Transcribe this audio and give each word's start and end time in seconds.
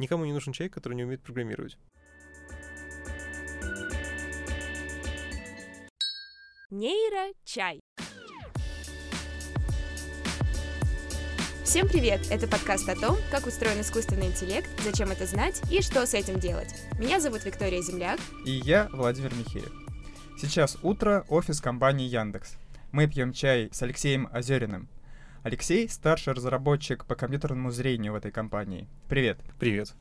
Никому 0.00 0.24
не 0.24 0.32
нужен 0.32 0.54
человек, 0.54 0.72
который 0.72 0.94
не 0.94 1.04
умеет 1.04 1.22
программировать. 1.22 1.76
Нейрочай. 6.70 7.80
Всем 11.64 11.86
привет! 11.86 12.22
Это 12.30 12.48
подкаст 12.48 12.88
о 12.88 12.98
том, 12.98 13.18
как 13.30 13.46
устроен 13.46 13.82
искусственный 13.82 14.28
интеллект, 14.28 14.70
зачем 14.82 15.10
это 15.10 15.26
знать 15.26 15.60
и 15.70 15.82
что 15.82 16.06
с 16.06 16.14
этим 16.14 16.40
делать. 16.40 16.74
Меня 16.98 17.20
зовут 17.20 17.44
Виктория 17.44 17.82
Земляк. 17.82 18.18
И 18.46 18.52
я 18.52 18.88
Владимир 18.92 19.34
Михеев. 19.34 19.70
Сейчас 20.40 20.78
утро, 20.82 21.26
офис 21.28 21.60
компании 21.60 22.08
Яндекс. 22.08 22.56
Мы 22.90 23.06
пьем 23.06 23.34
чай 23.34 23.68
с 23.70 23.82
Алексеем 23.82 24.30
Озериным. 24.32 24.88
Алексей— 25.42 25.88
старший 25.90 26.34
разработчик 26.34 27.06
по 27.06 27.14
компьютерному 27.14 27.70
зрению 27.70 28.12
в 28.12 28.16
этой 28.16 28.30
компании. 28.30 28.86
Привет. 29.08 29.38
Привет. 29.58 29.94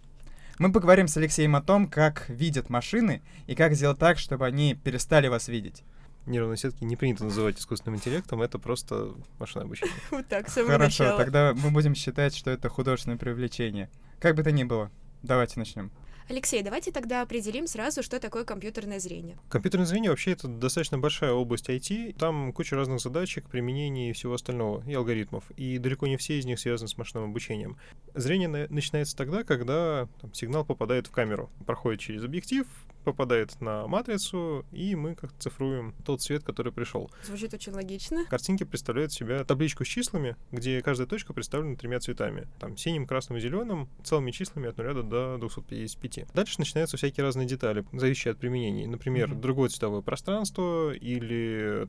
Мы 0.57 0.71
поговорим 0.73 1.07
с 1.07 1.15
Алексеем 1.15 1.55
о 1.55 1.61
том, 1.61 1.87
как 1.87 2.27
видят 2.27 2.69
машины 2.69 3.21
и 3.47 3.55
как 3.55 3.73
сделать 3.73 3.97
так, 3.97 4.19
чтобы 4.19 4.45
они 4.45 4.75
перестали 4.75 5.29
вас 5.29 5.47
видеть. 5.47 5.83
Нейронные 6.25 6.57
сетки 6.57 6.83
не 6.83 6.97
принято 6.97 7.23
называть 7.23 7.57
искусственным 7.57 7.95
интеллектом, 7.95 8.41
это 8.41 8.59
просто 8.59 9.13
машинное 9.39 9.65
обучение. 9.65 9.95
Вот 10.11 10.27
так, 10.27 10.49
с 10.49 10.53
самого 10.53 10.73
Хорошо, 10.73 11.03
начала. 11.03 11.17
тогда 11.17 11.53
мы 11.55 11.71
будем 11.71 11.95
считать, 11.95 12.35
что 12.35 12.51
это 12.51 12.67
художественное 12.67 13.17
привлечение. 13.17 13.89
Как 14.19 14.35
бы 14.35 14.43
то 14.43 14.51
ни 14.51 14.65
было, 14.65 14.91
давайте 15.23 15.57
начнем. 15.57 15.91
Алексей, 16.29 16.61
давайте 16.61 16.91
тогда 16.91 17.23
определим 17.23 17.65
сразу, 17.65 18.03
что 18.03 18.19
такое 18.19 18.43
компьютерное 18.43 18.99
зрение. 18.99 19.35
Компьютерное 19.49 19.87
зрение 19.87 20.11
вообще 20.11 20.33
это 20.33 20.47
достаточно 20.47 20.99
большая 20.99 21.31
область 21.31 21.67
IT. 21.69 22.13
Там 22.19 22.53
куча 22.53 22.75
разных 22.75 22.99
задачек, 22.99 23.49
применений 23.49 24.11
и 24.11 24.13
всего 24.13 24.35
остального, 24.35 24.83
и 24.87 24.93
алгоритмов. 24.93 25.43
И 25.57 25.79
далеко 25.79 26.05
не 26.05 26.17
все 26.17 26.37
из 26.37 26.45
них 26.45 26.59
связаны 26.59 26.87
с 26.87 26.97
машинным 26.99 27.31
обучением. 27.31 27.77
Зрение 28.13 28.47
на- 28.47 28.67
начинается 28.69 29.17
тогда, 29.17 29.43
когда 29.43 30.07
там, 30.21 30.31
сигнал 30.35 30.63
попадает 30.63 31.07
в 31.07 31.11
камеру, 31.11 31.49
проходит 31.65 31.99
через 31.99 32.23
объектив, 32.23 32.67
попадает 33.03 33.59
на 33.61 33.87
матрицу, 33.87 34.65
и 34.71 34.95
мы 34.95 35.15
как 35.15 35.31
цифруем 35.39 35.93
тот 36.05 36.21
цвет, 36.21 36.43
который 36.43 36.71
пришел. 36.71 37.09
Звучит 37.23 37.53
очень 37.53 37.71
логично. 37.73 38.25
Картинки 38.25 38.63
представляют 38.63 39.11
себя 39.11 39.43
табличку 39.43 39.83
с 39.85 39.87
числами, 39.87 40.35
где 40.51 40.81
каждая 40.81 41.07
точка 41.07 41.33
представлена 41.33 41.75
тремя 41.75 41.99
цветами. 41.99 42.47
Там 42.59 42.77
синим, 42.77 43.07
красным 43.07 43.37
и 43.37 43.41
зеленым, 43.41 43.89
целыми 44.03 44.31
числами 44.31 44.69
от 44.69 44.77
0 44.77 45.03
до 45.03 45.37
255. 45.39 46.27
Дальше 46.33 46.55
начинаются 46.59 46.97
всякие 46.97 47.23
разные 47.23 47.47
детали, 47.47 47.85
зависящие 47.93 48.31
от 48.33 48.37
применений. 48.39 48.85
Например, 48.85 49.29
Мгм. 49.29 49.41
другое 49.41 49.69
цветовое 49.69 50.01
пространство 50.01 50.91
или 50.93 51.87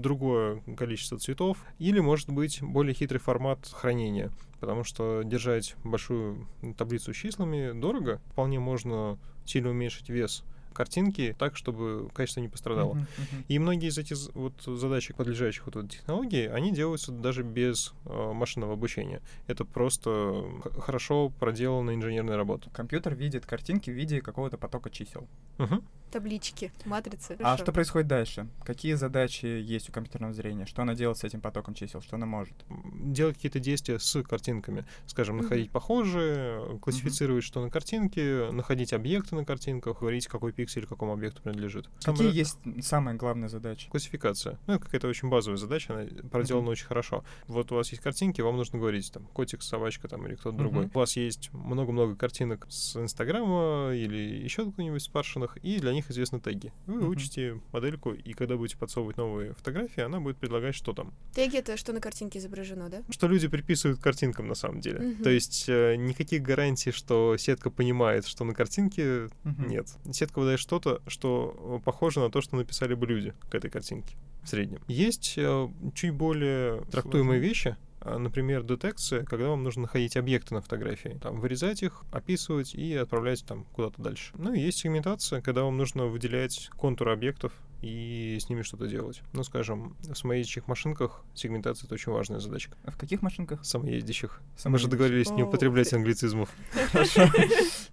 другое 0.00 0.62
количество 0.76 1.18
цветов, 1.18 1.58
или, 1.78 2.00
может 2.00 2.30
быть, 2.30 2.62
более 2.62 2.94
хитрый 2.94 3.20
формат 3.20 3.66
хранения. 3.72 4.30
Потому 4.60 4.84
что 4.84 5.22
держать 5.24 5.76
большую 5.84 6.46
таблицу 6.78 7.12
с 7.12 7.16
числами 7.16 7.78
дорого. 7.78 8.20
Вполне 8.32 8.58
можно 8.60 9.18
сильно 9.44 9.70
уменьшить 9.70 10.08
вес 10.08 10.42
картинки 10.74 11.34
так, 11.38 11.56
чтобы 11.56 12.10
качество 12.12 12.40
не 12.40 12.48
пострадало. 12.48 12.94
Мгм, 12.94 13.06
мгм. 13.18 13.44
И 13.48 13.58
многие 13.58 13.88
из 13.88 13.98
этих 13.98 14.16
вот 14.34 14.54
задачек, 14.66 15.16
подлежащих 15.16 15.64
вот 15.66 15.76
этой 15.76 15.88
технологии, 15.88 16.46
они 16.46 16.72
делаются 16.72 17.12
даже 17.12 17.42
без 17.42 17.94
э, 18.04 18.32
машинного 18.32 18.74
обучения. 18.74 19.22
Это 19.46 19.64
просто 19.64 20.44
х- 20.62 20.80
хорошо 20.80 21.30
проделанная 21.40 21.94
инженерная 21.94 22.36
работа. 22.36 22.70
Компьютер 22.70 23.14
видит 23.14 23.46
картинки 23.46 23.90
в 23.90 23.94
виде 23.94 24.20
какого-то 24.20 24.58
потока 24.58 24.90
чисел. 24.90 25.26
Мгм. 25.58 25.82
Таблички, 26.10 26.72
матрицы. 26.84 27.32
А 27.40 27.42
Хорошо. 27.42 27.64
что 27.64 27.72
происходит 27.72 28.06
дальше? 28.06 28.46
Какие 28.64 28.94
задачи 28.94 29.46
есть 29.46 29.88
у 29.88 29.92
компьютерного 29.92 30.32
зрения? 30.32 30.64
Что 30.64 30.82
она 30.82 30.94
делает 30.94 31.18
с 31.18 31.24
этим 31.24 31.40
потоком 31.40 31.74
чисел? 31.74 32.00
Что 32.02 32.14
она 32.14 32.26
может? 32.26 32.54
Делать 32.94 33.34
какие-то 33.34 33.58
действия 33.58 33.98
с 33.98 34.22
картинками. 34.22 34.84
Скажем, 35.06 35.38
находить 35.38 35.72
похожие, 35.72 36.78
классифицировать, 36.78 37.42
что 37.42 37.60
на 37.60 37.68
картинке, 37.70 38.48
находить 38.52 38.92
объекты 38.92 39.34
на 39.34 39.44
картинках, 39.44 40.00
говорить, 40.00 40.28
какой 40.28 40.52
пиксель 40.52 40.63
какому 40.86 41.12
объекту 41.12 41.42
принадлежит. 41.42 41.88
Какие 42.04 42.14
Самое- 42.16 42.34
есть 42.34 42.58
самые 42.82 43.16
главные 43.16 43.48
задачи? 43.48 43.88
Классификация. 43.90 44.58
Ну, 44.66 44.74
это 44.74 44.84
какая-то 44.84 45.08
очень 45.08 45.28
базовая 45.28 45.56
задача, 45.58 45.94
она 45.94 46.28
проделана 46.30 46.64
Мгм. 46.64 46.72
очень 46.72 46.86
хорошо. 46.86 47.24
Вот 47.46 47.72
у 47.72 47.74
вас 47.76 47.90
есть 47.90 48.02
картинки, 48.02 48.40
вам 48.40 48.56
нужно 48.56 48.78
говорить, 48.78 49.10
там, 49.12 49.24
котик, 49.32 49.62
собачка 49.62 50.08
там 50.08 50.26
или 50.26 50.34
кто-то 50.34 50.56
другой. 50.56 50.84
Мгм. 50.86 50.90
У 50.94 50.98
вас 50.98 51.16
есть 51.16 51.52
много-много 51.52 52.16
картинок 52.16 52.66
с 52.70 52.96
Инстаграма 52.96 53.92
или 53.94 54.16
еще 54.44 54.64
какой-нибудь 54.64 55.02
спаршенных, 55.02 55.56
и 55.62 55.78
для 55.78 55.92
них 55.92 56.10
известны 56.10 56.40
теги. 56.40 56.72
Вы 56.86 56.96
Мгм. 56.96 57.08
учите 57.08 57.60
модельку, 57.72 58.12
и 58.12 58.32
когда 58.32 58.56
будете 58.56 58.76
подсовывать 58.78 59.16
новые 59.16 59.54
фотографии, 59.54 60.02
она 60.02 60.20
будет 60.20 60.36
предлагать, 60.38 60.74
что 60.74 60.92
там. 60.92 61.12
Теги— 61.34 61.56
это 61.58 61.76
что 61.76 61.92
на 61.92 62.00
картинке 62.00 62.38
изображено, 62.38 62.88
да? 62.88 63.02
Что 63.10 63.26
люди 63.28 63.48
приписывают 63.48 64.00
картинкам 64.00 64.46
на 64.48 64.54
самом 64.54 64.80
деле. 64.80 65.00
Мгм. 65.00 65.22
То 65.24 65.30
есть 65.30 65.64
э, 65.68 65.96
никаких 65.96 66.42
гарантий, 66.42 66.90
что 66.92 67.36
сетка 67.36 67.70
понимает, 67.70 68.26
что 68.26 68.44
на 68.44 68.54
картинке 68.54 69.28
Мгм. 69.44 69.68
нет. 69.68 69.88
Сетка 70.12 70.38
выдает 70.38 70.53
что-то, 70.56 71.02
что 71.06 71.80
э, 71.80 71.84
похоже 71.84 72.20
на 72.20 72.30
то, 72.30 72.40
что 72.40 72.56
написали 72.56 72.94
бы 72.94 73.06
люди 73.06 73.34
к 73.50 73.54
этой 73.54 73.70
картинке 73.70 74.16
в 74.42 74.48
среднем. 74.48 74.80
Есть 74.88 75.34
э, 75.36 75.68
чуть 75.94 76.12
более 76.12 76.82
трактуемые 76.90 77.40
вещи, 77.40 77.76
а, 78.04 78.18
Например, 78.18 78.62
детекция, 78.62 79.24
когда 79.24 79.48
вам 79.48 79.62
нужно 79.62 79.82
находить 79.82 80.16
объекты 80.16 80.54
на 80.54 80.60
фотографии, 80.60 81.18
там, 81.22 81.40
вырезать 81.40 81.82
их, 81.82 82.04
описывать 82.12 82.74
и 82.74 82.94
отправлять 82.94 83.44
там 83.46 83.64
куда-то 83.72 84.02
дальше. 84.02 84.34
Ну 84.36 84.52
и 84.52 84.60
есть 84.60 84.78
сегментация, 84.78 85.40
когда 85.40 85.64
вам 85.64 85.78
нужно 85.78 86.04
выделять 86.06 86.68
контуры 86.76 87.12
объектов 87.12 87.52
и 87.84 88.38
с 88.40 88.48
ними 88.48 88.62
что-то 88.62 88.86
делать. 88.86 89.22
Ну, 89.34 89.42
скажем, 89.44 89.94
в 90.00 90.14
самоездящих 90.14 90.66
машинках 90.68 91.22
сегментация— 91.34 91.84
это 91.86 91.94
очень 91.94 92.12
важная 92.12 92.40
задачка. 92.40 92.76
А 92.84 92.90
в 92.90 92.96
каких 92.96 93.20
машинках? 93.22 93.64
Самоездящих. 93.64 94.40
Мы 94.40 94.56
же 94.56 94.62
Самоездящих. 94.62 94.90
договорились 94.90 95.30
не 95.30 95.42
О, 95.42 95.46
употреблять 95.46 95.90
ты- 95.90 95.96
англицизмов. 95.96 96.48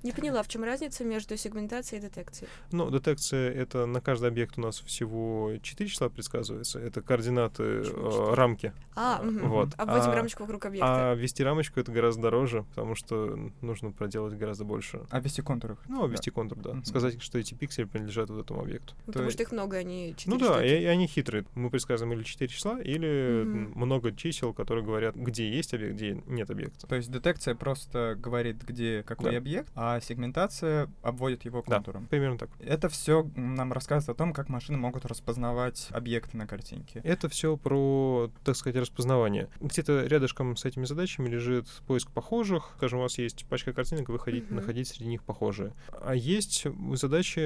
Не 0.03 0.11
поняла, 0.11 0.41
в 0.41 0.47
чем 0.47 0.63
разница 0.63 1.03
между 1.03 1.37
сегментацией 1.37 1.99
и 1.99 2.01
детекцией? 2.03 2.49
Ну, 2.71 2.89
детекция— 2.89 3.51
это 3.53 3.85
на 3.85 4.01
каждый 4.01 4.29
объект 4.29 4.57
у 4.57 4.61
нас 4.61 4.79
всего 4.81 5.51
4 5.61 5.89
числа 5.89 6.09
предсказывается. 6.09 6.79
Это 6.79 7.01
координаты, 7.01 7.63
э, 7.85 8.33
рамки. 8.33 8.73
А, 8.95 9.21
мгм. 9.21 9.49
вот. 9.49 9.69
Обводим 9.77 10.09
А- 10.09 10.15
рамочку 10.15 10.43
вокруг 10.43 10.65
объекта. 10.65 11.11
А 11.11 11.13
ввести 11.15 11.43
рамочку— 11.43 11.79
это 11.81 11.91
гораздо 11.91 12.23
дороже, 12.23 12.63
потому 12.69 12.95
что 12.95 13.51
нужно 13.61 13.91
проделать 13.91 14.33
гораздо 14.35 14.63
больше. 14.65 15.01
А 15.11 15.19
вести 15.19 15.41
контуров? 15.41 15.77
Ну, 15.87 16.03
обвести 16.03 16.31
контур, 16.31 16.57
да. 16.57 16.81
Сказать, 16.83 17.21
что 17.21 17.37
эти 17.37 17.53
пиксели 17.53 17.85
принадлежат 17.85 18.29
вот 18.29 18.41
этому 18.43 18.61
объекту. 18.61 18.93
Ну, 19.05 19.13
то 19.13 19.19
потому 19.19 19.29
что 19.31 19.43
их 19.43 19.51
много, 19.51 19.80
они 19.81 20.15
четыре 20.17 20.37
Ну 20.37 20.39
да, 20.39 20.53
штуки. 20.55 20.67
и, 20.67 20.81
и 20.81 20.85
они 20.85 21.07
хитрые. 21.07 21.45
Мы 21.55 21.69
предсказываем 21.69 22.17
или 22.17 22.23
4 22.23 22.47
числа, 22.47 22.79
или 22.81 23.41
м, 23.41 23.71
много 23.75 24.11
чисел, 24.15 24.53
которые 24.53 24.85
говорят, 24.85 25.15
где 25.15 25.49
есть 25.49 25.73
объект, 25.73 25.93
где 25.95 26.21
нет 26.27 26.49
объекта. 26.49 26.87
То 26.87 26.95
есть 26.95 27.11
детекция 27.11 27.55
просто 27.55 28.15
говорит, 28.17 28.63
где 28.63 29.03
какой 29.03 29.31
Да. 29.31 29.37
объект, 29.37 29.71
а 29.75 29.99
сегментация 30.01 30.89
обводит 31.01 31.45
его 31.45 31.63
Да. 31.65 31.75
контуром. 31.75 32.07
Примерно 32.07 32.37
так. 32.37 32.49
Это 32.59 32.89
все 32.89 33.29
нам 33.35 33.73
рассказывает 33.73 34.15
о 34.15 34.17
том, 34.17 34.33
как 34.33 34.49
машины 34.49 34.77
могут 34.77 35.05
распознавать 35.05 35.87
объекты 35.91 36.37
на 36.37 36.47
картинке. 36.47 37.01
Это 37.03 37.27
все 37.29 37.57
про, 37.57 38.31
так 38.43 38.55
сказать, 38.55 38.79
распознавание. 38.79 39.49
Где-то 39.59 40.05
рядышком 40.05 40.55
с 40.55 40.65
этими 40.65 40.85
задачами 40.85 41.27
лежит 41.29 41.67
поиск 41.87 42.11
похожих. 42.11 42.73
Скажем, 42.77 42.99
у 42.99 43.01
вас 43.03 43.17
есть 43.17 43.45
пачка 43.47 43.73
картинок, 43.73 44.09
вы 44.09 44.19
хотите 44.19 44.45
Мгм. 44.47 44.57
находить 44.57 44.87
среди 44.87 45.07
них 45.07 45.23
похожие. 45.23 45.73
А 46.01 46.13
есть 46.15 46.65
задачи 46.93 47.41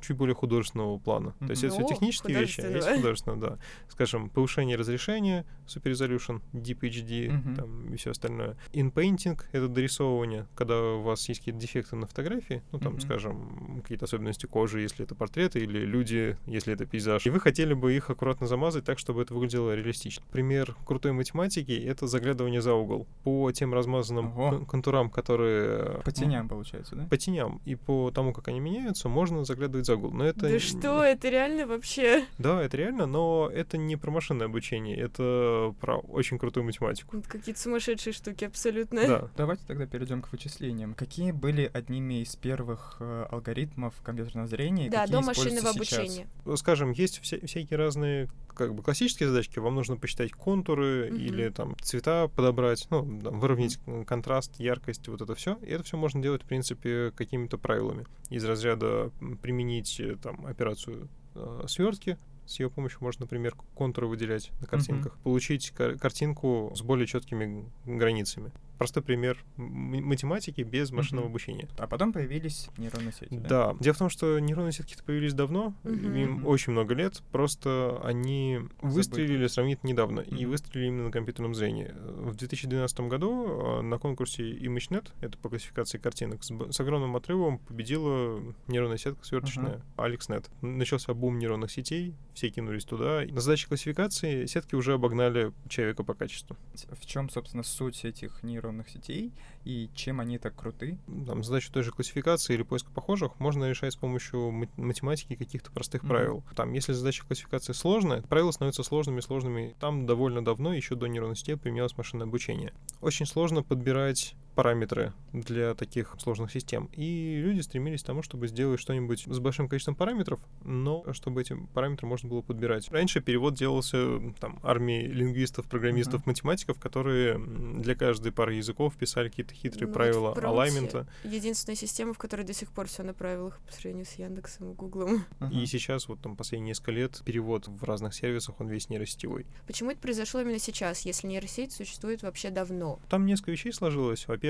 чуть 0.00 0.16
более 0.16 0.34
художественного 0.34 0.98
плана. 0.98 1.34
То 1.46 1.50
есть 1.50 1.64
это 1.64 1.74
все 1.74 1.84
О, 1.84 1.88
технические 1.88 2.38
вещи, 2.38 2.60
а 2.60 2.68
есть 2.68 2.88
художественное, 2.88 3.38
да. 3.38 3.58
Скажем, 3.88 4.30
повышение 4.30 4.76
разрешения, 4.76 5.44
Super 5.66 5.92
Resolution, 5.92 6.40
Deep 6.52 6.80
HD 6.80 7.56
там, 7.56 7.92
и 7.92 7.96
все 7.96 8.10
остальное. 8.10 8.56
In-painting— 8.72 9.40
это 9.52 9.68
дорисовывание, 9.68 10.46
когда 10.54 10.80
у 10.80 11.02
вас 11.02 11.28
есть 11.28 11.40
какие-то 11.40 11.60
дефекты 11.60 11.96
на 11.96 12.06
фотографии, 12.06 12.62
ну, 12.72 12.78
там, 12.78 13.00
скажем, 13.00 13.80
какие-то 13.82 14.04
особенности 14.04 14.46
кожи, 14.46 14.80
если 14.80 15.04
это 15.04 15.14
портреты, 15.14 15.60
или 15.60 15.84
люди, 15.84 16.36
если 16.46 16.72
это 16.74 16.86
пейзаж. 16.86 17.26
И 17.26 17.30
вы 17.30 17.40
хотели 17.40 17.74
бы 17.74 17.94
их 17.94 18.10
аккуратно 18.10 18.46
замазать 18.46 18.84
так, 18.84 18.98
чтобы 18.98 19.22
это 19.22 19.34
выглядело 19.34 19.74
реалистично. 19.74 20.24
Пример 20.30 20.76
крутой 20.84 21.12
математики— 21.12 21.72
это 21.86 22.06
заглядывание 22.06 22.60
за 22.60 22.74
угол. 22.74 23.06
По 23.24 23.50
тем 23.52 23.74
размазанным 23.74 24.38
Ого. 24.38 24.64
контурам, 24.66 25.10
которые... 25.10 26.00
По 26.04 26.12
теням, 26.12 26.48
получается, 26.48 26.96
да? 26.96 27.06
По 27.06 27.16
теням 27.16 27.60
и 27.64 27.74
по 27.74 28.10
тому, 28.10 28.32
как 28.32 28.48
они 28.48 28.60
меняются, 28.60 29.08
можно 29.08 29.44
заглядывать 29.44 29.86
за 29.86 29.96
угол. 29.96 30.12
Но 30.12 30.24
это... 30.24 30.48
Да 30.48 30.58
что, 30.58 31.02
это 31.02 31.25
реально 31.30 31.66
вообще? 31.66 32.24
Да, 32.38 32.62
это 32.62 32.76
реально, 32.76 33.06
но 33.06 33.50
это 33.52 33.76
не 33.78 33.96
про 33.96 34.10
машинное 34.10 34.46
обучение, 34.46 34.96
это 34.96 35.74
про 35.80 35.96
очень 35.98 36.38
крутую 36.38 36.64
математику. 36.64 37.16
Вот 37.16 37.26
Какие-то 37.26 37.60
сумасшедшие 37.60 38.12
штуки 38.12 38.44
абсолютно. 38.44 39.06
Да. 39.06 39.28
Давайте 39.36 39.62
тогда 39.66 39.86
перейдем 39.86 40.22
к 40.22 40.30
вычислениям. 40.32 40.94
Какие 40.94 41.32
были 41.32 41.70
одними 41.72 42.22
из 42.22 42.36
первых 42.36 42.96
э, 43.00 43.26
алгоритмов 43.30 43.94
компьютерного 44.02 44.46
зрения? 44.46 44.90
Да, 44.90 45.02
какие 45.02 45.12
до 45.12 45.22
машинного 45.22 45.72
сейчас? 45.72 45.76
обучения. 45.76 46.26
скажем, 46.56 46.90
есть 46.92 47.20
вся- 47.22 47.44
всякие 47.46 47.78
разные 47.78 48.28
как 48.54 48.74
бы 48.74 48.82
классические 48.82 49.28
задачки, 49.28 49.58
вам 49.58 49.74
нужно 49.74 49.96
посчитать 49.98 50.32
контуры 50.32 51.08
Мгм. 51.10 51.16
или 51.20 51.48
там 51.50 51.76
цвета 51.82 52.28
подобрать, 52.28 52.86
ну, 52.90 53.20
там, 53.20 53.38
выровнять 53.38 53.78
э, 53.86 54.04
контраст, 54.06 54.58
яркость, 54.58 55.06
вот 55.08 55.20
это 55.20 55.34
все. 55.34 55.58
И 55.62 55.66
это 55.66 55.84
все 55.84 55.98
можно 55.98 56.22
делать, 56.22 56.42
в 56.42 56.46
принципе, 56.46 57.12
какими-то 57.14 57.58
правилами. 57.58 58.06
Из 58.30 58.42
разряда 58.46 59.10
применить 59.42 60.00
э, 60.00 60.16
там 60.22 60.46
операцию 60.46 61.08
э, 61.36 61.64
свертки, 61.68 62.18
с 62.46 62.60
ее 62.60 62.70
помощью 62.70 62.98
можно, 63.02 63.24
например, 63.24 63.54
контуры 63.74 64.06
выделять 64.06 64.50
на 64.60 64.66
картинках, 64.66 65.18
получить 65.24 65.70
кар- 65.70 65.98
картинку 65.98 66.72
с 66.76 66.82
более 66.82 67.06
четкими 67.06 67.70
границами. 67.84 68.52
Простой 68.78 69.02
пример 69.02 69.38
математики 69.56 70.60
без 70.62 70.90
машинного 70.90 71.26
Мгм. 71.26 71.32
обучения. 71.32 71.68
А 71.78 71.86
потом 71.86 72.12
появились 72.12 72.68
нейронные 72.76 73.12
сети. 73.12 73.28
Да. 73.36 73.74
Дело 73.80 73.94
в 73.94 73.98
том, 73.98 74.10
что 74.10 74.38
нейронные 74.38 74.72
сетки 74.72 74.96
появились 75.04 75.34
давно, 75.34 75.74
Мгм. 75.84 76.14
им 76.16 76.46
очень 76.46 76.72
много 76.72 76.94
лет, 76.94 77.22
просто 77.32 78.00
они 78.04 78.60
выстрелили 78.82 79.46
сравнительно 79.46 79.90
недавно, 79.90 80.20
и 80.20 80.42
Мгм. 80.42 80.50
выстрелили 80.50 80.86
именно 80.88 81.04
на 81.04 81.10
компьютерном 81.10 81.54
зрении. 81.54 81.90
В 81.94 82.34
2012 82.36 83.08
году 83.08 83.46
э, 83.46 83.80
на 83.82 83.98
конкурсе 83.98 84.42
ImageNet, 84.52 85.08
это 85.20 85.38
по 85.38 85.48
классификации 85.48 85.98
картинок, 85.98 86.42
с, 86.44 86.80
огромным 86.80 87.16
отрывом 87.16 87.58
победила 87.58 88.40
нейронная 88.66 88.98
сетка 88.98 89.24
сверточная 89.24 89.82
AlexNet. 89.96 90.46
Начался 90.60 91.14
бум 91.14 91.38
нейронных 91.38 91.70
сетей, 91.70 92.14
все 92.34 92.50
кинулись 92.50 92.84
туда. 92.84 93.22
На 93.28 93.40
задаче 93.40 93.68
классификации 93.68 94.46
сетки 94.46 94.74
уже 94.74 94.94
обогнали 94.94 95.52
человека 95.68 96.04
по 96.04 96.14
качеству. 96.14 96.56
В 96.92 97.06
чем, 97.06 97.30
собственно, 97.30 97.62
суть 97.62 98.04
этих 98.04 98.42
нейронных 98.42 98.65
сетей 98.88 99.32
и 99.64 99.88
чем 99.94 100.20
они 100.20 100.38
так 100.38 100.54
круты? 100.54 100.98
Там, 101.26 101.42
задачу 101.44 101.72
той 101.72 101.82
же 101.82 101.90
классификации 101.92 102.54
или 102.54 102.62
поиска 102.62 102.90
похожих 102.90 103.38
можно 103.40 103.68
решать 103.68 103.92
с 103.92 103.96
помощью 103.96 104.50
мат- 104.50 104.76
математики 104.76 105.32
и 105.32 105.36
каких-то 105.36 105.70
простых 105.70 106.02
Мгм. 106.02 106.08
правил. 106.10 106.44
Там, 106.54 106.72
если 106.72 106.92
задача 106.92 107.24
классификации 107.26 107.72
сложная, 107.72 108.22
правила 108.22 108.50
становятся 108.50 108.82
сложными, 108.82 109.20
сложными. 109.20 109.74
Там 109.80 110.06
довольно 110.06 110.44
давно, 110.44 110.72
еще 110.74 110.94
до 110.94 111.06
нейронных 111.06 111.38
сетей, 111.38 111.56
применялось 111.56 111.96
машинное 111.96 112.26
обучение. 112.26 112.72
Очень 113.00 113.26
сложно 113.26 113.62
подбирать 113.62 114.34
параметры 114.56 115.12
для 115.32 115.74
таких 115.74 116.16
сложных 116.18 116.50
систем. 116.50 116.88
И 116.94 117.36
люди 117.44 117.60
стремились 117.60 118.02
к 118.02 118.06
тому, 118.06 118.22
чтобы 118.22 118.48
сделать 118.48 118.80
что-нибудь 118.80 119.24
с 119.26 119.38
большим 119.38 119.68
количеством 119.68 119.94
параметров, 119.94 120.40
но 120.64 121.04
чтобы 121.12 121.42
эти 121.42 121.54
параметры 121.74 122.08
можно 122.08 122.28
было 122.28 122.40
подбирать. 122.40 122.90
Раньше 122.90 123.20
перевод 123.20 123.54
делался 123.54 124.18
там 124.40 124.58
армией 124.62 125.06
лингвистов, 125.08 125.66
программистов, 125.66 126.26
математиков, 126.26 126.80
которые 126.80 127.38
для 127.38 127.94
каждой 127.94 128.32
пары 128.32 128.54
языков 128.54 128.96
писали 128.96 129.28
какие-то 129.28 129.54
хитрые 129.54 129.82
Ну, 129.82 129.88
вот 129.88 129.94
правила 129.94 130.30
в 130.30 130.34
промпте 130.34 130.48
алаймента. 130.48 131.06
Единственная 131.22 131.76
система, 131.76 132.14
в 132.14 132.18
которой 132.18 132.42
до 132.42 132.54
сих 132.54 132.70
пор 132.72 132.86
все 132.86 133.02
на 133.02 133.12
правилах 133.12 133.60
по 133.66 133.72
сравнению 133.72 134.06
с 134.06 134.12
Яндексом 134.14 134.72
и 134.72 134.74
Гуглом. 134.74 135.16
И 135.16 135.20
Ага. 135.40 135.66
сейчас, 135.66 136.08
вот 136.08 136.20
там 136.22 136.34
последние 136.34 136.70
несколько 136.70 136.92
лет, 136.92 137.20
перевод 137.26 137.68
в 137.68 137.84
разных 137.84 138.14
сервисах, 138.14 138.58
он 138.60 138.68
весь 138.68 138.88
нейросетевой. 138.88 139.44
Почему 139.66 139.90
это 139.90 140.00
произошло 140.00 140.40
именно 140.40 140.58
сейчас, 140.58 141.02
если 141.02 141.26
нейросеть 141.26 141.72
существует 141.72 142.22
вообще 142.22 142.48
давно? 142.50 142.98
Там 143.10 143.26
несколько 143.26 143.50
вещей 143.50 143.72
сложилось. 143.72 144.26
Во-первых, 144.26 144.45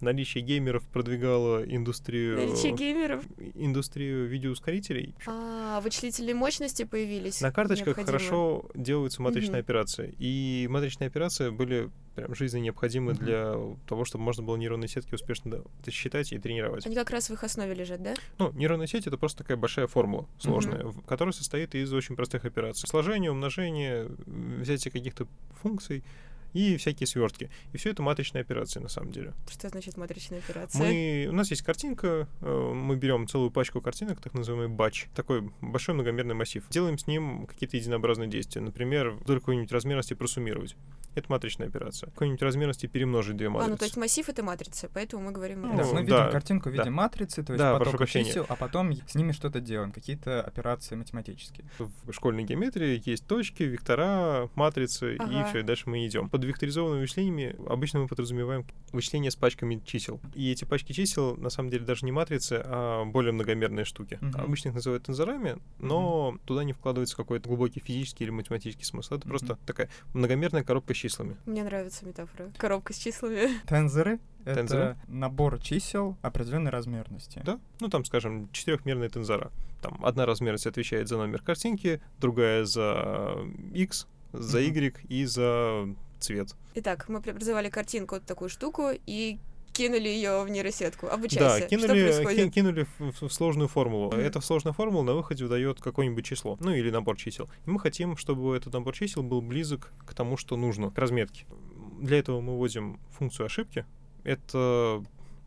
наличие 0.00 0.42
геймеров 0.44 0.84
продвигало 0.88 1.64
индустрию... 1.64 2.36
Наличие 2.36 2.72
геймеров. 2.72 3.24
индустрию 3.54 4.26
видеоускорителей. 4.26 5.14
А, 5.26 5.80
вычислительные 5.80 6.34
мощности 6.34 6.84
появились. 6.84 7.40
На 7.40 7.52
карточках 7.52 7.96
необходимые. 7.98 8.18
хорошо 8.18 8.64
делаются 8.74 9.22
матричные 9.22 9.60
Мгм. 9.60 9.64
операции. 9.66 10.14
И 10.18 10.66
матричные 10.70 11.06
операции 11.08 11.50
были 11.50 11.90
прям 12.14 12.34
жизненно 12.34 12.62
необходимы 12.62 13.12
Мгм. 13.12 13.24
для 13.24 13.54
того, 13.86 14.04
чтобы 14.06 14.24
можно 14.24 14.42
было 14.42 14.56
нейронные 14.56 14.88
сетки 14.88 15.14
успешно 15.14 15.62
считать 15.88 16.32
и 16.32 16.38
тренировать. 16.38 16.86
Они 16.86 16.94
как 16.94 17.10
раз 17.10 17.28
в 17.28 17.32
их 17.34 17.44
основе 17.44 17.74
лежат, 17.74 18.02
да? 18.02 18.14
Ну, 18.38 18.52
нейронная 18.52 18.86
сеть— 18.86 19.06
это 19.08 19.18
просто 19.18 19.38
такая 19.38 19.56
большая 19.58 19.86
формула 19.86 20.26
сложная, 20.38 20.84
в- 20.84 21.02
которая 21.02 21.32
состоит 21.32 21.74
из 21.74 21.92
очень 21.92 22.16
простых 22.16 22.44
операций. 22.46 22.88
Сложение, 22.88 23.30
умножение, 23.30 24.08
взятие 24.26 24.90
каких-то 24.92 25.26
функций 25.62 26.02
и 26.56 26.76
всякие 26.78 27.06
свертки. 27.06 27.50
И 27.72 27.76
все 27.76 27.90
это 27.90 28.02
матричные 28.02 28.40
операции 28.40 28.80
на 28.80 28.88
самом 28.88 29.12
деле. 29.12 29.34
Что 29.50 29.68
значит 29.68 29.96
матричная 29.96 30.38
операция? 30.38 30.80
Мы, 30.80 31.26
у 31.28 31.32
нас 31.32 31.50
есть 31.50 31.62
картинка, 31.62 32.28
э, 32.40 32.72
мы 32.74 32.96
берем 32.96 33.28
целую 33.28 33.50
пачку 33.50 33.82
картинок, 33.82 34.20
так 34.20 34.32
называемый 34.32 34.74
батч, 34.74 35.06
такой 35.14 35.50
большой 35.60 35.94
многомерный 35.94 36.34
массив. 36.34 36.64
Делаем 36.70 36.96
с 36.98 37.06
ним 37.06 37.46
какие-то 37.46 37.76
единообразные 37.76 38.28
действия. 38.28 38.62
Например, 38.62 39.10
вдоль 39.10 39.40
какой-нибудь 39.40 39.70
размерности 39.70 40.14
просуммировать. 40.14 40.76
Это 41.16 41.32
матричная 41.32 41.66
операция. 41.68 42.10
Какой-нибудь 42.10 42.42
размерности 42.42 42.86
перемножить 42.86 43.36
две 43.36 43.48
матрицы. 43.48 43.66
А, 43.68 43.70
ну 43.70 43.76
то 43.78 43.84
есть 43.86 43.96
массив 43.96 44.28
это 44.28 44.42
матрица, 44.42 44.88
поэтому 44.92 45.24
мы 45.24 45.32
говорим 45.32 45.62
Ну, 45.62 45.76
Да, 45.76 45.84
мы 45.86 46.02
видим 46.02 46.10
да, 46.16 46.28
картинку 46.30 46.68
в 46.68 46.72
виде 46.72 46.84
да. 46.84 46.90
матрицы, 46.90 47.42
то 47.42 47.54
есть 47.54 47.58
Да, 47.58 47.78
прощения. 47.78 48.26
чисел, 48.26 48.44
а 48.48 48.54
потом 48.56 48.92
с 48.92 49.14
ними 49.14 49.32
что-то 49.32 49.60
делаем, 49.60 49.92
какие-то 49.92 50.42
операции 50.42 50.94
математические. 50.94 51.64
В 51.78 52.12
школьной 52.12 52.44
геометрии 52.44 53.02
есть 53.04 53.26
точки, 53.26 53.62
вектора, 53.62 54.50
матрицы, 54.54 55.16
Ага. 55.18 55.40
и 55.40 55.44
все, 55.50 55.62
дальше 55.62 55.88
мы 55.88 56.06
идем. 56.06 56.28
Под 56.28 56.44
векторизованными 56.44 57.00
вычислениями 57.00 57.56
обычно 57.66 58.00
мы 58.00 58.08
подразумеваем 58.08 58.66
вычисления 58.92 59.30
с 59.30 59.36
пачками 59.36 59.80
чисел. 59.86 60.20
И 60.34 60.52
эти 60.52 60.64
пачки 60.66 60.92
чисел, 60.92 61.34
на 61.36 61.48
самом 61.48 61.70
деле, 61.70 61.86
даже 61.86 62.04
не 62.04 62.12
матрицы, 62.12 62.60
а 62.62 63.04
более 63.06 63.32
многомерные 63.32 63.86
штуки. 63.86 64.18
Мгм. 64.20 64.38
Обычно 64.40 64.68
их 64.68 64.74
называют 64.74 65.04
тензорами, 65.04 65.56
но 65.78 66.36
туда 66.44 66.62
не 66.62 66.74
вкладывается 66.74 67.16
какой-то 67.16 67.48
глубокий 67.48 67.80
физический 67.80 68.24
или 68.24 68.30
математический 68.30 68.84
смысл. 68.84 69.14
Это 69.14 69.26
Мгм. 69.26 69.30
просто 69.30 69.58
такая 69.64 69.88
многомерная 70.12 70.62
коробка 70.62 70.92
с 70.92 71.05
числами. 71.08 71.36
Мне 71.46 71.64
нравится 71.64 72.04
метафора. 72.04 72.50
Коробка 72.58 72.92
с 72.92 72.96
числами. 72.98 73.48
Тензоры— 73.68 74.18
это 74.44 74.56
Тензоры? 74.56 74.96
набор 75.08 75.58
чисел 75.60 76.16
определенной 76.22 76.70
размерности. 76.70 77.42
Да? 77.44 77.58
Ну, 77.80 77.88
там, 77.88 78.04
скажем, 78.04 78.48
четырехмерные 78.52 79.08
тензора. 79.08 79.50
Там 79.82 80.04
одна 80.04 80.26
размерность 80.26 80.66
отвечает 80.66 81.08
за 81.08 81.16
номер 81.16 81.42
картинки, 81.42 82.00
другая 82.18 82.64
за 82.64 83.36
x, 83.74 84.06
за 84.32 84.60
y 84.60 84.94
и 85.08 85.24
за 85.24 85.88
цвет. 86.18 86.54
Итак, 86.74 87.08
мы 87.08 87.20
преобразовали 87.20 87.68
картинку, 87.68 88.16
вот 88.16 88.24
такую 88.24 88.48
штуку, 88.48 88.90
и 89.06 89.38
кинули 89.76 90.08
ее 90.08 90.42
в 90.42 90.48
нейросетку. 90.48 91.06
Да, 91.06 91.14
Обучайся. 91.14 91.58
Что 91.58 91.68
кинули, 91.68 92.02
происходит? 92.02 92.44
ки- 92.46 92.50
кинули 92.54 92.86
в, 92.98 93.20
в- 93.22 93.32
сложную 93.32 93.68
формулу. 93.68 94.08
Мгм. 94.12 94.20
Эта 94.20 94.40
сложная 94.40 94.72
формула 94.72 95.02
на 95.02 95.14
выходе 95.14 95.44
выдает 95.44 95.80
какое-нибудь 95.80 96.24
число, 96.24 96.56
ну 96.60 96.72
или 96.72 96.90
набор 96.90 97.16
чисел. 97.16 97.48
И 97.66 97.70
мы 97.70 97.78
хотим, 97.80 98.16
чтобы 98.16 98.56
этот 98.56 98.72
набор 98.72 98.94
чисел 98.94 99.22
был 99.22 99.40
близок 99.42 99.92
к 100.06 100.14
тому, 100.14 100.36
что 100.36 100.56
нужно, 100.56 100.90
к 100.90 100.98
разметке. 100.98 101.46
Для 102.00 102.18
этого 102.18 102.40
мы 102.40 102.56
вводим 102.56 102.98
функцию 103.16 103.46
ошибки. 103.46 103.84
Это 104.24 105.02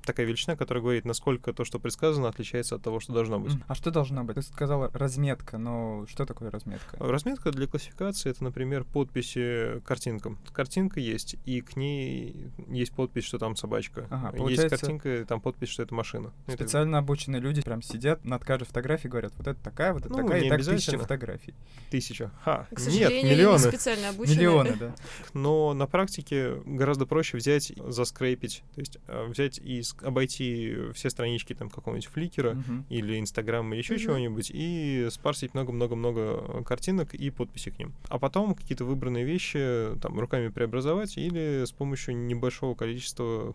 такая 0.09 0.25
величина, 0.25 0.55
которая 0.55 0.81
говорит, 0.81 1.05
насколько 1.05 1.53
то, 1.53 1.63
что 1.65 1.79
предсказано, 1.79 2.27
отличается 2.27 2.75
от 2.75 2.81
того, 2.81 2.99
что 2.99 3.13
должно 3.13 3.39
быть. 3.39 3.53
А 3.67 3.75
что 3.75 3.91
должно 3.91 4.23
быть? 4.23 4.35
Ты 4.35 4.41
сказала 4.41 4.89
разметка, 4.93 5.57
но 5.57 6.05
что 6.07 6.25
такое 6.25 6.49
разметка? 6.49 6.97
Разметка 6.99 7.51
для 7.51 7.67
классификации 7.67 8.31
это, 8.31 8.43
например, 8.43 8.83
подписи 8.85 9.79
картинкам. 9.85 10.37
Картинка 10.53 10.99
есть, 10.99 11.35
и 11.45 11.61
к 11.61 11.75
ней 11.75 12.51
есть 12.67 12.93
подпись, 12.93 13.23
что 13.25 13.37
там 13.37 13.55
собачка. 13.55 14.07
Ага, 14.09 14.27
есть 14.29 14.37
получается- 14.37 14.69
картинка, 14.77 15.15
и 15.21 15.23
там 15.25 15.41
подпись, 15.41 15.69
что 15.69 15.83
это 15.83 15.93
машина. 15.93 16.31
Ну, 16.47 16.53
это 16.53 16.63
Специально 16.63 16.97
обученные 16.97 17.41
люди 17.41 17.61
прям 17.61 17.81
сидят 17.81 18.25
над 18.25 18.43
каждой 18.43 18.65
фотографией, 18.65 19.11
говорят, 19.11 19.33
вот 19.37 19.47
это 19.47 19.61
такая, 19.63 19.93
вот 19.93 20.05
это 20.05 20.11
Ну, 20.11 20.23
такая, 20.23 20.41
и 20.41 20.49
так 20.49 20.63
тысяча 20.63 20.97
фотографий. 20.97 21.53
Тысяча. 21.91 22.31
Ха, 22.43 22.67
К 22.69 22.71
нет, 22.71 22.81
сожалению, 22.81 23.31
миллионы. 23.31 23.63
не 23.63 23.69
специально 23.71 24.09
обучены. 24.09 24.35
Миллионы, 24.35 24.75
да. 24.79 24.95
Но 25.33 25.73
на 25.73 25.85
практике 25.87 26.55
гораздо 26.65 27.05
проще 27.05 27.37
взять, 27.37 27.71
заскрейпить, 27.87 28.63
то 28.73 28.79
есть 28.81 28.97
э, 29.07 29.25
взять 29.27 29.59
и 29.59 29.81
обойти 30.03 30.75
все 30.93 31.09
странички 31.09 31.53
там 31.53 31.69
какого-нибудь 31.69 32.07
фликера 32.07 32.53
Мгм. 32.53 32.85
или 32.89 33.19
Инстаграма 33.19 33.73
или 33.75 33.81
еще 33.81 33.93
Мгм. 33.95 34.01
чего-нибудь 34.03 34.51
и 34.53 35.07
спарсить 35.11 35.53
много-много-много 35.53 36.63
картинок 36.63 37.13
и 37.13 37.29
подписи 37.29 37.69
к 37.71 37.79
ним. 37.79 37.93
А 38.09 38.19
потом 38.19 38.55
какие-то 38.55 38.85
выбранные 38.85 39.25
вещи 39.25 39.95
там 40.01 40.19
руками 40.19 40.49
преобразовать 40.49 41.17
или 41.17 41.63
с 41.65 41.71
помощью 41.71 42.15
небольшого 42.17 42.75
количества 42.75 43.53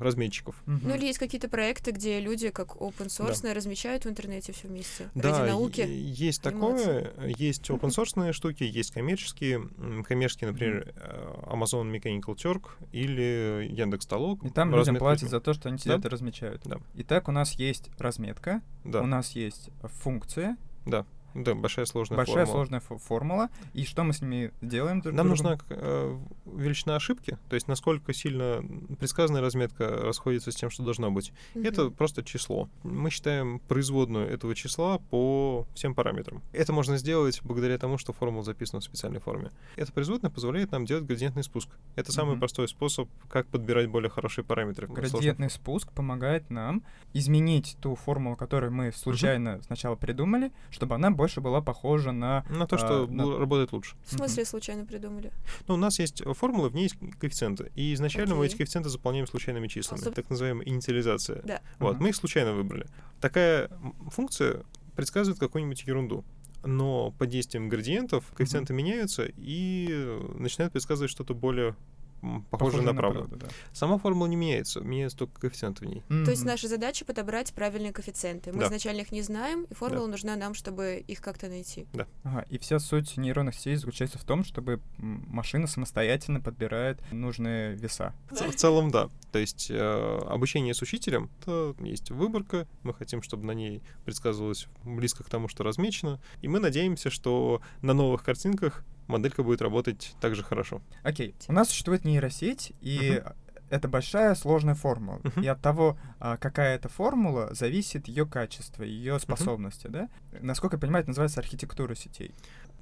разметчиков. 0.00 0.54
Мгм. 0.66 0.80
Ну 0.88 0.94
или 0.94 1.06
есть 1.06 1.18
какие-то 1.18 1.48
проекты, 1.48 1.90
где 1.92 2.20
люди 2.20 2.50
как 2.50 2.76
open 2.76 3.06
source 3.08 3.52
размещают 3.52 4.04
в 4.04 4.08
интернете 4.08 4.52
все 4.52 4.68
вместе. 4.68 5.10
Да, 5.14 5.38
Ради 5.40 5.50
науки. 5.50 5.80
е- 5.80 6.10
есть 6.10 6.46
анимации. 6.46 7.02
такое, 7.04 7.34
есть 7.36 7.70
open 7.70 7.88
source 7.90 8.32
штуки, 8.32 8.62
есть 8.64 8.90
коммерческие, 8.92 9.68
коммерческие, 10.06 10.50
например, 10.50 10.92
э, 10.96 11.34
Amazon 11.46 11.90
Mechanical 11.92 12.34
Turk 12.36 12.62
или 12.92 13.68
Яндекс 13.70 14.06
Толок. 14.06 14.44
И 14.44 14.50
там 14.50 14.74
людям 14.74 14.96
платят 14.96 15.30
за 15.30 15.37
то, 15.40 15.52
что 15.54 15.68
они 15.68 15.78
сидят 15.78 16.00
Да. 16.00 16.08
и 16.08 16.10
размечают. 16.12 16.62
Да. 16.64 16.78
Итак, 16.94 17.28
у 17.28 17.32
нас 17.32 17.52
есть 17.52 17.90
разметка, 17.98 18.62
Да, 18.84 19.02
у 19.02 19.06
нас 19.06 19.32
есть 19.32 19.70
функция, 19.82 20.56
да, 20.86 21.04
большая 21.44 21.86
сложная 21.86 22.16
большая 22.16 22.46
формула. 22.46 22.54
сложная 22.54 22.80
фо- 22.80 22.98
формула. 22.98 23.48
И 23.74 23.84
что 23.84 24.04
мы 24.04 24.12
с 24.12 24.20
ними 24.22 24.52
делаем? 24.60 25.00
друг 25.00 25.14
Нам 25.14 25.28
другом? 25.28 25.28
нужна 25.52 25.58
э, 25.70 26.18
величина 26.46 26.96
ошибки, 26.96 27.38
то 27.48 27.54
есть 27.54 27.68
насколько 27.68 28.12
сильно 28.12 28.62
предсказанная 28.98 29.40
разметка 29.42 29.86
расходится 29.88 30.50
с 30.50 30.56
тем, 30.56 30.70
что 30.70 30.82
должно 30.82 31.10
быть. 31.10 31.32
Мгм. 31.54 31.64
Это 31.66 31.90
просто 31.90 32.22
число. 32.22 32.68
Мы 32.82 33.10
считаем 33.10 33.60
производную 33.68 34.28
этого 34.28 34.54
числа 34.54 34.98
по 35.10 35.66
всем 35.74 35.94
параметрам. 35.94 36.42
Это 36.52 36.72
можно 36.72 36.96
сделать 36.96 37.40
благодаря 37.42 37.78
тому, 37.78 37.98
что 37.98 38.12
формула 38.12 38.42
записана 38.44 38.80
в 38.80 38.84
специальной 38.84 39.20
форме. 39.20 39.50
Эта 39.76 39.92
производная 39.92 40.30
позволяет 40.30 40.72
нам 40.72 40.84
делать 40.86 41.04
градиентный 41.04 41.42
спуск. 41.44 41.68
Это 41.96 42.12
самый 42.12 42.32
Мгм. 42.32 42.40
простой 42.40 42.68
способ, 42.68 43.08
как 43.28 43.46
подбирать 43.48 43.88
более 43.88 44.10
хорошие 44.10 44.44
параметры. 44.44 44.86
Градиентный 44.86 45.50
спуск 45.50 45.92
помогает 45.92 46.50
нам 46.50 46.82
изменить 47.12 47.76
ту 47.80 47.94
формулу, 47.94 48.36
которую 48.36 48.72
мы 48.72 48.92
случайно 48.92 49.60
сначала 49.62 49.96
придумали, 49.96 50.52
чтобы 50.70 50.94
она 50.94 51.10
больше 51.10 51.27
была 51.36 51.60
похожа 51.60 52.12
на... 52.12 52.44
На 52.50 52.66
то, 52.66 52.76
что 52.78 53.04
а, 53.04 53.06
на- 53.06 53.38
работает 53.38 53.72
лучше. 53.72 53.96
В 54.04 54.14
смысле 54.14 54.44
случайно 54.44 54.84
придумали? 54.84 55.32
Ну, 55.66 55.74
у 55.74 55.76
нас 55.76 55.98
есть 55.98 56.22
формулы, 56.34 56.68
в 56.70 56.74
ней 56.74 56.84
есть 56.84 56.96
коэффициенты. 57.20 57.70
И 57.74 57.92
изначально 57.94 58.34
мы 58.34 58.42
Окей. 58.44 58.50
эти 58.52 58.56
коэффициенты 58.58 58.88
заполняем 58.88 59.26
случайными 59.26 59.68
числами. 59.68 60.00
Соб- 60.02 60.14
Так 60.14 60.30
называемая 60.30 60.66
инициализация. 60.66 61.42
Да. 61.44 61.60
Вот, 61.78 61.92
Ага. 61.96 62.02
мы 62.02 62.08
их 62.10 62.16
случайно 62.16 62.52
выбрали. 62.54 62.86
Такая 63.20 63.70
функция 64.10 64.62
предсказывает 64.96 65.38
какую-нибудь 65.38 65.82
ерунду. 65.84 66.24
Но 66.64 67.12
под 67.12 67.28
действием 67.28 67.68
градиентов 67.68 68.24
коэффициенты 68.34 68.74
меняются 68.74 69.26
и 69.36 69.86
э, 69.90 70.34
начинают 70.38 70.72
предсказывать 70.72 71.10
что-то 71.10 71.32
более 71.34 71.76
м, 72.22 72.44
похожа 72.50 72.82
на 72.82 72.94
правду. 72.94 73.20
правду, 73.20 73.36
да. 73.36 73.46
Сама 73.72 73.98
формула 73.98 74.26
не 74.26 74.36
меняется, 74.36 74.80
меняется 74.80 75.18
только 75.18 75.40
коэффициент 75.40 75.80
в 75.80 75.84
ней. 75.84 76.02
То 76.08 76.30
есть 76.30 76.44
наша 76.44 76.68
задача 76.68 77.04
подобрать 77.04 77.52
правильные 77.54 77.92
коэффициенты. 77.92 78.52
Мы 78.52 78.60
Да. 78.60 78.66
изначально 78.66 79.00
их 79.02 79.12
не 79.12 79.22
знаем, 79.22 79.64
и 79.70 79.74
формула 79.74 80.06
нужна 80.06 80.36
нам, 80.36 80.54
чтобы 80.54 81.02
их 81.06 81.20
как-то 81.20 81.48
найти. 81.48 81.86
Ага, 82.24 82.44
и 82.48 82.58
вся 82.58 82.78
суть 82.78 83.16
нейронных 83.16 83.54
сетей 83.54 83.76
заключается 83.76 84.18
в 84.18 84.24
том, 84.24 84.44
чтобы 84.44 84.80
машина 84.98 85.66
самостоятельно 85.66 86.40
подбирает 86.40 87.00
нужные 87.12 87.74
веса. 87.74 88.14
В 88.30 88.48
в 88.48 88.54
целом, 88.54 88.90
да. 88.90 89.08
То 89.32 89.38
есть 89.38 89.68
э, 89.70 90.18
обучение 90.28 90.74
с 90.74 90.82
учителем, 90.82 91.30
это 91.40 91.74
есть 91.80 92.10
выборка, 92.10 92.66
мы 92.82 92.94
хотим, 92.94 93.22
чтобы 93.22 93.44
на 93.46 93.52
ней 93.52 93.82
предсказывалось 94.04 94.66
близко 94.84 95.22
к 95.24 95.28
тому, 95.28 95.48
что 95.48 95.64
размечено, 95.64 96.20
и 96.42 96.48
мы 96.48 96.58
надеемся, 96.60 97.10
что 97.10 97.60
на 97.82 97.92
новых 97.92 98.22
картинках 98.24 98.84
моделька 99.08 99.42
будет 99.42 99.62
работать 99.62 100.14
так 100.20 100.34
же 100.34 100.42
хорошо. 100.42 100.80
Окей, 101.02 101.34
у 101.48 101.52
нас 101.52 101.68
существует 101.68 102.04
нейросеть, 102.04 102.72
и 102.80 103.22
это 103.70 103.88
большая 103.88 104.34
сложная 104.34 104.74
формула. 104.74 105.20
Мгм. 105.22 105.42
И 105.42 105.46
от 105.46 105.60
того, 105.60 105.98
а, 106.20 106.36
какая 106.36 106.76
это 106.76 106.88
формула, 106.88 107.52
зависит 107.52 108.08
ее 108.08 108.26
качество, 108.26 108.82
ее 108.82 109.18
способности, 109.18 109.88
да? 109.88 110.08
Насколько 110.40 110.76
я 110.76 110.80
понимаю, 110.80 111.02
это 111.02 111.10
называется 111.10 111.40
архитектура 111.40 111.94
сетей. 111.94 112.34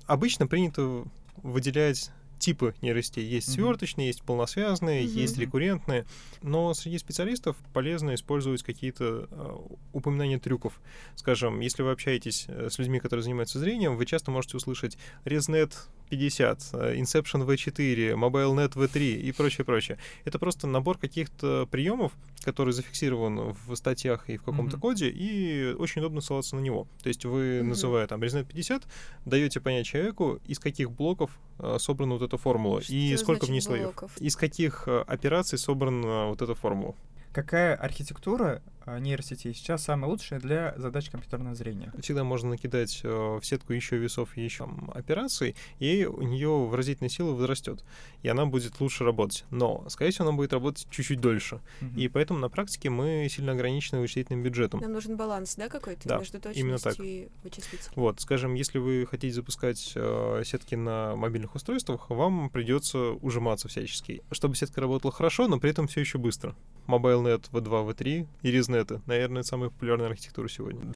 Обычно 0.06 0.47
принято 0.47 1.04
выделять 1.42 2.11
типы 2.38 2.75
нейросетей. 2.83 3.25
Есть 3.25 3.52
сверточные, 3.52 4.09
есть 4.09 4.23
полносвязные, 4.23 5.05
есть 5.05 5.38
рекуррентные. 5.38 6.07
Но 6.43 6.75
среди 6.75 6.99
специалистов 6.99 7.57
полезно 7.73 8.14
использовать 8.14 8.62
какие-то 8.62 9.28
э, 9.31 9.57
упоминания 9.93 10.38
трюков. 10.38 10.81
Скажем, 11.14 11.61
если 11.61 11.83
вы 11.83 11.90
общаетесь 11.90 12.47
э, 12.49 12.69
с 12.71 12.78
людьми, 12.78 13.00
которые 13.00 13.23
занимаются 13.23 13.59
зрением, 13.59 13.97
вы 13.97 14.07
часто 14.07 14.31
можете 14.31 14.57
услышать 14.57 14.99
ResNet 15.25 15.73
50, 16.11 16.69
э, 16.73 16.97
Inception 16.97 17.47
V4, 17.47 18.14
MobileNet 18.14 18.75
V3 18.75 19.21
и 19.21 19.33
прочее, 19.33 19.64
прочее. 19.64 19.99
Это 20.25 20.38
просто 20.38 20.66
набор 20.66 20.99
каких-то 20.99 21.66
приемов, 21.71 22.12
который 22.47 22.73
зафиксирован 22.73 23.55
в 23.67 23.75
статьях 23.75 24.31
и 24.31 24.37
в 24.37 24.43
каком-то 24.45 24.76
Мгм. 24.76 24.81
коде, 24.81 25.09
и 25.11 25.75
очень 25.76 26.00
удобно 26.00 26.21
ссылаться 26.21 26.55
на 26.55 26.61
него. 26.61 26.87
То 27.03 27.09
есть 27.09 27.25
вы, 27.25 27.59
Мгм. 27.59 27.71
называя 27.71 28.07
там 28.07 28.23
ResNet 28.23 28.45
50, 28.47 28.85
даете 29.25 29.61
понять 29.61 29.85
человеку, 29.85 30.38
из 30.47 30.61
каких 30.61 30.93
блоков 30.93 31.31
э, 31.59 31.76
собрана 31.81 32.15
вот 32.15 32.23
эта 32.23 32.37
формула 32.37 32.81
и 32.88 33.09
Что 33.15 33.25
сколько 33.25 33.47
в 33.47 33.50
ней 33.50 33.61
слоев. 33.61 33.85
блоков? 33.85 34.17
Из 34.19 34.37
каких 34.37 34.85
э, 34.87 35.00
операций 35.09 35.59
собрана 35.59 36.26
вот 36.29 36.41
эта 36.41 36.55
формула. 36.55 36.95
Какая 37.33 37.75
архитектура 37.75 38.62
а, 38.75 38.75
нейросетей 38.87 39.55
сейчас 39.55 39.85
самая 39.85 40.11
лучшая 40.11 40.40
для 40.40 40.75
задач 40.76 41.11
компьютерного 41.11 41.55
зрения? 41.55 41.93
Всегда 42.00 42.25
можно 42.25 42.50
накидать 42.50 43.00
э, 43.02 43.09
в 43.09 43.45
сетку 43.45 43.73
еще 43.73 43.97
весов 43.97 44.37
и 44.37 44.43
еще 44.43 44.69
операций, 44.95 45.57
и 45.78 46.05
у 46.05 46.23
нее 46.23 46.49
выразительная 46.49 47.11
сила 47.11 47.33
возрастет, 47.33 47.85
и 48.23 48.28
она 48.28 48.47
будет 48.47 48.81
лучше 48.81 49.05
работать. 49.05 49.45
Но, 49.50 49.85
скорее 49.88 50.11
всего, 50.12 50.28
она 50.28 50.37
будет 50.37 50.52
работать 50.52 50.87
чуть-чуть 50.90 51.21
дольше. 51.21 51.61
Мгм. 51.81 51.97
И 51.97 52.09
поэтому 52.09 52.38
на 52.38 52.49
практике 52.49 52.90
мы 52.90 53.26
сильно 53.31 53.52
ограничены 53.52 54.00
вычислительным 54.00 54.43
бюджетом. 54.43 54.81
Нам 54.81 54.93
нужен 54.93 55.16
баланс, 55.16 55.57
да, 55.57 55.69
какой-то 55.69 56.09
Да, 56.09 56.19
между 56.19 56.38
именно 56.52 56.78
так. 56.78 56.97
точностью 56.97 57.05
и 57.07 57.28
вычислителем. 57.43 57.93
Вот, 57.95 58.21
скажем, 58.21 58.55
если 58.55 58.78
вы 58.78 59.07
хотите 59.09 59.35
запускать 59.35 59.93
э, 59.95 60.43
сетки 60.45 60.75
на 60.75 61.16
мобильных 61.16 61.55
устройствах, 61.55 62.11
вам 62.11 62.50
придется 62.50 63.12
ужиматься 63.12 63.69
всячески, 63.69 64.23
чтобы 64.31 64.57
сетка 64.57 64.81
работала 64.81 65.12
хорошо, 65.12 65.49
но 65.49 65.59
при 65.59 65.71
этом 65.71 65.87
все 65.88 66.00
еще 66.00 66.19
быстро. 66.19 66.55
MobileNet 66.87 67.50
V2, 67.50 67.88
V3 67.88 68.26
и 68.43 68.50
ResNet, 68.80 69.02
наверное, 69.06 69.40
это 69.40 69.49
самая 69.49 69.71
популярная 69.71 70.09
архитектура 70.09 70.49
сегодня. 70.49 70.92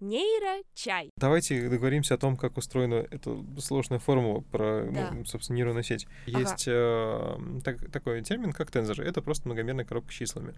Нейрочай. 0.00 1.10
Давайте 1.18 1.68
договоримся 1.68 2.14
о 2.14 2.18
том, 2.18 2.38
как 2.38 2.56
устроена 2.56 3.06
эта 3.10 3.36
сложная 3.58 3.98
формула 3.98 4.40
про, 4.40 4.84
ну, 4.86 4.92
Да. 4.92 5.12
собственно, 5.26 5.56
нейронную 5.58 5.84
сеть. 5.84 6.06
Ага. 6.26 6.38
Есть 6.38 6.64
э, 6.68 7.38
так- 7.62 7.90
такой 7.90 8.22
термин, 8.22 8.52
как 8.52 8.70
тензоры. 8.70 9.04
Это 9.04 9.20
просто 9.20 9.46
многомерная 9.48 9.84
коробка 9.84 10.10
с 10.10 10.14
числами. 10.14 10.54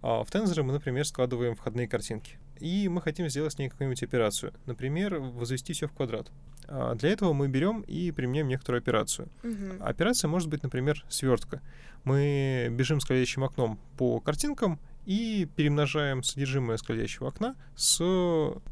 А 0.00 0.24
в 0.24 0.30
тензоры 0.30 0.62
мы, 0.62 0.72
например, 0.72 1.04
складываем 1.06 1.54
входные 1.54 1.86
картинки. 1.86 2.38
И 2.60 2.88
мы 2.88 3.02
хотим 3.02 3.28
сделать 3.28 3.52
с 3.52 3.58
ней 3.58 3.68
какую-нибудь 3.68 4.02
операцию. 4.02 4.54
Например, 4.64 5.18
возвести 5.18 5.74
все 5.74 5.86
в 5.86 5.92
квадрат. 5.92 6.30
А 6.66 6.94
для 6.94 7.10
этого 7.10 7.34
мы 7.34 7.48
берем 7.48 7.82
и 7.82 8.10
применяем 8.10 8.48
некоторую 8.48 8.80
операцию. 8.80 9.28
Мгм. 9.42 9.82
Операция 9.82 10.28
может 10.28 10.48
быть, 10.48 10.62
например, 10.62 11.04
свертка. 11.10 11.60
Мы 12.04 12.68
бежим 12.70 13.00
скользящим 13.00 13.44
окном 13.44 13.78
по 13.98 14.18
картинкам 14.20 14.78
и 15.08 15.48
перемножаем 15.56 16.22
содержимое 16.22 16.76
скользящего 16.76 17.28
окна 17.28 17.56
с 17.74 17.98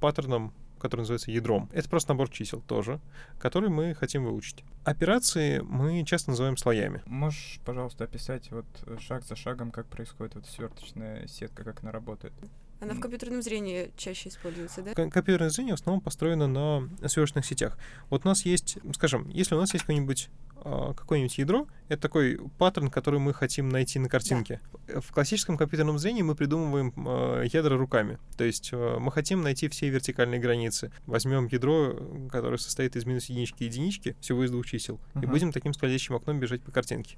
паттерном, 0.03 0.53
который 0.79 1.01
называется 1.01 1.31
ядром. 1.31 1.71
Это 1.73 1.89
просто 1.89 2.13
набор 2.13 2.29
чисел 2.29 2.61
тоже, 2.61 3.01
который 3.39 3.71
мы 3.71 3.95
хотим 3.95 4.27
выучить. 4.27 4.63
Операции 4.85 5.61
мы 5.61 6.05
часто 6.05 6.31
называем 6.31 6.59
слоями. 6.59 7.01
Можешь, 7.07 7.59
пожалуйста, 7.65 8.05
описать 8.05 8.51
вот 8.51 8.67
э, 8.85 8.99
шаг 9.01 9.25
за 9.25 9.35
шагом, 9.35 9.71
как 9.71 9.87
происходит 9.87 10.35
вот 10.35 10.45
сверточная 10.47 11.27
сетка, 11.27 11.65
как 11.65 11.83
она 11.83 11.91
работает? 11.91 12.35
Она 12.81 12.95
в 12.95 13.01
компьютерном 13.01 13.43
зрении 13.43 13.91
чаще 13.97 14.29
используется, 14.29 14.83
да? 14.83 14.95
Ком- 14.95 15.11
Компьютерное 15.11 15.51
зрение 15.51 15.75
в 15.77 15.81
основном 15.81 16.01
построено 16.03 16.47
на 16.47 16.89
сверточных 17.09 17.45
сетях. 17.47 17.79
Вот 18.11 18.25
у 18.25 18.29
нас 18.29 18.45
есть, 18.45 18.79
скажем, 18.95 19.29
если 19.31 19.55
у 19.55 19.59
нас 19.59 19.73
есть 19.73 19.85
какое-нибудь 19.85 20.29
а, 20.63 20.95
какое-нибудь 20.95 21.39
ядро, 21.39 21.69
это 21.89 22.03
такой 22.03 22.41
паттерн, 22.59 22.91
который 22.91 23.21
мы 23.21 23.33
хотим 23.33 23.69
найти 23.69 23.99
на 23.99 24.09
картинке. 24.09 24.61
В 24.89 25.13
классическом 25.13 25.57
компьютерном 25.57 25.99
зрении 25.99 26.23
мы 26.23 26.35
придумываем 26.35 26.93
а, 26.97 27.43
ядра 27.45 27.77
руками. 27.77 28.19
То 28.37 28.45
есть 28.45 28.71
а, 28.73 28.99
мы 28.99 29.13
хотим 29.13 29.43
найти 29.43 29.69
все 29.69 29.89
вертикальные 29.89 30.41
границы. 30.41 30.91
Возьмем 31.07 31.47
ядро, 31.47 31.95
которое 32.31 32.59
состоит 32.59 32.97
из 32.97 33.05
минус 33.07 33.27
единички 33.27 33.63
и 33.63 33.67
единички, 33.67 34.17
всего 34.21 34.45
из 34.45 34.51
двух 34.51 34.67
чисел, 34.67 34.97
и 35.15 35.19
Ага. 35.19 35.29
будем 35.29 35.53
таким 35.53 35.73
скользящим 35.73 36.15
окном 36.17 36.41
бежать 36.41 36.63
по 36.63 36.73
картинке. 36.73 37.17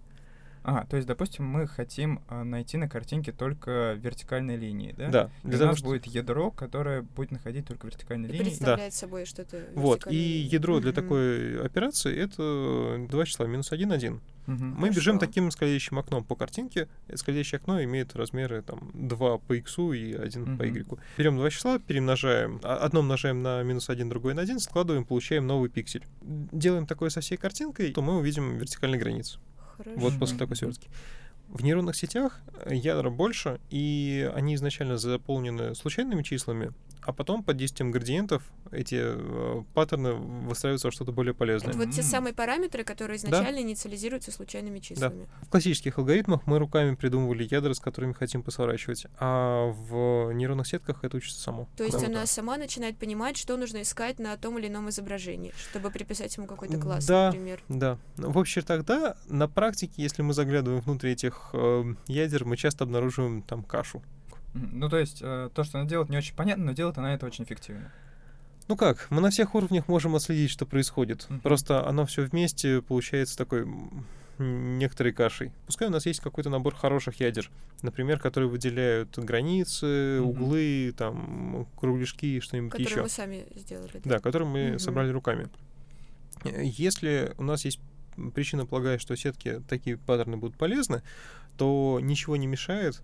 Ага, 0.68 0.86
то 0.90 0.96
есть, 0.96 1.08
допустим, 1.08 1.46
мы 1.46 1.66
хотим 1.66 2.20
а, 2.28 2.44
найти 2.44 2.76
на 2.76 2.90
картинке 2.90 3.32
только 3.32 3.94
вертикальные 3.94 4.58
линии, 4.58 4.94
да? 4.98 5.08
Да, 5.08 5.30
И 5.42 5.46
для 5.48 5.56
у 5.56 5.58
того, 5.60 5.70
нас 5.70 5.78
что- 5.78 5.86
будет 5.88 6.04
ядро, 6.06 6.50
которое 6.50 7.00
будет 7.00 7.30
находить 7.30 7.66
только 7.66 7.86
вертикальные 7.86 8.28
И 8.28 8.32
линии. 8.32 8.44
представляет 8.44 8.92
собой 8.92 9.24
что-то 9.24 9.64
Вот, 9.74 10.06
и 10.06 10.10
вертикальное. 10.10 10.52
ядро 10.52 10.80
для 10.80 10.92
такой 10.92 11.64
операции 11.64 12.14
это 12.14 13.06
два 13.08 13.24
числа, 13.24 13.46
минус 13.46 13.72
один, 13.72 13.92
один. 13.92 14.20
Мы 14.46 14.88
бежим 14.88 15.16
Хорошо. 15.16 15.26
таким 15.26 15.50
скользящим 15.50 15.98
окном 15.98 16.24
по 16.24 16.34
картинке. 16.34 16.88
Это 17.06 17.18
Скользящее 17.18 17.58
окно 17.58 17.82
имеет 17.84 18.16
размеры 18.16 18.62
там 18.62 18.90
2 18.94 19.36
по 19.38 19.52
x 19.54 19.78
и 19.78 20.14
1 20.14 20.44
по 20.56 20.64
Мгм. 20.64 20.74
y. 20.74 20.98
Берем 21.18 21.36
два 21.36 21.50
числа, 21.50 21.78
перемножаем. 21.78 22.58
а- 22.62 22.76
Одно 22.76 23.00
умножаем 23.00 23.42
на 23.42 23.62
минус 23.62 23.90
1, 23.90 24.08
другое 24.08 24.32
на 24.34 24.40
1, 24.42 24.58
складываем, 24.58 25.04
получаем 25.04 25.46
новый 25.46 25.68
пиксель. 25.68 26.04
Делаем 26.22 26.86
такое 26.86 27.10
со 27.10 27.20
всей 27.20 27.36
картинкой, 27.36 27.92
то 27.92 28.00
мы 28.02 28.16
увидим 28.18 28.56
вертикальные 28.56 28.98
границы. 28.98 29.38
Хорошо. 29.78 29.98
Вот 29.98 30.18
после 30.18 30.36
такой 30.36 30.56
свертки. 30.56 30.88
В 31.48 31.64
нейронных 31.64 31.96
сетях 31.96 32.40
э, 32.64 32.74
ядра 32.74 33.08
больше, 33.08 33.58
и 33.70 34.30
они 34.34 34.54
изначально 34.56 34.98
заполнены 34.98 35.74
случайными 35.74 36.22
числами, 36.22 36.72
а 37.08 37.12
потом 37.14 37.42
под 37.42 37.56
действием 37.56 37.90
градиентов 37.90 38.42
эти 38.70 38.98
э, 39.00 39.62
паттерны 39.72 40.12
выстраиваются 40.12 40.88
во 40.88 40.92
что-то 40.92 41.10
более 41.10 41.32
полезное. 41.32 41.70
Это 41.70 41.78
вот 41.78 41.90
те 41.90 42.02
самые 42.02 42.34
параметры, 42.34 42.84
которые 42.84 43.16
изначально 43.16 43.60
инициализируются 43.60 44.30
случайными 44.30 44.78
числами. 44.78 45.26
В 45.40 45.48
классических 45.48 45.96
алгоритмах 45.96 46.46
мы 46.46 46.58
руками 46.58 46.96
придумывали 46.96 47.48
ядра, 47.50 47.72
с 47.72 47.80
которыми 47.80 48.12
хотим 48.12 48.42
посворачивать, 48.42 49.06
а 49.18 49.72
в 49.72 50.32
нейронных 50.34 50.66
сетках 50.66 51.02
это 51.02 51.16
учится 51.16 51.40
само. 51.40 51.66
То 51.78 51.84
есть 51.84 51.96
Круто. 51.96 52.12
она 52.12 52.26
сама 52.26 52.58
начинает 52.58 52.98
понимать, 52.98 53.38
что 53.38 53.56
нужно 53.56 53.80
искать 53.80 54.18
на 54.18 54.36
том 54.36 54.58
или 54.58 54.68
ином 54.68 54.90
изображении, 54.90 55.54
чтобы 55.56 55.90
приписать 55.90 56.36
ему 56.36 56.46
какой-то 56.46 56.76
класс, 56.76 57.06
Да. 57.06 57.28
например. 57.28 57.62
Да. 57.70 57.96
В 58.18 58.38
общем, 58.38 58.60
тогда 58.60 59.16
на 59.28 59.48
практике, 59.48 59.94
если 59.96 60.20
мы 60.20 60.34
заглядываем 60.34 60.82
внутрь 60.82 61.08
этих 61.08 61.52
э, 61.54 61.84
ядер, 62.06 62.44
мы 62.44 62.58
часто 62.58 62.84
обнаруживаем 62.84 63.40
там 63.40 63.62
кашу. 63.62 64.02
Ну, 64.54 64.88
то 64.88 64.98
есть, 64.98 65.18
э, 65.20 65.50
то, 65.54 65.62
что 65.64 65.78
она 65.78 65.88
делает, 65.88 66.08
не 66.10 66.16
очень 66.16 66.34
понятно, 66.34 66.64
но 66.66 66.72
делает 66.72 66.98
она 66.98 67.14
это 67.14 67.26
очень 67.26 67.44
эффективно. 67.44 67.92
Ну 68.66 68.76
как, 68.76 69.06
мы 69.10 69.20
на 69.22 69.30
всех 69.30 69.54
уровнях 69.54 69.88
можем 69.88 70.14
отследить, 70.14 70.50
что 70.50 70.66
происходит. 70.66 71.26
Мгм. 71.30 71.40
Просто 71.40 71.86
оно 71.86 72.04
все 72.06 72.22
вместе 72.22 72.82
получается 72.82 73.36
такой 73.38 73.66
некоторой 74.38 75.12
кашей. 75.12 75.52
Пускай 75.66 75.88
у 75.88 75.90
нас 75.90 76.06
есть 76.06 76.20
какой-то 76.20 76.50
набор 76.50 76.74
хороших 76.74 77.18
ядер, 77.20 77.50
например, 77.82 78.20
которые 78.20 78.48
выделяют 78.50 79.18
границы, 79.18 80.20
Мгм. 80.20 80.28
углы, 80.28 80.94
там, 80.96 81.66
кругляшки, 81.76 82.40
что-нибудь 82.40 82.70
Которые 82.72 82.90
еще. 82.92 83.02
мы 83.02 83.08
сами 83.08 83.46
сделали. 83.56 84.00
Да, 84.04 84.18
которые 84.18 84.48
мы 84.48 84.68
Мгм. 84.70 84.78
собрали 84.78 85.10
руками. 85.10 85.48
Если 86.44 87.32
у 87.38 87.42
нас 87.42 87.64
есть 87.64 87.80
причина 88.34 88.66
полагать, 88.66 89.00
что 89.00 89.16
сетки 89.16 89.62
такие 89.68 89.96
паттерны 89.96 90.36
будут 90.36 90.56
полезны, 90.56 91.02
то 91.56 91.98
ничего 92.02 92.36
не 92.36 92.46
мешает 92.46 93.02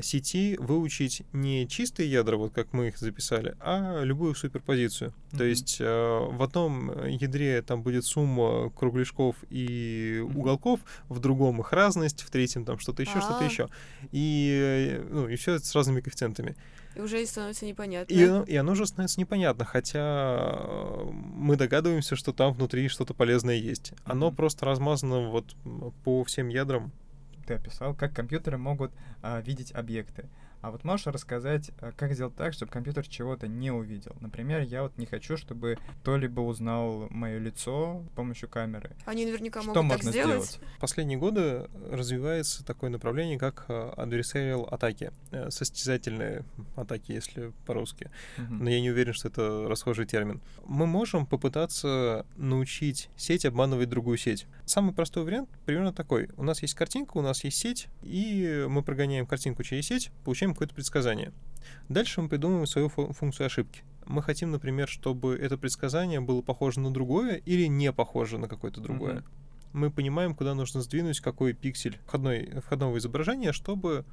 сети 0.00 0.56
выучить 0.58 1.22
не 1.32 1.66
чистые 1.68 2.10
ядра, 2.10 2.36
вот 2.36 2.52
как 2.52 2.72
мы 2.72 2.88
их 2.88 2.98
записали, 2.98 3.56
а 3.60 4.02
любую 4.02 4.34
суперпозицию. 4.34 5.10
Mm-hmm. 5.10 5.38
То 5.38 5.44
есть 5.44 5.76
э, 5.80 5.84
в 5.84 6.42
одном 6.42 7.06
ядре 7.06 7.62
там 7.62 7.82
будет 7.82 8.04
сумма 8.04 8.70
кругляшков 8.70 9.36
и 9.50 10.18
mm-hmm. 10.18 10.38
уголков, 10.38 10.80
в 11.08 11.18
другом 11.18 11.60
их 11.60 11.72
разность, 11.72 12.22
в 12.22 12.30
третьем 12.30 12.64
там 12.64 12.78
что-то 12.78 13.02
еще, 13.02 13.14
А-а-а. 13.14 13.22
что-то 13.22 13.44
еще. 13.44 13.68
И, 14.12 15.02
ну, 15.10 15.28
и 15.28 15.36
все 15.36 15.58
с 15.58 15.74
разными 15.74 16.00
коэффициентами. 16.00 16.56
И 16.94 17.00
уже 17.00 17.24
становится 17.26 17.64
непонятно. 17.64 18.12
И, 18.12 18.52
и 18.52 18.56
оно 18.56 18.72
уже 18.72 18.86
становится 18.86 19.18
непонятно, 19.18 19.64
хотя 19.64 20.52
э, 20.54 21.10
мы 21.12 21.56
догадываемся, 21.56 22.16
что 22.16 22.32
там 22.32 22.52
внутри 22.52 22.88
что-то 22.88 23.14
полезное 23.14 23.56
есть. 23.56 23.92
Оно 24.04 24.28
mm-hmm. 24.28 24.34
просто 24.34 24.66
размазано 24.66 25.30
вот 25.30 25.46
по 26.04 26.24
всем 26.24 26.48
ядрам. 26.48 26.92
Ты 27.52 27.56
описал, 27.56 27.94
как 27.94 28.14
компьютеры 28.14 28.56
могут 28.56 28.92
а, 29.20 29.42
видеть 29.42 29.72
объекты. 29.72 30.24
А 30.62 30.70
вот 30.70 30.84
можешь 30.84 31.08
рассказать, 31.08 31.72
э, 31.80 31.90
как 31.96 32.14
сделать 32.14 32.36
так, 32.36 32.52
чтобы 32.52 32.70
компьютер 32.70 33.06
чего-то 33.06 33.48
не 33.48 33.72
увидел? 33.72 34.14
Например, 34.20 34.60
я 34.60 34.84
вот 34.84 34.96
не 34.96 35.06
хочу, 35.06 35.36
чтобы 35.36 35.76
кто-либо 36.00 36.40
узнал 36.40 37.08
мое 37.10 37.38
лицо 37.38 38.04
с 38.12 38.14
помощью 38.14 38.48
камеры. 38.48 38.92
Они 39.04 39.26
наверняка 39.26 39.60
Что 39.60 39.82
могут 39.82 39.82
можно 39.82 40.12
так 40.12 40.12
сделать? 40.12 40.44
сделать. 40.44 40.60
В 40.76 40.80
последние 40.80 41.18
годы 41.18 41.68
развивается 41.90 42.64
такое 42.64 42.90
направление, 42.90 43.40
как 43.40 43.64
э, 43.66 43.92
adversarial 43.96 44.68
атаки, 44.68 45.10
э, 45.32 45.50
состязательные 45.50 46.44
атаки, 46.76 47.10
если 47.10 47.52
по-русски. 47.66 48.12
Мгм. 48.36 48.62
Но 48.62 48.70
я 48.70 48.80
не 48.80 48.90
уверен, 48.90 49.14
что 49.14 49.28
это 49.28 49.66
расхожий 49.68 50.06
термин. 50.06 50.40
Мы 50.64 50.86
можем 50.86 51.26
попытаться 51.26 52.24
научить 52.36 53.10
сеть 53.16 53.44
обманывать 53.44 53.88
другую 53.88 54.16
сеть. 54.16 54.46
Самый 54.72 54.94
простой 54.94 55.22
вариант 55.24 55.50
примерно 55.66 55.92
такой. 55.92 56.30
У 56.38 56.42
нас 56.42 56.62
есть 56.62 56.72
картинка, 56.72 57.18
у 57.18 57.20
нас 57.20 57.44
есть 57.44 57.58
сеть, 57.58 57.88
и 58.02 58.64
мы 58.70 58.82
прогоняем 58.82 59.26
картинку 59.26 59.62
через 59.64 59.84
сеть, 59.84 60.10
получаем 60.24 60.54
какое-то 60.54 60.74
предсказание. 60.74 61.34
Дальше 61.90 62.22
мы 62.22 62.30
придумываем 62.30 62.66
свою 62.66 62.88
фу- 62.88 63.12
функцию 63.12 63.48
ошибки. 63.48 63.82
Мы 64.06 64.22
хотим, 64.22 64.50
например, 64.50 64.88
чтобы 64.88 65.36
это 65.36 65.58
предсказание 65.58 66.22
было 66.22 66.40
похоже 66.40 66.80
на 66.80 66.90
другое 66.90 67.34
или 67.34 67.66
не 67.66 67.92
похоже 67.92 68.38
на 68.38 68.48
какое-то 68.48 68.80
другое. 68.80 69.16
Мгм. 69.16 69.24
Мы 69.74 69.90
понимаем, 69.90 70.34
куда 70.34 70.54
нужно 70.54 70.80
сдвинуть 70.80 71.20
какой 71.20 71.52
пиксель 71.52 71.98
входной, 72.06 72.62
входного 72.64 72.96
изображения, 72.96 73.52
чтобы 73.52 74.06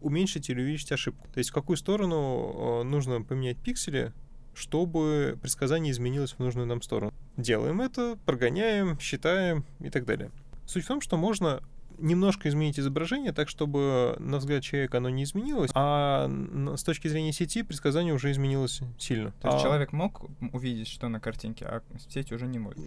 уменьшить 0.00 0.48
или 0.48 0.62
увеличить 0.62 0.92
ошибку. 0.92 1.28
То 1.34 1.40
есть 1.40 1.50
в 1.50 1.52
какую 1.52 1.76
сторону 1.76 2.80
э, 2.80 2.82
нужно 2.84 3.20
поменять 3.20 3.58
пиксели, 3.58 4.14
чтобы 4.54 5.38
предсказание 5.42 5.92
изменилось 5.92 6.32
в 6.32 6.38
нужную 6.38 6.66
нам 6.66 6.80
сторону. 6.80 7.12
Делаем 7.36 7.82
это, 7.82 8.18
прогоняем, 8.24 8.98
считаем 8.98 9.64
и 9.80 9.90
так 9.90 10.06
далее. 10.06 10.30
Суть 10.66 10.84
в 10.84 10.88
том, 10.88 11.00
что 11.00 11.16
можно 11.16 11.62
немножко 11.98 12.48
изменить 12.48 12.78
изображение 12.78 13.32
так, 13.32 13.48
чтобы 13.48 14.16
на 14.18 14.38
взгляд 14.38 14.62
человека 14.62 14.98
оно 14.98 15.08
не 15.08 15.24
изменилось, 15.24 15.70
а 15.74 16.28
с 16.76 16.82
точки 16.82 17.08
зрения 17.08 17.32
сети 17.32 17.62
предсказание 17.62 18.14
уже 18.14 18.30
изменилось 18.30 18.80
сильно. 18.98 19.32
То 19.40 19.48
есть 19.48 19.60
А 19.60 19.62
человек 19.62 19.92
мог 19.92 20.24
увидеть, 20.52 20.88
что 20.88 21.08
на 21.08 21.20
картинке, 21.20 21.64
а 21.66 21.82
сеть 22.08 22.32
уже 22.32 22.46
не 22.46 22.58
может. 22.58 22.78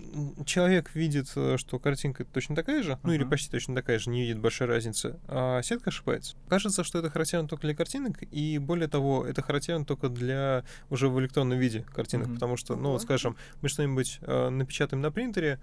Человек 0.45 0.93
видит, 0.95 1.31
э, 1.35 1.57
что 1.57 1.79
картинка 1.79 2.25
точно 2.25 2.55
такая 2.55 2.83
же, 2.83 2.97
ну 3.03 3.13
или 3.13 3.23
почти 3.23 3.49
точно 3.51 3.75
такая 3.75 3.99
же, 3.99 4.09
не 4.09 4.21
видит 4.21 4.39
большой 4.39 4.67
разницы, 4.67 5.17
а 5.27 5.61
сетка 5.61 5.89
ошибается. 5.89 6.35
Кажется, 6.47 6.83
что 6.83 6.99
это 6.99 7.09
характерно 7.09 7.47
только 7.47 7.67
для 7.67 7.75
картинок, 7.75 8.21
и 8.31 8.57
более 8.57 8.87
того, 8.87 9.25
это 9.25 9.41
характерно 9.41 9.85
только 9.85 10.09
для 10.09 10.63
уже 10.89 11.09
в 11.09 11.19
электронном 11.19 11.57
виде 11.59 11.85
картинок, 11.93 12.27
Мгм. 12.27 12.35
потому 12.35 12.57
что, 12.57 12.75
ну 12.75 12.91
вот 12.91 13.01
скажем, 13.01 13.35
мы 13.61 13.69
что-нибудь 13.69 14.19
э, 14.21 14.49
напечатаем 14.49 15.01
на 15.01 15.11
принтере, 15.11 15.59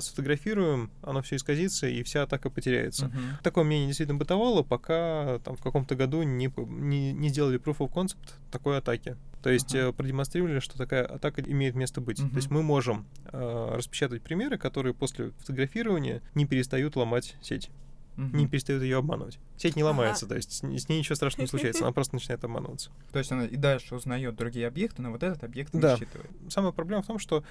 сфотографируем, 0.00 0.90
оно 1.02 1.22
все 1.22 1.36
исказится, 1.36 1.86
и 1.86 2.02
вся 2.02 2.22
атака 2.22 2.50
потеряется. 2.50 3.06
Мгм. 3.06 3.38
Такое 3.42 3.64
мнение 3.64 3.86
действительно 3.86 4.18
бытовало, 4.18 4.62
пока 4.62 5.38
там 5.44 5.56
в 5.56 5.62
каком-то 5.62 5.94
году 5.94 6.22
не, 6.22 6.52
не, 6.56 7.12
не 7.12 7.28
сделали 7.28 7.60
proof 7.60 7.78
of 7.78 7.92
concept 7.92 8.34
такой 8.50 8.78
атаки. 8.78 9.16
То 9.42 9.50
есть 9.50 9.74
э, 9.74 9.92
продемонстрировали, 9.92 10.58
что 10.58 10.78
такая 10.78 11.04
атака 11.04 11.42
имеет 11.42 11.74
место 11.74 12.00
быть. 12.00 12.16
То 12.16 12.36
есть 12.36 12.50
мы 12.50 12.62
можем 12.62 13.06
э, 13.26 13.72
распечатать 13.74 14.22
примеры, 14.22 14.56
которые 14.56 14.94
после 14.94 15.32
фотографирования 15.32 16.22
не 16.34 16.46
перестают 16.46 16.96
ломать 16.96 17.36
сеть, 17.42 17.70
Мгм. 18.16 18.36
не 18.36 18.46
перестают 18.46 18.82
ее 18.82 18.98
обманывать. 18.98 19.38
Сеть 19.56 19.74
не 19.76 19.82
Ага. 19.82 19.90
ломается, 19.90 20.26
то 20.26 20.36
есть 20.36 20.52
с 20.52 20.62
ней 20.62 20.78
с 20.78 20.88
ней 20.88 20.98
ничего 20.98 21.16
страшного 21.16 21.42
не 21.44 21.48
случается, 21.48 21.82
она 21.84 21.92
просто 21.92 22.14
начинает 22.14 22.44
обманываться. 22.44 22.90
То 23.12 23.18
есть 23.18 23.32
она 23.32 23.44
и 23.46 23.56
дальше 23.56 23.94
узнает 23.96 24.36
другие 24.36 24.66
объекты, 24.68 25.02
но 25.02 25.10
вот 25.10 25.22
этот 25.22 25.42
объект 25.44 25.74
не 25.74 25.80
Да. 25.80 25.96
считывает. 25.96 26.30
Самая 26.48 26.72
проблема 26.72 27.02
в 27.02 27.06
том, 27.06 27.18
что 27.18 27.44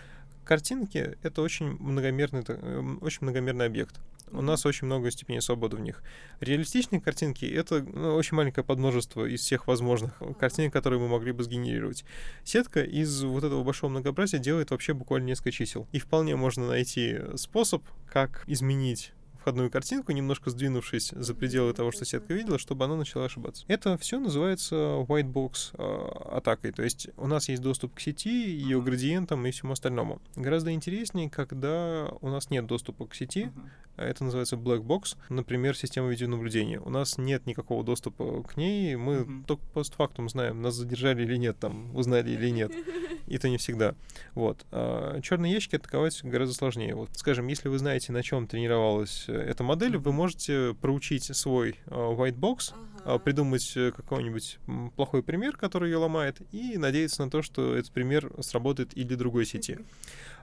картинки— 0.45 1.17
это 1.23 1.41
очень 1.41 1.77
многомерный, 1.79 2.43
эм, 2.47 2.97
очень 3.01 3.19
многомерный 3.21 3.65
объект. 3.65 3.99
У 4.31 4.41
нас 4.41 4.65
очень 4.65 4.87
много 4.87 5.11
степеней 5.11 5.41
свободы 5.41 5.77
в 5.77 5.79
них. 5.81 6.01
Реалистичные 6.39 6.99
картинки— 7.01 7.45
это 7.53 7.83
ну, 7.83 8.15
очень 8.15 8.35
маленькое 8.35 8.63
подмножество 8.65 9.25
из 9.25 9.41
всех 9.41 9.67
возможных 9.67 10.19
картинок, 10.39 10.73
которые 10.73 10.99
мы 10.99 11.07
могли 11.07 11.33
бы 11.33 11.43
сгенерировать. 11.43 12.03
Сетка 12.43 12.81
из 12.83 13.21
вот 13.23 13.43
этого 13.43 13.63
большого 13.63 13.91
многообразия 13.91 14.39
делает 14.39 14.71
вообще 14.71 14.93
буквально 14.93 15.27
несколько 15.27 15.51
чисел. 15.51 15.87
И 15.91 15.99
вполне 15.99 16.35
можно 16.35 16.67
найти 16.67 17.19
способ, 17.35 17.83
как 18.11 18.43
изменить 18.47 19.11
входную 19.43 19.69
картинку, 19.69 20.13
немножко 20.13 20.49
сдвинувшись 20.49 21.09
за 21.11 21.35
пределы 21.35 21.73
того, 21.73 21.91
что 21.91 22.05
сетка 22.05 22.33
видела, 22.33 22.57
чтобы 22.57 22.85
она 22.85 22.95
начала 22.95 23.25
ошибаться. 23.25 23.65
Это 23.67 23.97
все 23.97 24.17
называется 24.17 24.75
white 24.75 25.29
box 25.31 25.71
э, 25.73 26.37
атакой. 26.37 26.71
То 26.71 26.81
есть 26.81 27.09
у 27.17 27.27
нас 27.27 27.49
есть 27.49 27.61
доступ 27.61 27.93
к 27.93 27.99
сети, 27.99 28.29
ее 28.49 28.81
градиентам 28.81 29.45
и 29.45 29.51
всему 29.51 29.73
остальному. 29.73 30.21
Гораздо 30.37 30.71
интереснее, 30.71 31.29
когда 31.29 32.07
у 32.21 32.29
нас 32.29 32.49
нет 32.51 32.65
доступа 32.67 33.05
к 33.05 33.13
сети, 33.15 33.51
это 33.97 34.23
называется 34.23 34.55
black 34.55 34.81
box, 34.81 35.17
например, 35.29 35.75
система 35.77 36.07
видеонаблюдения. 36.09 36.79
У 36.79 36.89
нас 36.89 37.17
нет 37.17 37.45
никакого 37.45 37.83
доступа 37.83 38.41
к 38.43 38.57
ней, 38.57 38.95
мы 38.95 39.19
Мгм. 39.19 39.43
только 39.43 39.61
постфактум 39.73 40.29
знаем, 40.29 40.61
нас 40.61 40.73
задержали 40.73 41.23
или 41.23 41.35
нет, 41.35 41.59
там, 41.59 41.95
узнали 41.95 42.31
или 42.31 42.49
нет. 42.49 42.71
И 43.27 43.35
это 43.35 43.49
не 43.49 43.57
всегда. 43.57 43.93
Вот. 44.35 44.65
черные 45.21 45.51
ящики 45.53 45.75
атаковать 45.75 46.23
гораздо 46.23 46.55
сложнее. 46.55 46.95
Вот, 46.95 47.09
скажем, 47.13 47.45
если 47.47 47.67
вы 47.69 47.77
знаете, 47.77 48.11
на 48.13 48.23
чем 48.23 48.47
тренировалась 48.47 49.25
эта 49.35 49.63
модель, 49.63 49.97
вы 49.97 50.11
можете 50.11 50.75
проучить 50.81 51.23
свой 51.35 51.79
э, 51.85 51.89
white 51.91 52.37
box, 52.39 52.73
а, 53.05 53.15
Ага. 53.15 53.19
придумать 53.19 53.73
э, 53.75 53.91
какой-нибудь 53.91 54.59
плохой 54.95 55.23
пример, 55.23 55.57
который 55.57 55.89
ее 55.91 55.97
ломает, 55.97 56.41
и 56.53 56.77
надеяться 56.77 57.23
на 57.25 57.29
то, 57.29 57.41
что 57.41 57.75
этот 57.75 57.91
пример 57.91 58.31
сработает 58.39 58.93
и 58.93 59.03
для 59.03 59.17
другой 59.17 59.45
сети. 59.45 59.79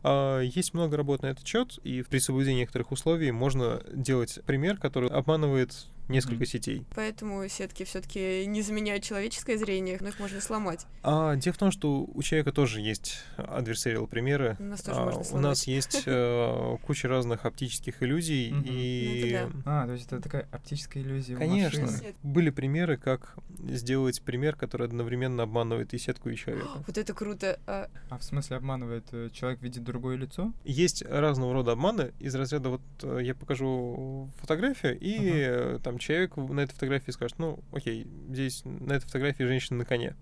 А, 0.03 0.41
Есть 0.41 0.75
много 0.75 0.97
работ 0.97 1.23
на 1.23 1.27
этот 1.29 1.47
счет, 1.47 1.79
и 1.85 2.03
при 2.03 2.19
соблюдении 2.19 2.61
некоторых 2.61 2.93
условий 2.93 3.31
можно 3.33 3.83
делать 3.93 4.39
пример, 4.47 4.77
который 4.79 5.09
обманывает 5.09 5.87
несколько 6.11 6.37
Мгм. 6.37 6.47
сетей. 6.47 6.85
Поэтому 6.95 7.49
сетки 7.49 7.85
все-таки 7.85 8.45
не 8.47 8.63
заменяют 8.63 9.05
человеческое 9.05 9.57
зрение, 9.59 9.99
но 10.01 10.09
их 10.09 10.19
можно 10.19 10.41
сломать. 10.41 10.87
А 11.03 11.37
дело 11.37 11.55
в 11.55 11.59
том, 11.59 11.71
что 11.71 12.03
у 12.13 12.23
человека 12.23 12.53
тоже 12.53 12.81
есть 12.81 13.19
adversarial 13.39 14.07
примеры. 14.07 14.57
У 14.59 14.65
нас 14.65 14.83
тоже 14.83 15.01
А, 15.01 15.05
можно 15.05 15.21
у 15.21 15.25
сломать. 15.25 15.45
нас 15.45 15.67
есть 15.67 16.03
э, 16.07 16.77
куча 16.87 17.09
разных 17.09 17.45
оптических 17.47 18.03
иллюзий, 18.03 18.53
Мгм. 18.53 18.65
и 18.67 19.39
Ну, 19.55 19.63
А, 19.65 19.87
то 19.87 19.93
есть 19.93 20.07
это 20.07 20.21
такая 20.21 20.47
оптическая 20.51 21.03
иллюзия 21.03 21.35
у 21.35 21.39
Конечно. 21.39 21.89
Были 22.23 22.51
примеры, 22.51 22.97
как 22.97 23.37
сделать 23.69 24.21
пример, 24.23 24.57
который 24.57 24.87
одновременно 24.87 25.43
обманывает 25.45 25.95
и 25.95 25.99
сетку, 25.99 26.29
и 26.31 26.37
человека. 26.37 26.69
Вот 26.87 26.99
это 26.99 27.15
круто. 27.15 27.59
А, 27.67 27.89
А 28.11 28.19
в 28.19 28.25
смысле 28.25 28.57
обманывает 28.57 29.05
э, 29.13 29.31
человек 29.33 29.63
видит 29.63 29.85
другое 29.85 30.17
лицо? 30.17 30.53
Есть 30.65 31.03
разного 31.03 31.53
рода 31.53 31.73
обманы 31.73 32.13
из 32.19 32.35
разряда 32.35 32.71
вот 32.71 32.81
э, 33.03 33.21
я 33.23 33.35
покажу 33.35 34.29
фотографию, 34.41 34.99
и 34.99 35.17
э, 35.21 35.79
там 35.85 35.99
человек 36.01 36.37
на 36.37 36.61
этой 36.61 36.73
фотографии 36.73 37.13
скажет, 37.13 37.39
ну, 37.39 37.63
окей, 37.73 38.07
здесь 38.29 38.63
на 38.65 38.95
этой 38.95 39.07
фотографии 39.07 39.45
женщина 39.45 39.79
на 39.79 39.85
коне. 39.85 40.17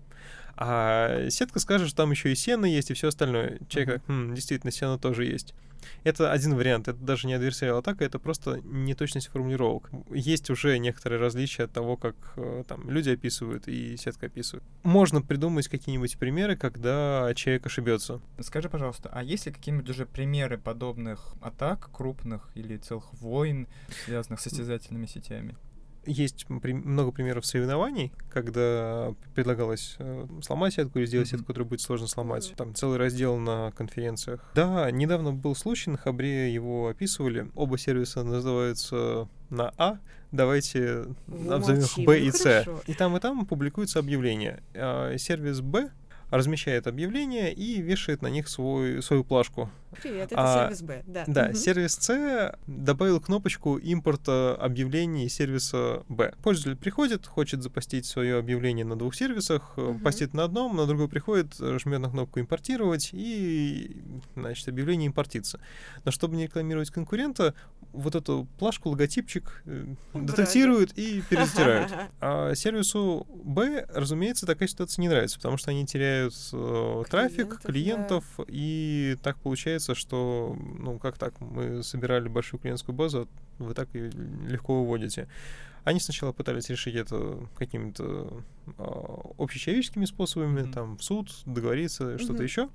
А 0.55 1.29
сетка 1.29 1.59
скажет, 1.59 1.87
что 1.87 1.97
там 1.97 2.11
еще 2.11 2.31
и 2.31 2.35
сено 2.35 2.65
есть, 2.65 2.91
и 2.91 2.93
все 2.93 3.07
остальное. 3.07 3.59
Человек, 3.69 4.01
«Хм, 4.07 4.35
действительно, 4.35 4.71
сено 4.71 4.99
тоже 4.99 5.25
есть. 5.25 5.53
Это 6.03 6.31
один 6.31 6.55
вариант, 6.55 6.87
это 6.87 6.99
даже 6.99 7.27
не 7.27 7.33
адверсариал 7.33 7.79
атака, 7.79 8.03
это 8.03 8.19
просто 8.19 8.61
неточность 8.63 9.27
формулировок. 9.27 9.89
Есть 10.11 10.49
уже 10.49 10.77
некоторые 10.77 11.19
различия 11.19 11.63
от 11.63 11.71
того, 11.71 11.97
как 11.97 12.15
э, 12.35 12.63
там 12.67 12.89
люди 12.89 13.09
описывают 13.11 13.67
и 13.67 13.97
сетка 13.97 14.27
описывает. 14.27 14.63
Можно 14.83 15.21
придумать 15.21 15.67
какие-нибудь 15.67 16.17
примеры, 16.17 16.55
когда 16.55 17.31
человек 17.35 17.65
ошибется. 17.65 18.21
Скажи, 18.39 18.69
пожалуйста, 18.69 19.09
а 19.11 19.23
есть 19.23 19.45
ли 19.45 19.51
какие-нибудь 19.51 19.89
уже 19.89 20.05
примеры 20.05 20.57
подобных 20.57 21.33
атак 21.41 21.89
крупных 21.91 22.49
или 22.55 22.77
целых 22.77 23.13
войн, 23.13 23.67
связанных 24.05 24.39
с 24.39 24.43
состязательными 24.43 25.05
сетями? 25.05 25.55
Есть 26.05 26.49
много 26.49 27.11
примеров 27.11 27.45
соревнований, 27.45 28.11
когда 28.29 29.13
предлагалось 29.35 29.95
э, 29.99 30.27
сломать 30.41 30.73
сетку 30.73 30.99
или 30.99 31.05
сделать 31.05 31.27
сетку, 31.27 31.47
которую 31.47 31.69
будет 31.69 31.81
сложно 31.81 32.07
сломать. 32.07 32.53
Там 32.55 32.73
целый 32.73 32.97
раздел 32.97 33.37
на 33.37 33.71
конференциях. 33.71 34.49
Да, 34.55 34.89
недавно 34.91 35.33
был 35.33 35.55
случай, 35.55 35.89
на 35.89 35.97
Хабре 35.97 36.53
его 36.53 36.87
описывали. 36.87 37.49
Оба 37.55 37.77
сервиса 37.77 38.23
называются 38.23 39.27
на 39.49 39.73
А. 39.77 39.99
Давайте 40.31 41.05
назовем 41.27 41.79
их 41.79 41.97
молчи, 41.97 42.05
Б 42.05 42.19
ну 42.19 42.25
и 42.25 42.31
С. 42.31 42.67
И 42.87 42.93
там, 42.93 43.17
и 43.17 43.19
там 43.19 43.45
публикуются 43.45 43.99
объявления. 43.99 44.61
А, 44.75 45.17
Сервис 45.17 45.61
Б 45.61 45.89
размещает 46.29 46.87
объявления 46.87 47.51
и 47.51 47.81
вешает 47.81 48.21
на 48.21 48.27
них 48.27 48.47
свой, 48.47 49.01
свою 49.01 49.23
плашку. 49.23 49.69
Привет, 50.01 50.31
это 50.31 50.35
А, 50.37 50.63
сервис 50.67 50.81
Б, 50.83 51.03
да. 51.07 51.23
Да, 51.27 51.45
Мгм. 51.45 51.55
сервис 51.55 51.93
С 51.95 52.55
добавил 52.67 53.19
кнопочку 53.19 53.77
импорта 53.77 54.55
объявлений 54.55 55.27
сервиса 55.29 56.03
Б. 56.09 56.33
Пользователь 56.43 56.77
приходит, 56.79 57.25
хочет 57.25 57.63
запостить 57.63 58.05
свое 58.05 58.37
объявление 58.37 58.85
на 58.85 58.95
двух 58.95 59.15
сервисах, 59.15 59.73
Мгм. 59.77 59.99
постит 59.99 60.33
на 60.33 60.43
одном, 60.43 60.75
на 60.75 60.85
другой 60.85 61.07
приходит, 61.09 61.55
жмет 61.57 62.01
на 62.01 62.09
кнопку 62.09 62.39
импортировать 62.39 63.09
и, 63.13 64.03
значит, 64.35 64.67
объявление 64.67 65.07
импортится. 65.07 65.59
Но 66.05 66.11
чтобы 66.11 66.35
не 66.35 66.43
рекламировать 66.43 66.91
конкурента, 66.91 67.55
вот 67.91 68.13
эту 68.13 68.47
плашку, 68.59 68.89
логотипчик 68.89 69.63
э, 69.65 69.85
Убрали. 70.13 70.27
детектируют 70.27 70.91
и 70.97 71.21
перестирают. 71.29 71.91
А 72.21 72.53
сервису 72.53 73.25
Б, 73.43 73.87
разумеется, 73.93 74.45
такая 74.45 74.67
ситуация 74.69 75.01
не 75.01 75.09
нравится, 75.09 75.37
потому 75.37 75.57
что 75.57 75.71
они 75.71 75.85
теряют 75.87 76.33
э, 76.53 77.03
трафик, 77.09 77.59
Клиентов, 77.61 77.63
да. 77.63 77.71
клиентов, 77.71 78.25
и 78.47 79.17
так 79.23 79.37
получается, 79.39 79.78
что, 79.95 80.55
ну, 80.77 80.99
как 80.99 81.17
так, 81.17 81.39
мы 81.41 81.83
собирали 81.83 82.27
большую 82.27 82.59
клиентскую 82.59 82.95
базу, 82.95 83.27
а 83.59 83.63
вы 83.63 83.73
так 83.73 83.89
ее 83.93 84.09
легко 84.47 84.81
выводите. 84.81 85.27
Они 85.85 85.99
сначала 85.99 86.33
пытались 86.33 86.69
решить 86.69 86.95
это 86.95 87.39
какими-то 87.57 88.43
э, 88.77 88.83
общечеловеческими 89.37 90.05
способами, 90.05 90.61
Мгм. 90.63 90.71
там, 90.73 90.97
в 90.97 91.03
суд, 91.03 91.31
договориться, 91.45 92.17
что-то 92.17 92.33
Мгм. 92.33 92.43
еще. 92.43 92.69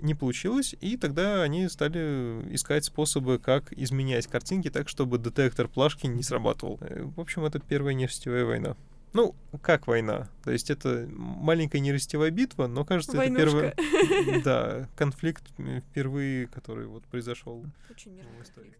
Не 0.00 0.14
получилось, 0.14 0.74
и 0.80 0.96
тогда 0.96 1.42
они 1.42 1.68
стали 1.68 2.42
искать 2.54 2.84
способы, 2.84 3.38
как 3.38 3.72
изменять 3.72 4.26
картинки 4.26 4.70
так, 4.70 4.88
чтобы 4.88 5.18
детектор 5.18 5.68
плашки 5.68 6.06
не 6.06 6.22
срабатывал. 6.22 6.78
Э, 6.80 7.04
В 7.16 7.20
общем, 7.20 7.44
это 7.44 7.58
первая 7.58 7.94
нерастевая 7.94 8.44
война. 8.44 8.76
Ну, 9.16 9.34
как 9.62 9.86
война? 9.86 10.28
То 10.44 10.50
есть 10.50 10.68
это 10.68 11.08
маленькая 11.10 11.78
нерастевая 11.78 12.30
битва, 12.30 12.66
но 12.66 12.84
кажется, 12.84 13.12
это 13.12 13.20
Войнушка. 13.20 13.74
первый, 13.74 14.42
да, 14.44 14.90
конфликт 14.94 15.42
впервые, 15.88 16.48
который 16.48 16.86
вот 16.86 17.02
произошел. 17.04 17.64
Очень 17.90 18.20
в 18.38 18.42
истории. 18.42 18.74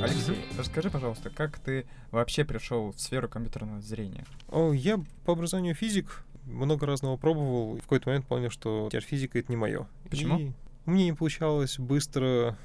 Алексей, 0.00 0.36
расскажи, 0.56 0.88
пожалуйста, 0.88 1.30
как 1.30 1.58
ты 1.58 1.86
вообще 2.12 2.44
пришел 2.44 2.92
в 2.92 3.00
сферу 3.00 3.28
компьютерного 3.28 3.80
зрения? 3.80 4.24
О, 4.48 4.72
я 4.72 5.00
по 5.24 5.32
образованию 5.32 5.74
физик, 5.74 6.22
много 6.44 6.86
разного 6.86 7.16
пробовал, 7.16 7.74
и 7.74 7.80
в 7.80 7.82
какой-то 7.82 8.10
момент 8.10 8.28
понял, 8.28 8.50
что 8.50 8.86
теперь 8.92 9.02
физика 9.02 9.40
это 9.40 9.50
не 9.50 9.56
мое. 9.56 9.88
Почему? 10.08 10.54
у 10.86 10.90
меня 10.90 11.04
не 11.06 11.12
получалось 11.12 11.78
быстро 11.78 12.56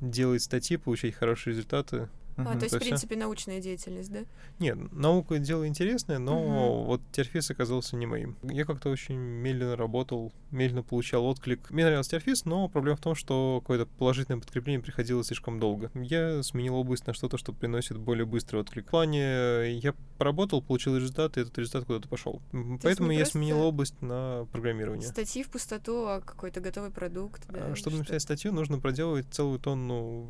делать 0.00 0.42
статьи, 0.42 0.76
получать 0.76 1.14
хорошие 1.14 1.52
результаты. 1.52 2.08
А, 2.38 2.56
то 2.56 2.64
есть, 2.64 2.74
в 2.74 2.78
принципе, 2.78 3.16
научная 3.16 3.60
деятельность, 3.60 4.12
да? 4.12 4.20
Нет, 4.58 4.92
наука 4.92 5.38
дело 5.38 5.66
интересное, 5.66 6.18
но 6.18 6.84
вот 6.84 7.00
терфис 7.12 7.50
оказался 7.50 7.96
не 7.96 8.06
моим. 8.06 8.36
Я 8.42 8.64
как-то 8.64 8.90
очень 8.90 9.16
медленно 9.16 9.76
работал, 9.76 10.32
медленно 10.50 10.82
получал 10.82 11.26
отклик. 11.26 11.70
Мне 11.70 11.84
нравился 11.84 12.12
терфис, 12.12 12.44
но 12.44 12.68
проблема 12.68 12.96
в 12.96 13.00
том, 13.00 13.14
что 13.14 13.60
какое-то 13.62 13.86
положительное 13.86 14.40
подкрепление 14.40 14.80
приходило 14.80 15.22
слишком 15.24 15.58
долго. 15.58 15.90
Я 15.94 16.42
сменил 16.42 16.76
область 16.76 17.06
на 17.06 17.12
что-то, 17.12 17.38
что 17.38 17.52
приносит 17.52 17.98
более 17.98 18.24
быстрый 18.26 18.60
отклик. 18.60 18.86
В 18.86 18.90
плане 18.90 19.72
я 19.78 19.94
поработал, 20.16 20.62
получил 20.62 20.96
результат, 20.96 21.36
и 21.36 21.40
этот 21.40 21.56
результат 21.58 21.84
куда-то 21.84 22.08
пошел. 22.08 22.40
Поэтому 22.82 23.10
я 23.10 23.26
сменил 23.26 23.60
область 23.60 24.00
на 24.00 24.46
программирование. 24.52 25.06
Статьи 25.08 25.42
в 25.42 25.50
пустоту, 25.50 26.06
а 26.06 26.20
какой-то 26.20 26.60
готовый 26.60 26.90
продукт, 26.90 27.42
да? 27.48 27.72
А 27.72 27.74
Чтобы 27.76 27.96
что- 27.96 27.98
написать 27.98 28.22
статью, 28.22 28.52
нужно 28.52 28.78
проделывать 28.78 29.26
целую 29.30 29.58
тонну 29.58 30.28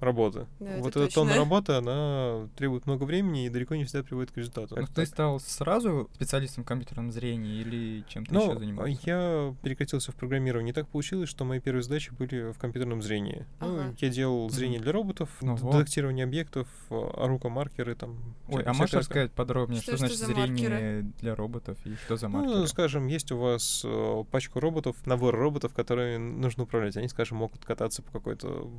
работы. 0.00 0.46
Да, 0.60 0.76
вот 0.78 0.96
эта 0.96 1.12
тонна 1.12 1.36
работы, 1.44 1.72
она 1.72 2.48
требует 2.56 2.86
много 2.86 3.04
времени 3.04 3.46
и 3.46 3.48
далеко 3.48 3.74
не 3.74 3.84
всегда 3.84 4.02
приводит 4.02 4.30
к 4.32 4.36
результату. 4.36 4.76
Ну, 4.78 4.86
ты 4.86 4.92
так? 4.92 5.06
стал 5.06 5.40
сразу 5.40 6.08
специалистом 6.14 6.64
в 6.64 6.66
компьютерном 6.66 7.12
зрении 7.12 7.60
или 7.60 8.04
чем-то 8.08 8.32
Ну, 8.34 8.50
еще 8.50 8.58
занимался? 8.58 9.00
я 9.04 9.54
перекатился 9.62 10.12
в 10.12 10.14
программирование. 10.16 10.72
Так 10.74 10.88
получилось, 10.88 11.28
что 11.28 11.44
мои 11.44 11.60
первые 11.60 11.82
задачи 11.82 12.12
были 12.12 12.52
в 12.52 12.58
компьютерном 12.58 13.02
зрении. 13.02 13.46
Ну, 13.60 13.74
Ага. 13.80 13.94
я 13.98 14.08
делал 14.08 14.48
зрение 14.50 14.80
для 14.80 14.92
роботов, 14.92 15.30
Ого. 15.42 15.72
детектирование 15.72 16.24
объектов, 16.24 16.68
а, 16.90 17.26
рукомаркеры 17.28 17.94
там. 17.94 18.18
Ой, 18.48 18.62
а 18.62 18.72
можешь 18.72 18.94
рассказать 18.94 19.32
подробнее, 19.32 19.80
Что 19.80 19.92
что, 19.92 19.98
значит 19.98 20.18
за 20.18 20.26
зрение 20.26 20.68
маркеры? 20.68 21.06
для 21.20 21.34
роботов 21.34 21.78
и 21.84 21.94
что 22.04 22.16
за 22.16 22.28
Ну, 22.28 22.38
маркеры? 22.38 22.66
скажем, 22.66 23.06
есть 23.06 23.30
у 23.32 23.38
вас 23.38 23.82
э, 23.84 24.24
пачка 24.30 24.60
роботов, 24.60 24.96
набор 25.06 25.34
роботов, 25.36 25.72
которые 25.74 26.18
нужно 26.18 26.64
управлять. 26.64 26.96
Они, 26.96 27.08
скажем, 27.08 27.38
могут 27.38 27.64
кататься 27.64 28.02
по 28.02 28.10
какой-то 28.12 28.70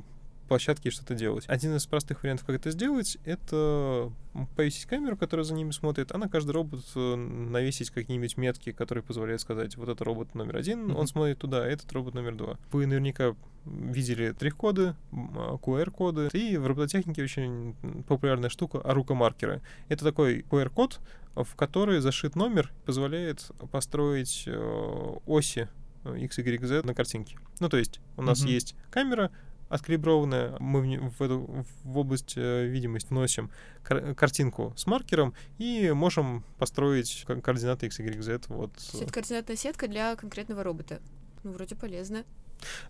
площадке 0.46 0.90
что-то 0.90 1.14
делать. 1.14 1.44
Один 1.48 1.76
из 1.76 1.86
простых 1.86 2.22
вариантов, 2.22 2.46
как 2.46 2.56
это 2.56 2.70
сделать, 2.70 3.18
это 3.24 4.12
повесить 4.56 4.86
камеру, 4.86 5.16
которая 5.16 5.44
за 5.44 5.54
ними 5.54 5.70
смотрит, 5.70 6.12
а 6.12 6.18
на 6.18 6.28
каждый 6.28 6.50
робот 6.52 6.84
э, 6.94 7.14
навесить 7.16 7.90
какие-нибудь 7.90 8.36
метки, 8.36 8.72
которые 8.72 9.02
позволяют 9.04 9.40
сказать, 9.40 9.76
вот 9.76 9.88
это 9.88 10.04
робот 10.04 10.34
номер 10.34 10.56
один, 10.56 10.84
Мгм. 10.88 10.96
он 10.96 11.06
смотрит 11.06 11.38
туда, 11.38 11.62
а 11.64 11.66
этот 11.66 11.90
робот 11.92 12.14
номер 12.14 12.34
два. 12.36 12.58
Вы 12.72 12.86
наверняка 12.86 13.34
видели 13.64 14.32
трих-коды, 14.32 14.94
м, 15.12 15.32
а, 15.36 15.56
QR-коды, 15.58 16.28
и 16.32 16.56
в 16.56 16.66
робототехнике 16.66 17.22
очень 17.22 17.74
популярная 18.06 18.50
штука 18.50 18.78
арукомаркеры. 18.80 19.60
Это 19.88 20.04
такой 20.04 20.42
QR-код, 20.50 21.00
в 21.34 21.54
который 21.56 22.00
зашит 22.00 22.36
номер, 22.36 22.72
позволяет 22.84 23.50
построить 23.72 24.44
э, 24.46 25.14
оси 25.26 25.68
X, 26.04 26.38
Y, 26.38 26.64
Z 26.64 26.82
на 26.84 26.94
картинке. 26.94 27.36
Ну, 27.58 27.68
то 27.68 27.76
есть 27.78 28.00
у 28.16 28.22
нас 28.22 28.40
Мгм. 28.42 28.48
есть 28.50 28.76
камера, 28.90 29.30
откалиброванная, 29.68 30.56
мы 30.60 31.10
в, 31.10 31.22
эту 31.22 31.64
в 31.84 31.98
область 31.98 32.34
э, 32.36 32.66
видимость 32.66 33.10
вносим 33.10 33.50
кар- 33.82 34.14
картинку 34.14 34.72
с 34.76 34.86
маркером 34.86 35.34
и 35.58 35.90
можем 35.92 36.44
построить 36.58 37.24
ко- 37.26 37.40
координаты 37.40 37.86
X, 37.86 37.98
Y, 37.98 38.22
Z. 38.22 38.42
Вот. 38.48 38.72
То 38.72 38.80
есть 38.80 39.02
это 39.02 39.12
координатная 39.12 39.56
сетка 39.56 39.88
для 39.88 40.14
конкретного 40.16 40.62
робота. 40.62 41.00
Ну, 41.42 41.52
вроде 41.52 41.74
полезно. 41.76 42.24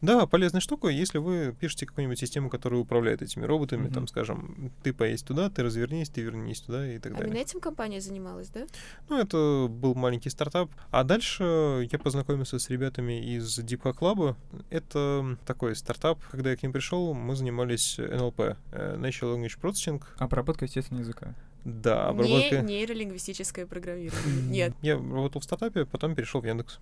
Да, 0.01 0.27
полезная 0.27 0.61
штука, 0.61 0.89
если 0.89 1.19
вы 1.19 1.55
пишете 1.59 1.87
какую-нибудь 1.87 2.19
систему, 2.19 2.49
которая 2.51 2.81
управляет 2.81 3.23
этими 3.23 3.45
роботами, 3.45 3.85
Мгм. 3.87 3.93
там, 3.93 4.07
скажем, 4.09 4.73
ты 4.83 4.93
поедь 4.93 5.25
туда, 5.25 5.51
ты 5.51 5.63
развернись, 5.63 6.09
ты 6.09 6.23
вернись 6.23 6.61
туда 6.61 6.91
и 6.91 6.99
так 6.99 7.13
А 7.13 7.17
далее. 7.17 7.31
именно 7.31 7.43
этим 7.43 7.61
компания 7.61 8.01
занималась, 8.01 8.49
да? 8.49 8.67
Ну, 9.09 9.19
это 9.19 9.67
был 9.69 9.95
маленький 9.95 10.31
стартап. 10.31 10.71
А 10.91 11.05
дальше 11.05 11.89
я 11.91 11.99
познакомился 11.99 12.59
с 12.59 12.71
ребятами 12.71 13.35
из 13.35 13.59
Deep 13.59 13.83
Hack 13.83 13.99
Lab. 13.99 14.37
Это 14.71 15.37
такой 15.47 15.75
стартап. 15.77 16.21
Когда 16.31 16.51
я 16.51 16.57
к 16.57 16.63
ним 16.63 16.73
пришел, 16.73 17.13
мы 17.15 17.35
занимались 17.37 17.99
NLP, 17.99 18.57
э, 18.73 18.97
Natural 18.99 19.37
Language 19.37 19.61
Processing. 19.61 20.03
Обработка 20.19 20.65
естественного 20.65 21.03
языка. 21.03 21.35
Да, 21.65 22.05
Не 22.05 22.11
обработка... 22.11 22.61
нейролингвистическое 22.61 23.67
программирование. 23.67 24.43
Нет. 24.49 24.73
Я 24.83 24.95
работал 24.95 25.41
в 25.41 25.45
стартапе, 25.45 25.85
потом 25.85 26.15
перешел 26.15 26.41
в 26.41 26.47
Яндекс. 26.47 26.79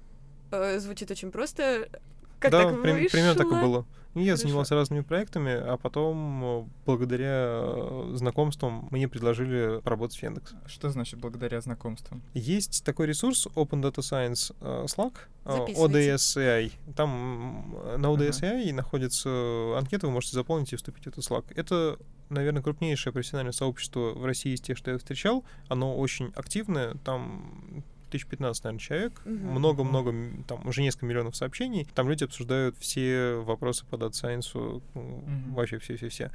Э, 0.50 0.78
Звучит 0.78 1.10
очень 1.10 1.30
просто. 1.30 1.88
Как 2.38 2.50
да, 2.52 2.64
так 2.64 2.82
прим- 2.82 3.08
примерно 3.10 3.34
так 3.34 3.46
и 3.46 3.60
было. 3.60 3.86
И 4.14 4.20
Я 4.20 4.26
Хорошо. 4.32 4.42
занимался 4.42 4.74
разными 4.76 5.00
проектами, 5.00 5.52
а 5.52 5.76
потом, 5.76 6.44
э, 6.44 6.64
благодаря 6.86 7.62
э, 7.64 8.12
знакомствам, 8.14 8.86
мне 8.92 9.08
предложили 9.08 9.80
поработать 9.80 10.16
в 10.16 10.22
Яндекс. 10.22 10.54
Что 10.66 10.88
значит 10.90 11.18
благодаря 11.18 11.60
знакомствам? 11.60 12.22
Есть 12.32 12.84
такой 12.84 13.06
ресурс 13.08 13.48
Open 13.56 13.82
Data 13.82 13.98
Science 13.98 14.54
э, 14.60 14.84
Slack. 14.86 15.14
ODSI. 15.44 16.72
Там 16.94 17.74
на 17.98 18.06
ODSI 18.06 18.72
находится 18.72 19.76
анкета, 19.76 20.06
вы 20.06 20.12
можете 20.12 20.34
заполнить 20.34 20.72
и 20.72 20.76
вступить 20.76 21.04
в 21.04 21.08
этот 21.08 21.24
Slack. 21.24 21.46
Это, 21.56 21.98
наверное, 22.30 22.62
крупнейшее 22.62 23.12
профессиональное 23.12 23.52
сообщество 23.52 24.10
в 24.14 24.24
России 24.24 24.54
из 24.54 24.60
тех, 24.60 24.78
что 24.78 24.92
я 24.92 24.98
встречал. 24.98 25.44
Оно 25.68 25.96
очень 25.96 26.32
активное, 26.36 26.94
там 27.04 27.82
1015, 28.14 28.64
наверное, 28.64 28.80
человек, 28.80 29.20
много-много, 29.24 30.10
м, 30.10 30.44
там 30.44 30.66
уже 30.66 30.82
несколько 30.82 31.06
миллионов 31.06 31.36
сообщений. 31.36 31.86
Там 31.94 32.08
люди 32.08 32.24
обсуждают 32.24 32.76
все 32.78 33.34
вопросы 33.36 33.84
по 33.86 33.96
Data 33.96 34.10
Science, 34.10 34.82
ну, 34.94 35.02
Мгм. 35.26 35.54
вообще 35.54 35.78
все-все-все. 35.78 36.30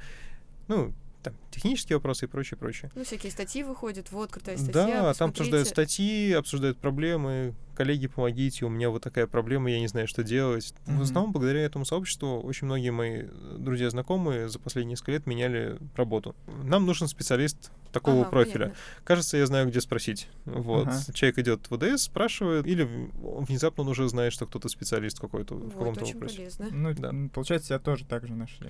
Ну, 0.68 0.92
там, 1.22 1.34
технические 1.50 1.96
вопросы 1.96 2.26
и 2.26 2.28
прочее, 2.28 2.56
прочее. 2.58 2.90
Ну, 2.94 3.04
всякие 3.04 3.32
статьи 3.32 3.62
выходят, 3.62 4.10
вот 4.12 4.30
крутая 4.30 4.56
статья. 4.56 4.72
Да, 4.72 4.90
там 4.92 5.02
посмотрите. 5.08 5.30
обсуждают 5.40 5.68
статьи, 5.68 6.32
обсуждают 6.32 6.78
проблемы. 6.78 7.54
Коллеги, 7.80 8.08
помогите, 8.08 8.66
у 8.66 8.68
меня 8.68 8.90
вот 8.90 9.02
такая 9.02 9.26
проблема, 9.26 9.70
я 9.70 9.80
не 9.80 9.86
знаю, 9.86 10.06
что 10.06 10.22
делать. 10.22 10.74
В 10.84 10.90
Мгм. 10.92 11.00
основном, 11.00 11.32
благодаря 11.32 11.60
этому 11.62 11.86
сообществу, 11.86 12.38
очень 12.42 12.66
многие 12.66 12.90
мои 12.90 13.22
э, 13.22 13.56
друзья, 13.58 13.88
знакомые 13.88 14.50
за 14.50 14.58
последние 14.58 14.90
несколько 14.90 15.12
лет 15.12 15.24
меняли 15.26 15.78
работу. 15.96 16.36
Нам 16.62 16.84
нужен 16.84 17.08
специалист 17.08 17.72
такого 17.90 18.20
Ага, 18.20 18.30
профиля. 18.30 18.52
понятно. 18.66 18.74
Кажется, 19.04 19.38
я 19.38 19.46
знаю, 19.46 19.66
где 19.70 19.80
спросить. 19.80 20.28
Вот. 20.44 20.88
Ага. 20.88 21.00
Человек 21.14 21.38
идет 21.38 21.70
в 21.70 21.74
ВДС, 21.78 22.02
спрашивает, 22.02 22.66
или 22.66 22.82
в- 22.82 23.46
внезапно 23.46 23.84
он 23.84 23.88
уже 23.88 24.06
знает, 24.10 24.34
что 24.34 24.44
кто-то 24.44 24.68
специалист 24.68 25.18
какой-то 25.18 25.54
в 25.54 25.60
Вот, 25.62 25.72
каком-то 25.72 26.02
очень 26.04 26.14
вопросе. 26.16 26.36
полезно. 26.36 26.66
Ну, 26.70 26.92
Да. 26.92 27.14
получается, 27.32 27.68
тебя 27.68 27.78
тоже 27.78 28.04
так 28.04 28.26
же 28.26 28.34
нашли. 28.34 28.68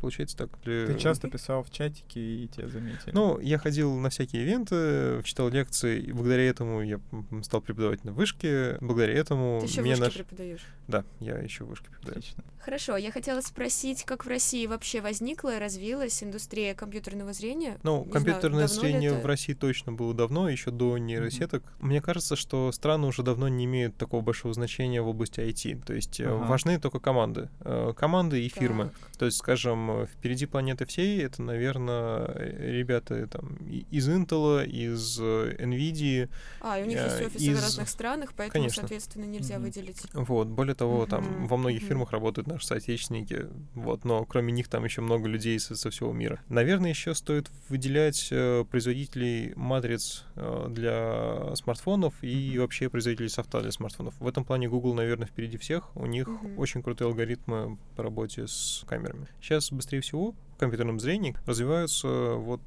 Получается 0.00 0.36
так. 0.36 0.50
Для- 0.64 0.86
Ты 0.86 0.98
часто 0.98 1.30
писал 1.30 1.62
в 1.62 1.70
чатике, 1.70 2.20
и 2.20 2.48
тебя 2.48 2.68
заметили. 2.68 3.12
Ну, 3.14 3.38
я 3.40 3.56
ходил 3.56 3.96
на 3.96 4.10
всякие 4.10 4.42
ивенты, 4.42 5.22
читал 5.24 5.48
лекции, 5.48 5.98
и 5.98 6.12
благодаря 6.12 6.42
этому 6.46 6.82
я 6.82 7.00
стал 7.42 7.62
преподавать 7.62 8.02
в 8.02 8.04
вышке, 8.24 8.78
благодаря 8.80 9.14
этому 9.18 9.58
Ты 9.60 9.66
еще 9.66 9.82
меня 9.82 9.96
вышки 9.96 10.04
наш... 10.04 10.14
преподаешь. 10.14 10.66
Да, 10.88 11.04
я 11.20 11.38
еще 11.38 11.64
вышки 11.64 11.86
преподаю. 11.88 12.18
Отлично. 12.18 12.44
Хорошо, 12.58 12.96
я 12.96 13.10
хотела 13.12 13.40
спросить, 13.42 14.04
как 14.04 14.24
в 14.24 14.28
России 14.28 14.66
вообще 14.66 15.02
возникла 15.02 15.56
и 15.56 15.58
развилась 15.60 16.22
индустрия 16.22 16.74
компьютерного 16.74 17.34
зрения? 17.34 17.78
Ну, 17.82 17.98
Не 17.98 18.10
знаю, 18.10 18.12
компьютерное 18.12 18.62
ли 18.62 18.68
зрение 18.68 19.10
это? 19.10 19.20
в 19.20 19.26
России 19.26 19.52
точно 19.52 19.92
было 19.92 20.14
давно, 20.14 20.48
еще 20.48 20.70
до 20.70 20.96
нейросеток. 20.96 21.62
Мне 21.80 22.00
кажется, 22.00 22.36
что 22.36 22.72
страны 22.72 23.06
уже 23.06 23.22
давно 23.22 23.48
не 23.48 23.66
имеют 23.66 23.96
такого 23.98 24.22
большого 24.22 24.54
значения 24.54 25.02
в 25.02 25.08
области 25.08 25.40
IT. 25.40 25.84
То 25.84 25.92
есть 25.92 26.20
э, 26.20 26.24
Ага. 26.26 26.46
важны 26.46 26.80
только 26.80 27.00
команды. 27.00 27.50
Э, 27.60 27.92
Команды 27.96 28.42
и 28.44 28.48
фирмы. 28.48 28.84
Так. 28.84 29.16
То 29.18 29.26
есть, 29.26 29.36
скажем, 29.38 29.90
э, 30.02 30.06
впереди 30.06 30.46
планеты 30.46 30.86
всей 30.86 31.22
это, 31.22 31.42
наверное, 31.42 32.34
ребята 32.58 33.26
там 33.26 33.56
из 33.90 34.08
Intel, 34.08 34.66
из 34.66 35.18
э, 35.20 35.56
NVIDIA. 35.58 36.30
А, 36.62 36.78
и 36.78 36.82
у 36.82 36.86
них 36.86 36.98
есть 36.98 37.20
э, 37.20 37.26
офисы 37.26 37.44
из- 37.44 37.58
в 37.58 37.62
разных 37.62 37.88
странах, 37.90 38.13
поэтому, 38.36 38.62
Конечно. 38.64 38.82
соответственно, 38.82 39.24
нельзя 39.24 39.56
Мгм. 39.56 39.64
выделить. 39.64 40.02
Вот, 40.12 40.48
более 40.48 40.74
того, 40.74 41.06
там 41.06 41.24
Мгм, 41.24 41.46
во 41.46 41.56
многих 41.56 41.80
мгм. 41.80 41.88
фирмах 41.88 42.10
работают 42.12 42.46
наши 42.48 42.66
соотечественники, 42.66 43.46
вот, 43.74 44.04
но 44.04 44.24
кроме 44.24 44.52
них 44.52 44.68
там 44.68 44.84
еще 44.84 45.00
много 45.00 45.28
людей 45.28 45.58
со, 45.58 45.76
со 45.76 45.90
всего 45.90 46.12
мира. 46.12 46.40
Наверное, 46.48 46.90
еще 46.90 47.14
стоит 47.14 47.50
выделять 47.68 48.28
э, 48.30 48.64
производителей 48.70 49.52
матриц 49.56 50.24
э, 50.36 50.66
для 50.70 51.54
смартфонов 51.56 52.14
и 52.22 52.50
Мгм. 52.50 52.60
вообще 52.60 52.88
производителей 52.88 53.28
софта 53.28 53.60
для 53.60 53.72
смартфонов. 53.72 54.14
В 54.18 54.26
этом 54.26 54.44
плане 54.44 54.68
Google, 54.68 54.94
наверное, 54.94 55.26
впереди 55.26 55.56
всех. 55.56 55.94
У 55.96 56.06
них 56.06 56.28
Мгм. 56.28 56.58
очень 56.58 56.82
крутые 56.82 57.08
алгоритмы 57.08 57.78
по 57.96 58.02
работе 58.02 58.46
с 58.46 58.84
камерами. 58.86 59.26
Сейчас 59.40 59.72
быстрее 59.72 60.00
всего 60.00 60.34
компьютерном 60.58 61.00
зрении 61.00 61.36
развиваются 61.46 62.34
вот 62.34 62.60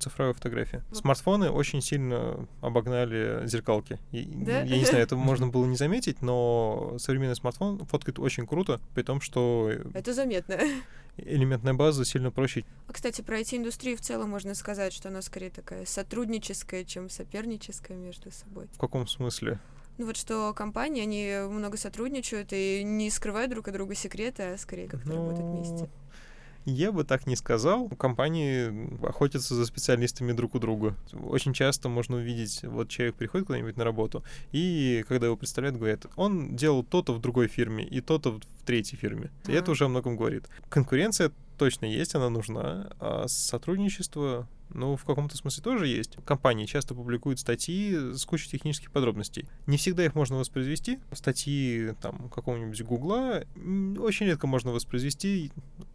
цифровые 0.00 0.34
фотографии. 0.34 0.82
Вот. 0.88 0.98
Смартфоны 0.98 1.50
очень 1.50 1.80
сильно 1.82 2.46
обогнали 2.60 3.46
зеркалки. 3.46 3.98
И- 4.12 4.24
Да? 4.24 4.62
Я 4.62 4.76
не 4.78 4.84
знаю, 4.84 5.04
это 5.04 5.16
можно 5.16 5.48
было 5.48 5.66
не 5.66 5.76
заметить, 5.76 6.22
но 6.22 6.96
современный 6.98 7.36
смартфон 7.36 7.84
фоткает 7.86 8.18
очень 8.18 8.46
круто, 8.46 8.80
при 8.94 9.02
том, 9.02 9.20
что 9.20 9.70
Это 9.94 10.12
заметно. 10.14 10.58
элементная 11.16 11.74
база 11.74 12.04
сильно 12.04 12.30
проще. 12.30 12.64
А, 12.88 12.92
кстати, 12.92 13.20
про 13.22 13.40
IT-индустрию 13.40 13.96
в 13.96 14.00
целом 14.00 14.30
можно 14.30 14.54
сказать, 14.54 14.92
что 14.92 15.08
она 15.08 15.22
скорее 15.22 15.50
такая 15.50 15.84
сотрудническая, 15.86 16.84
чем 16.84 17.10
соперническая 17.10 17.96
между 17.96 18.30
собой. 18.30 18.66
В 18.72 18.78
каком 18.78 19.06
смысле? 19.06 19.58
Ну 19.98 20.06
вот 20.06 20.16
что 20.16 20.54
компании, 20.54 21.02
они 21.02 21.52
много 21.52 21.76
сотрудничают 21.76 22.48
и 22.52 22.82
не 22.82 23.10
скрывают 23.10 23.50
друг 23.50 23.68
от 23.68 23.74
друга 23.74 23.94
секреты, 23.94 24.42
а 24.42 24.56
скорее 24.58 24.88
как-то 24.88 25.12
работают 25.12 25.46
вместе. 25.46 25.90
Я 26.64 26.92
бы 26.92 27.04
так 27.04 27.26
не 27.26 27.36
сказал. 27.36 27.88
Компании 27.88 29.06
охотятся 29.06 29.54
за 29.54 29.66
специалистами 29.66 30.32
друг 30.32 30.54
у 30.54 30.58
друга. 30.58 30.96
Очень 31.12 31.52
часто 31.52 31.88
можно 31.88 32.16
увидеть, 32.16 32.62
вот 32.62 32.88
человек 32.88 33.16
приходит 33.16 33.46
куда-нибудь 33.46 33.76
на 33.76 33.84
работу, 33.84 34.22
и 34.52 35.04
когда 35.08 35.26
его 35.26 35.36
представляют, 35.36 35.76
говорят, 35.76 36.06
он 36.16 36.54
делал 36.54 36.82
то-то 36.84 37.12
в 37.12 37.20
другой 37.20 37.48
фирме 37.48 37.84
и 37.84 38.00
то-то 38.00 38.32
в 38.32 38.40
третьей 38.64 38.98
фирме. 38.98 39.30
И 39.48 39.52
это 39.52 39.70
уже 39.70 39.86
о 39.86 39.88
многом 39.88 40.16
говорит. 40.16 40.44
Конкуренция 40.68 41.32
точно 41.58 41.86
есть, 41.86 42.14
она 42.14 42.28
нужна, 42.28 42.92
а 42.98 43.26
сотрудничество, 43.28 44.48
ну, 44.70 44.96
в 44.96 45.04
каком-то 45.04 45.36
смысле 45.36 45.62
тоже 45.62 45.86
есть. 45.86 46.16
Компании 46.24 46.66
часто 46.66 46.94
публикуют 46.94 47.38
статьи 47.38 47.94
с 47.94 48.24
кучей 48.24 48.50
технических 48.50 48.90
подробностей. 48.90 49.46
Не 49.66 49.76
всегда 49.76 50.04
их 50.04 50.14
можно 50.14 50.36
воспроизвести. 50.38 50.98
Статьи 51.12 51.92
там 52.00 52.28
какого-нибудь 52.30 52.82
Гугла 52.82 53.44
очень 53.98 54.26
редко 54.26 54.46
можно 54.46 54.72
воспроизвести, 54.72 55.52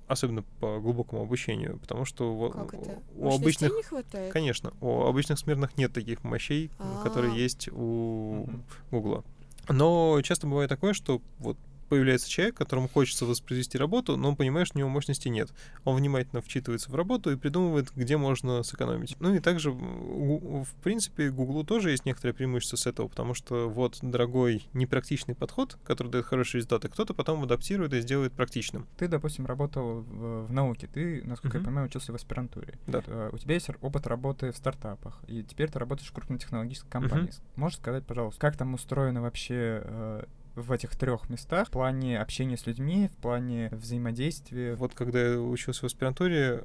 особенно 0.07 0.43
по 0.59 0.79
глубокому 0.79 1.21
обучению, 1.23 1.79
потому 1.79 2.05
что 2.05 2.49
Как 2.49 2.73
это? 2.73 2.99
у 3.15 3.29
обычных 3.33 3.73
не 3.75 3.83
хватает? 3.83 4.31
Конечно, 4.33 4.73
у 4.81 5.01
обычных 5.03 5.37
смертных 5.39 5.77
нет 5.77 5.93
таких 5.93 6.23
мощей, 6.23 6.71
А. 6.79 7.03
которые 7.03 7.35
есть 7.37 7.69
у. 7.71 8.47
Гугла. 8.91 9.23
Но 9.69 10.19
часто 10.21 10.47
бывает 10.47 10.69
такое, 10.69 10.93
что 10.93 11.21
вот 11.39 11.57
появляется 11.87 12.29
человек, 12.29 12.55
которому 12.55 12.87
хочется 12.87 13.25
воспроизвести 13.25 13.77
работу, 13.77 14.17
но 14.17 14.29
он 14.29 14.35
понимает, 14.35 14.67
что 14.67 14.77
у 14.77 14.79
него 14.79 14.89
мощности 14.89 15.27
нет. 15.27 15.49
Он 15.83 15.95
внимательно 15.95 16.41
вчитывается 16.41 16.91
в 16.91 16.95
работу 16.95 17.31
и 17.31 17.35
придумывает, 17.35 17.91
где 17.95 18.17
можно 18.17 18.63
сэкономить. 18.63 19.15
Ну 19.19 19.33
и 19.33 19.39
также, 19.39 19.71
в 19.71 20.67
принципе, 20.83 21.29
Гуглу 21.29 21.63
тоже 21.63 21.91
есть 21.91 22.05
некоторое 22.05 22.33
преимущество 22.33 22.77
с 22.77 22.87
этого, 22.87 23.07
потому 23.07 23.33
что 23.33 23.69
вот 23.69 23.99
дорогой, 24.01 24.67
непрактичный 24.73 25.35
подход, 25.35 25.77
который 25.83 26.09
дает 26.09 26.25
хорошие 26.25 26.59
результаты, 26.59 26.89
кто-то 26.89 27.13
потом 27.13 27.43
адаптирует 27.43 27.93
и 27.93 28.01
сделает 28.01 28.33
практичным. 28.33 28.87
Ты, 28.97 29.07
допустим, 29.07 29.45
работал 29.45 30.01
в, 30.01 30.45
в 30.47 30.51
науке. 30.53 30.87
Ты, 30.87 31.23
насколько 31.25 31.57
Мгм. 31.57 31.63
я 31.63 31.65
понимаю, 31.67 31.87
учился 31.87 32.11
в 32.11 32.15
аспирантуре. 32.15 32.77
Да. 32.87 33.03
Э, 33.07 33.29
У 33.33 33.37
тебя 33.37 33.55
есть 33.55 33.69
опыт 33.81 34.07
работы 34.07 34.51
в 34.51 34.57
стартапах, 34.57 35.19
и 35.27 35.43
теперь 35.43 35.69
ты 35.69 35.79
работаешь 35.79 36.09
в 36.09 36.13
крупной 36.13 36.39
технологической 36.39 36.89
компании. 36.89 37.31
Можешь 37.55 37.77
сказать, 37.77 38.05
пожалуйста, 38.05 38.39
как 38.39 38.57
там 38.57 38.73
устроено 38.73 39.21
вообще 39.21 39.81
э, 39.83 40.23
в 40.57 40.71
этих 40.71 40.95
трех 40.95 41.29
местах 41.29 41.67
в 41.67 41.71
плане 41.71 42.19
общения 42.19 42.57
с 42.57 42.65
людьми, 42.65 43.09
в 43.13 43.21
плане 43.21 43.69
взаимодействия? 43.71 44.75
Вот 44.75 44.93
когда 44.95 45.33
я 45.33 45.39
учился 45.39 45.81
в 45.81 45.83
аспирантуре, 45.85 46.63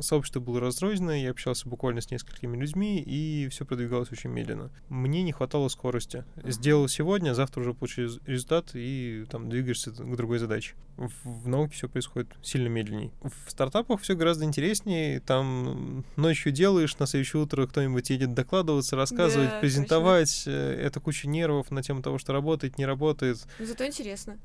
сообщество 0.00 0.40
было 0.40 0.60
разрознено, 0.60 1.12
я 1.14 1.30
общался 1.30 1.68
буквально 1.68 2.00
с 2.00 2.10
несколькими 2.10 2.56
людьми, 2.56 3.00
и 3.00 3.48
все 3.50 3.64
продвигалось 3.64 4.10
очень 4.12 4.30
медленно. 4.30 4.70
Мне 4.88 5.22
не 5.22 5.32
хватало 5.32 5.68
скорости. 5.68 6.24
Сделал 6.44 6.88
сегодня, 6.88 7.34
завтра 7.34 7.60
уже 7.60 7.74
получил 7.74 8.18
результат, 8.26 8.70
и 8.74 9.24
там 9.30 9.48
двигаешься 9.48 9.90
к 9.90 10.16
другой 10.16 10.38
задаче. 10.38 10.74
В, 10.96 11.44
в 11.44 11.48
науке 11.48 11.74
все 11.74 11.88
происходит 11.88 12.28
сильно 12.42 12.68
медленней. 12.68 13.12
В 13.22 13.50
стартапах 13.50 14.00
все 14.00 14.16
гораздо 14.16 14.44
интереснее. 14.44 15.20
Там 15.20 16.04
ночью 16.16 16.50
делаешь, 16.50 16.98
на 16.98 17.06
следующее 17.06 17.42
утро 17.42 17.66
кто-нибудь 17.66 18.10
едет 18.10 18.34
докладываться, 18.34 18.96
рассказывать, 18.96 19.50
Да, 19.50 19.60
презентовать. 19.60 20.44
Э, 20.46 20.74
Это 20.74 21.00
куча 21.00 21.28
нервов 21.28 21.70
на 21.70 21.82
тему 21.82 22.02
того, 22.02 22.18
что 22.18 22.32
работает, 22.32 22.78
не 22.78 22.86
работает. 22.86 23.38
Но 23.58 23.66
зато 23.66 23.86
интересно. 23.86 24.38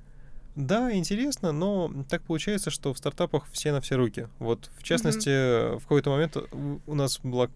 Да, 0.55 0.93
интересно, 0.93 1.51
но 1.51 1.91
так 2.09 2.21
получается, 2.23 2.69
что 2.69 2.93
в 2.93 2.97
стартапах 2.97 3.47
все 3.51 3.71
на 3.71 3.81
все 3.81 3.95
руки. 3.95 4.27
Вот, 4.39 4.69
в 4.77 4.83
частности, 4.83 5.75
в 5.77 5.81
какой-то 5.81 6.11
момент 6.11 6.37
у- 6.37 6.79
у 6.85 6.93
нас 6.95 7.19
была 7.23 7.49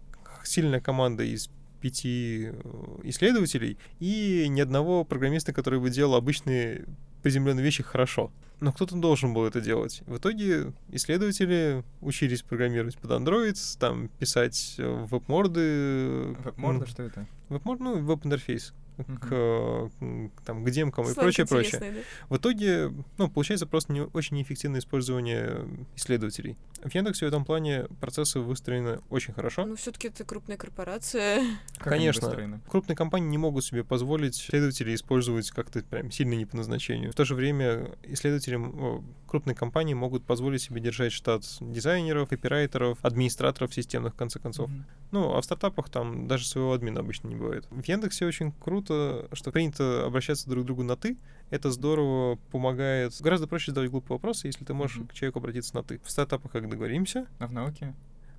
сильная 0.44 0.80
команда 0.80 1.22
из 1.22 1.48
пяти 1.80 2.50
э, 2.52 2.98
исследователей 3.04 3.78
и 4.00 4.46
ни 4.48 4.60
одного 4.60 5.04
программиста, 5.04 5.52
который 5.52 5.78
бы 5.78 5.90
делал 5.90 6.16
обычные 6.16 6.86
приземленные 7.22 7.64
вещи 7.64 7.82
хорошо. 7.84 8.32
Но 8.60 8.72
кто-то 8.72 8.96
должен 8.96 9.32
был 9.32 9.44
это 9.46 9.60
делать. 9.60 10.02
В 10.06 10.16
итоге 10.16 10.72
исследователи 10.90 11.84
учились 12.00 12.42
программировать 12.42 12.98
под 12.98 13.12
Android, 13.12 13.56
там 13.78 14.08
писать 14.18 14.74
э, 14.78 15.06
веб-морды. 15.08 16.34
Веб-морда, 16.44 16.84
м, 16.84 16.86
что 16.88 17.02
это? 17.04 17.26
Веб-морд, 17.48 17.78
ну, 17.80 18.00
веб-интерфейс 18.00 18.72
К, 19.04 19.90
м, 20.00 20.32
там, 20.44 20.64
к 20.64 20.70
демкам 20.70 21.04
и 21.04 21.08
Сленг 21.08 21.20
прочее, 21.20 21.46
прочее. 21.46 21.80
да? 21.80 21.86
В 22.28 22.38
итоге, 22.38 22.92
ну, 23.16 23.28
получается 23.28 23.66
просто 23.66 23.92
не 23.92 24.02
очень 24.02 24.36
неэффективное 24.36 24.80
использование 24.80 25.66
исследователей. 25.96 26.56
В 26.82 26.94
Яндексе 26.94 27.26
в 27.26 27.28
этом 27.28 27.44
плане 27.44 27.86
процессы 28.00 28.40
выстроены 28.40 29.00
очень 29.10 29.34
хорошо. 29.34 29.64
Ну, 29.66 29.76
все-таки 29.76 30.08
это 30.08 30.24
крупная 30.24 30.56
корпорация. 30.56 31.42
Как 31.78 31.92
Конечно. 31.92 32.60
Крупные 32.68 32.96
компании 32.96 33.28
не 33.28 33.38
могут 33.38 33.64
себе 33.64 33.84
позволить 33.84 34.36
исследователей 34.36 34.94
использовать 34.94 35.50
как-то 35.50 35.82
прям 35.82 36.10
сильно 36.10 36.34
не 36.34 36.46
по 36.46 36.56
назначению. 36.56 37.12
В 37.12 37.14
то 37.14 37.24
же 37.24 37.34
время 37.34 37.90
исследователи 38.04 38.56
о, 38.56 39.02
крупные 39.26 39.54
компании 39.54 39.94
могут 39.94 40.24
позволить 40.24 40.62
себе 40.62 40.80
держать 40.80 41.12
штат 41.12 41.44
дизайнеров, 41.60 42.28
копирайтеров, 42.28 42.98
администраторов 43.02 43.74
системных, 43.74 44.14
в 44.14 44.16
конце 44.16 44.38
концов. 44.38 44.70
Мгм. 44.70 44.86
Ну, 45.10 45.34
а 45.34 45.40
в 45.40 45.44
стартапах 45.44 45.88
там 45.88 46.26
даже 46.28 46.46
своего 46.46 46.72
админа 46.72 47.00
обычно 47.00 47.28
не 47.28 47.36
бывает. 47.36 47.66
В 47.70 47.82
Яндексе 47.84 48.26
очень 48.26 48.52
круто, 48.52 48.87
что 49.32 49.50
принято 49.52 50.04
обращаться 50.06 50.48
друг 50.48 50.64
к 50.64 50.66
другу 50.66 50.82
на 50.82 50.96
«ты». 50.96 51.16
Это 51.50 51.70
здорово 51.70 52.36
помогает. 52.50 53.12
Гораздо 53.20 53.46
проще 53.46 53.70
задавать 53.70 53.90
глупые 53.90 54.16
вопросы, 54.16 54.46
если 54.48 54.64
ты 54.64 54.74
можешь 54.74 54.98
Мгм. 54.98 55.08
к 55.08 55.12
человеку 55.14 55.38
обратиться 55.38 55.74
на 55.74 55.82
«ты». 55.82 56.00
В 56.04 56.10
стартапах 56.10 56.52
как 56.52 56.68
договоримся, 56.68 57.26
А 57.38 57.46
в 57.46 57.52
науке? 57.52 57.94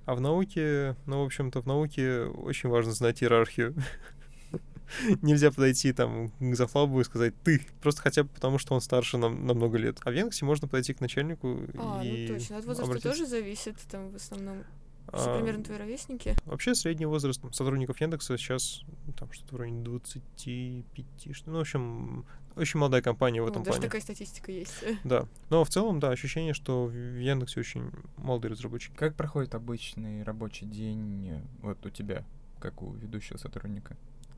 а 0.06 0.14
в 0.14 0.20
науке, 0.20 0.96
ну, 1.06 1.22
в 1.22 1.26
общем-то, 1.26 1.60
в 1.62 1.66
науке 1.66 2.22
очень 2.24 2.68
важно 2.68 2.92
знать 2.92 3.22
иерархию. 3.22 3.74
Нельзя 5.22 5.52
подойти 5.52 5.92
там 5.92 6.30
к 6.40 6.54
зафлабу 6.56 7.00
и 7.00 7.04
сказать 7.04 7.32
«ты», 7.44 7.64
просто 7.80 8.02
хотя 8.02 8.24
бы 8.24 8.28
потому, 8.30 8.58
что 8.58 8.74
он 8.74 8.80
старше 8.80 9.18
нам 9.18 9.46
на 9.46 9.54
много 9.54 9.78
лет. 9.78 9.98
А 10.04 10.10
в 10.10 10.14
Яндексе 10.14 10.44
можно 10.44 10.66
подойти 10.66 10.94
к 10.94 11.00
начальнику 11.00 11.60
А, 11.78 12.02
и 12.04 12.26
ну 12.28 12.34
точно. 12.34 12.56
От 12.58 12.64
возраста 12.64 12.84
обратиться. 12.90 13.10
тоже 13.10 13.26
зависит, 13.26 13.76
там 13.90 14.10
в 14.10 14.16
основном. 14.16 14.64
Все 15.12 15.30
А, 15.32 15.36
примерно 15.38 15.64
твои 15.64 15.78
ровесники. 15.78 16.36
Вообще 16.44 16.74
средний 16.74 17.06
возраст 17.06 17.40
сотрудников 17.52 18.00
Яндекса 18.00 18.36
сейчас 18.38 18.82
там 19.18 19.30
что-то 19.32 19.56
в 19.56 19.58
районе 19.58 19.82
25, 19.82 21.34
что, 21.34 21.50
ну, 21.50 21.58
в 21.58 21.60
общем, 21.60 22.24
очень 22.56 22.78
молодая 22.78 23.02
компания 23.02 23.40
в 23.42 23.46
Ну, 23.46 23.50
этом 23.50 23.62
даже 23.62 23.78
плане. 23.78 23.88
такая 23.88 24.00
статистика 24.02 24.52
есть. 24.52 24.84
Да. 25.04 25.26
Но 25.48 25.64
в 25.64 25.68
целом, 25.68 25.98
да, 26.00 26.10
ощущение, 26.10 26.54
что 26.54 26.86
в 26.86 27.18
Яндексе 27.20 27.60
очень 27.60 27.90
молодые 28.16 28.52
разработчики. 28.52 28.94
Как 28.96 29.14
проходит 29.16 29.54
обычный 29.54 30.22
рабочий 30.22 30.66
день 30.66 31.28
э, 31.30 31.40
вот 31.62 31.84
у 31.84 31.90
тебя, 31.90 32.24
как 32.60 32.82
у 32.82 32.92
ведущего 32.92 33.36
сотрудника? 33.36 33.96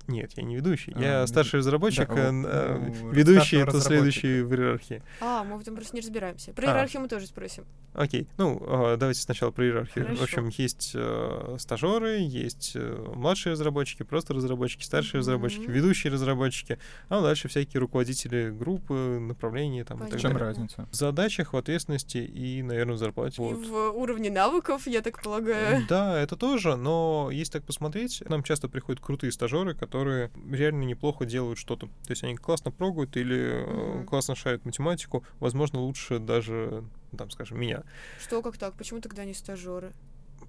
Нет, 0.08 0.32
я 0.36 0.42
не 0.42 0.56
ведущий. 0.56 0.92
А, 0.96 1.00
я 1.00 1.20
ну, 1.20 1.26
старший 1.26 1.60
разработчик, 1.60 2.08
да, 2.08 2.28
а, 2.28 2.32
у- 2.32 2.44
а, 2.46 2.90
у 3.04 3.08
ведущий 3.10 3.56
это 3.58 3.80
следующий 3.80 4.42
в 4.42 4.50
иерархии. 4.52 5.02
А, 5.20 5.44
мы 5.44 5.56
в 5.56 5.60
этом 5.60 5.76
просто 5.76 5.94
не 5.94 6.00
разбираемся. 6.02 6.52
Про 6.52 6.66
А. 6.66 6.70
иерархию 6.70 7.02
мы 7.02 7.08
тоже 7.08 7.26
спросим. 7.26 7.64
Окей, 7.94 8.26
ну 8.36 8.60
а, 8.66 8.96
давайте 8.96 9.20
сначала 9.20 9.50
про 9.52 9.64
иерархию. 9.64 10.04
В 10.04 10.08
Хорошо. 10.08 10.22
общем, 10.24 10.48
есть 10.56 10.92
э, 10.94 11.56
стажеры, 11.58 12.18
есть 12.20 12.72
э, 12.74 13.12
младшие 13.14 13.52
разработчики, 13.52 14.02
просто 14.02 14.34
разработчики, 14.34 14.82
старшие 14.82 15.18
Мгм. 15.20 15.20
разработчики, 15.20 15.70
ведущие 15.70 16.12
разработчики, 16.12 16.78
а 17.08 17.20
дальше 17.22 17.48
всякие 17.48 17.80
руководители 17.80 18.50
группы, 18.50 19.18
направления 19.20 19.84
там 19.84 19.98
и 19.98 20.06
В 20.06 20.10
так 20.10 20.20
чем 20.20 20.32
Понятно. 20.32 20.38
далее. 20.46 20.62
разница? 20.62 20.88
В 20.90 20.94
задачах, 20.96 21.52
в 21.52 21.56
ответственности 21.56 22.18
и, 22.18 22.62
наверное, 22.62 22.94
в 22.94 22.98
зарплате. 22.98 23.36
И 23.42 23.44
Вот. 23.54 23.66
в 23.66 23.90
уровне 23.96 24.30
навыков, 24.30 24.86
я 24.86 25.00
так 25.02 25.22
полагаю. 25.22 25.86
Да, 25.88 26.18
это 26.20 26.34
тоже, 26.36 26.76
но 26.76 27.28
если 27.32 27.52
так 27.52 27.64
посмотреть, 27.64 28.22
нам 28.28 28.42
часто 28.42 28.68
приходят 28.68 29.00
крутые 29.00 29.30
стажеры, 29.32 29.74
которые 29.74 29.91
реально 29.98 30.84
неплохо 30.84 31.24
делают 31.24 31.58
что-то. 31.58 31.86
То 31.86 32.10
есть 32.10 32.24
они 32.24 32.36
классно 32.36 32.70
прогают 32.70 33.16
или 33.16 33.64
Мгм. 33.66 34.06
классно 34.06 34.34
шарят 34.34 34.64
математику, 34.64 35.24
возможно, 35.40 35.80
лучше 35.80 36.18
даже, 36.18 36.84
там, 37.16 37.30
скажем, 37.30 37.60
меня. 37.60 37.82
Что, 38.20 38.42
как 38.42 38.56
так? 38.58 38.74
Почему 38.74 39.00
тогда 39.00 39.24
не 39.24 39.34
стажеры? 39.34 39.92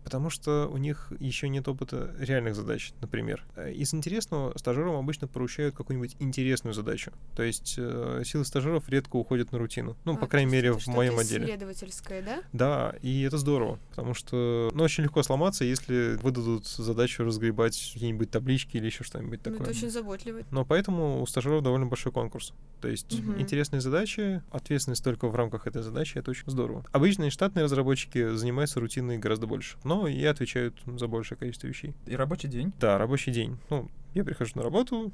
Потому 0.03 0.29
что 0.29 0.67
у 0.71 0.77
них 0.77 1.11
еще 1.19 1.49
нет 1.49 1.67
опыта 1.67 2.13
реальных 2.19 2.55
задач, 2.55 2.91
например. 3.01 3.43
Э, 3.55 3.71
Из 3.71 3.93
интересного 3.93 4.57
стажерам 4.57 4.95
обычно 4.95 5.27
поручают 5.27 5.75
какую-нибудь 5.75 6.15
интересную 6.19 6.73
задачу. 6.73 7.11
То 7.35 7.43
есть 7.43 7.75
э, 7.77 8.21
силы 8.25 8.45
стажеров 8.45 8.89
редко 8.89 9.15
уходят 9.15 9.51
на 9.51 9.59
рутину. 9.59 9.95
Ну, 10.05 10.13
А, 10.13 10.17
по 10.17 10.27
крайней 10.27 10.51
мере, 10.51 10.73
в 10.73 10.85
моем 10.87 11.17
отделе. 11.19 11.45
исследовательское, 11.45 12.21
да? 12.21 12.43
Да, 12.53 12.95
и 13.01 13.21
это 13.23 13.37
здорово, 13.37 13.79
потому 13.89 14.13
что 14.13 14.69
ну, 14.73 14.83
очень 14.83 15.03
легко 15.03 15.23
сломаться, 15.23 15.63
если 15.65 16.17
выдадут 16.21 16.67
задачу 16.67 17.23
разгребать 17.23 17.91
какие-нибудь 17.93 18.29
таблички 18.31 18.77
или 18.77 18.85
еще 18.87 19.03
что-нибудь 19.03 19.39
Ну, 19.45 19.51
такое. 19.51 19.61
это 19.61 19.69
очень 19.77 19.89
заботливо. 19.89 20.41
Но 20.51 20.65
поэтому 20.65 21.21
у 21.21 21.25
стажеров 21.27 21.63
довольно 21.63 21.85
большой 21.85 22.11
конкурс. 22.11 22.53
То 22.81 22.89
есть 22.89 23.17
Мгм. 23.19 23.39
интересные 23.39 23.79
задачи, 23.79 24.41
ответственность 24.51 25.03
только 25.03 25.27
в 25.29 25.35
рамках 25.35 25.67
этой 25.67 25.81
задачи, 25.81 26.17
это 26.17 26.31
очень 26.31 26.43
здорово. 26.47 26.83
Обычные 26.91 27.29
штатные 27.29 27.63
разработчики 27.63 28.35
занимаются 28.35 28.79
рутиной 28.81 29.17
гораздо 29.17 29.47
больше, 29.47 29.77
но 29.85 29.92
и 30.07 30.23
отвечают 30.25 30.75
за 30.85 31.07
большее 31.07 31.37
количество 31.37 31.67
вещей. 31.67 31.93
И 32.05 32.15
рабочий 32.15 32.47
день. 32.49 32.71
Да, 32.79 32.97
рабочий 32.97 33.31
день. 33.31 33.57
Ну, 33.69 33.89
я 34.13 34.23
прихожу 34.23 34.51
на 34.55 34.61
работу, 34.63 35.11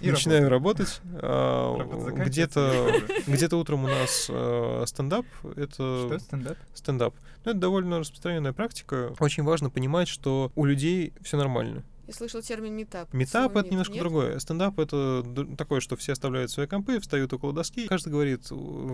И 0.00 0.10
начинаю 0.10 0.48
работать. 0.50 1.00
а, 1.14 1.78
Где-то 2.24 2.92
где-то 3.26 3.56
утром 3.56 3.84
у 3.84 3.88
нас 3.88 4.26
э, 4.28 4.84
стендап. 4.86 5.24
Что 5.40 5.52
Это 5.56 6.18
стендап? 6.18 6.58
стендап. 6.74 7.14
Ну, 7.44 7.50
это 7.52 7.60
довольно 7.60 7.98
распространенная 8.00 8.52
практика. 8.52 9.14
Очень 9.20 9.42
важно 9.44 9.70
понимать, 9.70 10.08
что 10.08 10.52
у 10.54 10.64
людей 10.66 11.12
все 11.22 11.36
нормально. 11.38 11.82
Я 12.06 12.14
слышал 12.14 12.42
термин 12.42 12.74
митап. 12.74 13.12
Митап 13.14 13.56
это 13.56 13.68
немножко 13.70 13.94
нет? 13.94 14.02
другое. 14.02 14.38
Стендап 14.38 14.78
это 14.78 15.24
такое, 15.56 15.80
что 15.80 15.96
все 15.96 16.12
оставляют 16.12 16.50
свои 16.50 16.66
компы, 16.66 16.98
встают 16.98 17.32
около 17.32 17.52
доски. 17.52 17.86
Каждый 17.86 18.08
говорит 18.08 18.42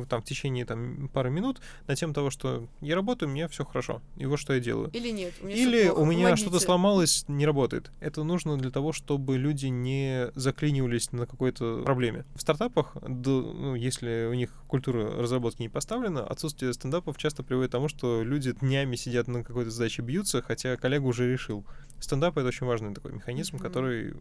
там 0.09 0.23
в 0.23 0.25
течение 0.25 0.65
там 0.67 1.09
пары 1.09 1.31
минут 1.31 1.61
на 1.87 1.97
тему 1.97 2.13
того, 2.13 2.31
что 2.31 2.69
я 2.81 2.95
работаю, 2.95 3.31
у 3.31 3.33
меня 3.33 3.49
все 3.49 3.65
хорошо. 3.65 4.03
И 4.17 4.27
вот 4.27 4.39
что 4.39 4.53
я 4.53 4.61
делаю. 4.61 4.91
Или 4.93 5.11
нет? 5.11 5.35
У 5.41 5.47
меня 5.47 5.57
Или 5.57 5.89
у 5.89 6.05
меня 6.05 6.37
что-то 6.37 6.61
сломалось, 6.61 7.25
не 7.29 7.47
работает. 7.47 7.91
Это 8.01 8.25
нужно 8.25 8.59
для 8.59 8.71
того, 8.71 8.93
чтобы 8.93 9.39
люди 9.39 9.67
не 9.67 10.31
заклинивались 10.35 11.13
на 11.13 11.27
какой-то 11.27 11.83
проблеме. 11.85 12.25
В 12.35 12.43
стартапах, 12.43 12.97
д- 13.01 13.31
ну, 13.31 13.75
если 13.75 14.29
у 14.31 14.35
них 14.35 14.53
культура 14.67 15.11
разработки 15.21 15.63
не 15.63 15.69
поставлена, 15.69 16.25
отсутствие 16.25 16.73
стендапов 16.75 17.17
часто 17.17 17.43
приводит 17.43 17.71
к 17.71 17.73
тому, 17.73 17.89
что 17.89 18.23
люди 18.23 18.53
днями 18.53 18.97
сидят 18.97 19.29
на 19.29 19.43
какой-то 19.43 19.71
задаче, 19.71 20.03
бьются, 20.03 20.43
хотя 20.43 20.77
коллега 20.77 21.07
уже 21.07 21.31
решил. 21.31 21.65
Стендап— 22.01 22.37
это 22.39 22.49
очень 22.49 22.67
важный 22.67 22.95
такой 22.95 23.13
механизм, 23.13 23.57
Мгм. 23.57 23.63
который 23.65 24.15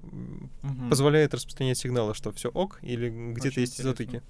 Мгм. 0.62 0.90
позволяет 0.90 1.34
распространять 1.34 1.78
сигналы, 1.78 2.14
что 2.16 2.32
все 2.32 2.50
ок, 2.50 2.80
или 2.82 3.10
где-то 3.10 3.48
Очень 3.48 3.62
есть 3.62 3.74
интересно. 3.80 3.84
затыки. 3.92 4.22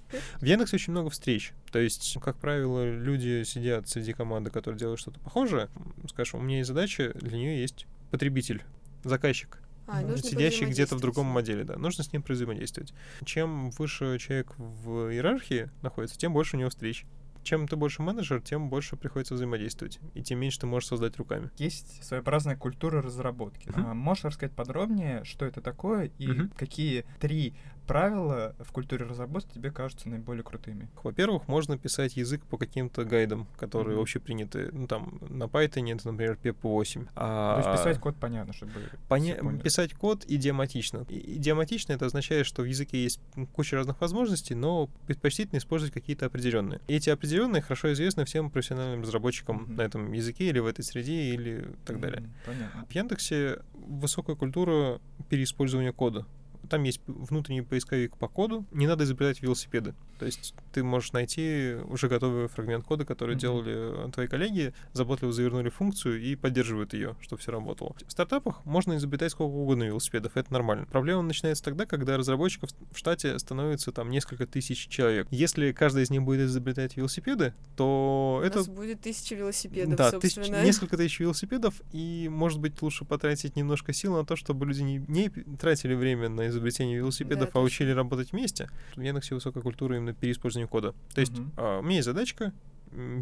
В 0.41 0.45
Яндексе 0.45 0.75
очень 0.75 0.91
много 0.91 1.09
встреч. 1.09 1.53
То 1.71 1.79
есть, 1.79 2.17
как 2.21 2.37
правило, 2.37 2.89
люди 2.89 3.43
сидят 3.43 3.87
среди 3.87 4.13
команды, 4.13 4.49
которые 4.51 4.79
делают 4.79 4.99
что-то 4.99 5.19
похожее. 5.19 5.69
Скажем, 6.09 6.39
у 6.41 6.43
меня 6.43 6.57
есть 6.57 6.67
задача, 6.67 7.13
для 7.15 7.37
нее 7.37 7.61
есть 7.61 7.87
потребитель, 8.11 8.63
заказчик, 9.03 9.59
А, 9.87 10.01
сидящий 10.17 10.65
где-то 10.65 10.97
в 10.97 10.99
другом 10.99 11.35
отделе, 11.37 11.63
да. 11.63 11.77
Нужно 11.77 12.03
с 12.03 12.11
ним 12.11 12.23
взаимодействовать. 12.27 12.93
Чем 13.23 13.69
выше 13.71 14.17
человек 14.19 14.53
в 14.57 15.11
иерархии 15.13 15.69
находится, 15.81 16.17
тем 16.17 16.33
больше 16.33 16.57
у 16.57 16.59
него 16.59 16.69
встреч. 16.69 17.05
Чем 17.47 17.65
ты 17.65 17.77
больше 17.77 18.01
менеджер, 18.01 18.41
тем 18.41 18.69
больше 18.69 18.97
приходится 18.97 19.33
взаимодействовать. 19.33 19.99
И 20.15 20.21
тем 20.21 20.37
меньше 20.39 20.59
ты 20.59 20.67
можешь 20.67 20.89
создать 20.89 21.15
руками. 21.15 21.49
Есть 21.57 22.03
своеобразная 22.03 22.57
культура 22.57 23.01
разработки. 23.01 23.71
А, 23.73 23.93
Можешь 23.93 24.25
рассказать 24.25 24.53
подробнее, 24.53 25.23
что 25.23 25.45
это 25.45 25.61
такое 25.61 26.11
и 26.17 26.27
Мгм. 26.27 26.49
какие 26.57 27.05
три 27.21 27.53
правила 27.87 28.55
в 28.59 28.71
культуре 28.71 29.05
разработки 29.05 29.53
тебе 29.53 29.71
кажутся 29.71 30.09
наиболее 30.09 30.43
крутыми? 30.43 30.89
Во-первых, 31.03 31.47
можно 31.47 31.77
писать 31.77 32.17
язык 32.17 32.43
по 32.45 32.57
каким-то 32.57 33.05
гайдам, 33.05 33.47
которые 33.57 33.93
Мгм. 33.95 34.01
общеприняты. 34.01 34.69
Ну, 34.71 34.87
там, 34.87 35.19
на 35.29 35.45
Python 35.45 35.91
это, 35.95 36.11
например, 36.11 36.37
PEP8. 36.43 37.05
То 37.05 37.11
А 37.15 37.57
есть 37.57 37.71
писать 37.71 37.99
код 37.99 38.15
понятно, 38.19 38.53
чтобы 38.53 38.89
Поня-. 39.07 39.35
Писать 39.63 39.93
код 39.93 40.25
идиоматично. 40.27 41.05
Идиоматично 41.09 41.93
это 41.93 42.05
означает, 42.05 42.45
что 42.45 42.61
в 42.61 42.65
языке 42.65 43.01
есть 43.01 43.19
куча 43.53 43.75
разных 43.77 43.99
возможностей, 44.01 44.53
но 44.55 44.89
предпочтительно 45.07 45.57
использовать 45.59 45.93
какие-то 45.93 46.25
определенные. 46.25 46.81
И 46.87 46.95
эти 46.95 47.09
определенные 47.09 47.61
хорошо 47.61 47.93
известны 47.93 48.25
всем 48.25 48.49
профессиональным 48.51 49.01
разработчикам 49.01 49.63
Мгм. 49.63 49.75
на 49.77 49.81
этом 49.83 50.11
языке 50.11 50.49
или 50.49 50.59
в 50.59 50.65
этой 50.67 50.83
среде 50.83 51.33
или 51.33 51.67
так 51.85 51.99
далее. 51.99 52.19
М, 52.21 52.33
Понятно. 52.45 52.85
В 52.89 52.93
Яндексе 52.93 53.59
высокая 53.73 54.35
культура 54.35 54.99
переиспользования 55.29 55.91
кода. 55.93 56.25
Там 56.69 56.83
есть 56.83 57.01
внутренний 57.07 57.61
поисковик 57.61 58.17
по 58.17 58.27
коду. 58.27 58.65
Не 58.71 58.87
надо 58.87 59.03
изобретать 59.03 59.41
велосипеды. 59.41 59.93
То 60.19 60.25
есть 60.25 60.53
ты 60.73 60.83
можешь 60.83 61.11
найти 61.13 61.75
уже 61.89 62.07
готовый 62.07 62.47
фрагмент 62.47 62.85
кода, 62.85 63.05
который 63.05 63.31
Мгм. 63.35 63.39
делали 63.39 64.11
твои 64.11 64.27
коллеги, 64.27 64.73
заботливо 64.93 65.31
завернули 65.31 65.69
функцию 65.69 66.19
и 66.21 66.35
поддерживают 66.35 66.93
ее, 66.93 67.15
чтобы 67.21 67.39
все 67.41 67.51
работало. 67.51 67.95
В 68.05 68.11
стартапах 68.11 68.65
можно 68.65 68.97
изобретать 68.97 69.31
сколько 69.31 69.51
угодно 69.51 69.83
велосипедов, 69.83 70.35
это 70.35 70.51
нормально. 70.51 70.85
Проблема 70.91 71.21
начинается 71.21 71.63
тогда, 71.63 71.85
когда 71.85 72.17
разработчиков 72.17 72.69
в 72.91 72.97
штате 72.97 73.37
становится 73.39 73.91
там 73.91 74.09
несколько 74.09 74.45
тысяч 74.47 74.87
человек. 74.87 75.27
Если 75.31 75.71
каждый 75.71 76.03
из 76.03 76.09
них 76.09 76.23
будет 76.23 76.47
изобретать 76.47 76.97
велосипеды, 76.97 77.53
то 77.75 78.39
У 78.41 78.45
это 78.45 78.57
нас 78.59 78.67
будет 78.67 79.01
тысяча 79.01 79.35
велосипедов, 79.35 79.95
да, 79.97 80.11
тысяч- 80.11 80.35
собственно. 80.35 80.63
несколько 80.63 80.97
тысяч 80.97 81.19
велосипедов, 81.19 81.75
и, 81.91 82.27
может 82.31 82.59
быть, 82.59 82.81
лучше 82.81 83.05
потратить 83.05 83.55
немножко 83.55 83.93
сил 83.93 84.15
на 84.15 84.25
то, 84.25 84.35
чтобы 84.35 84.65
люди 84.65 84.81
не, 84.81 84.97
не 85.07 85.29
тратили 85.29 85.93
время 85.93 86.29
на 86.29 86.47
изобретение 86.47 86.56
велосипедов, 86.97 87.49
а 87.49 87.51
точно. 87.53 87.61
учили 87.61 87.91
работать 87.91 88.31
вместе. 88.31 88.69
В 88.95 89.01
Яндексе 89.01 89.35
высокая 89.35 89.61
культура 89.63 89.95
именно 89.97 90.13
переиспользования 90.13 90.67
кода. 90.67 90.93
То 91.13 91.21
есть 91.21 91.37
Мгм. 91.37 91.51
а, 91.57 91.79
у 91.79 91.81
меня 91.83 91.95
есть 91.95 92.05
задачка, 92.05 92.53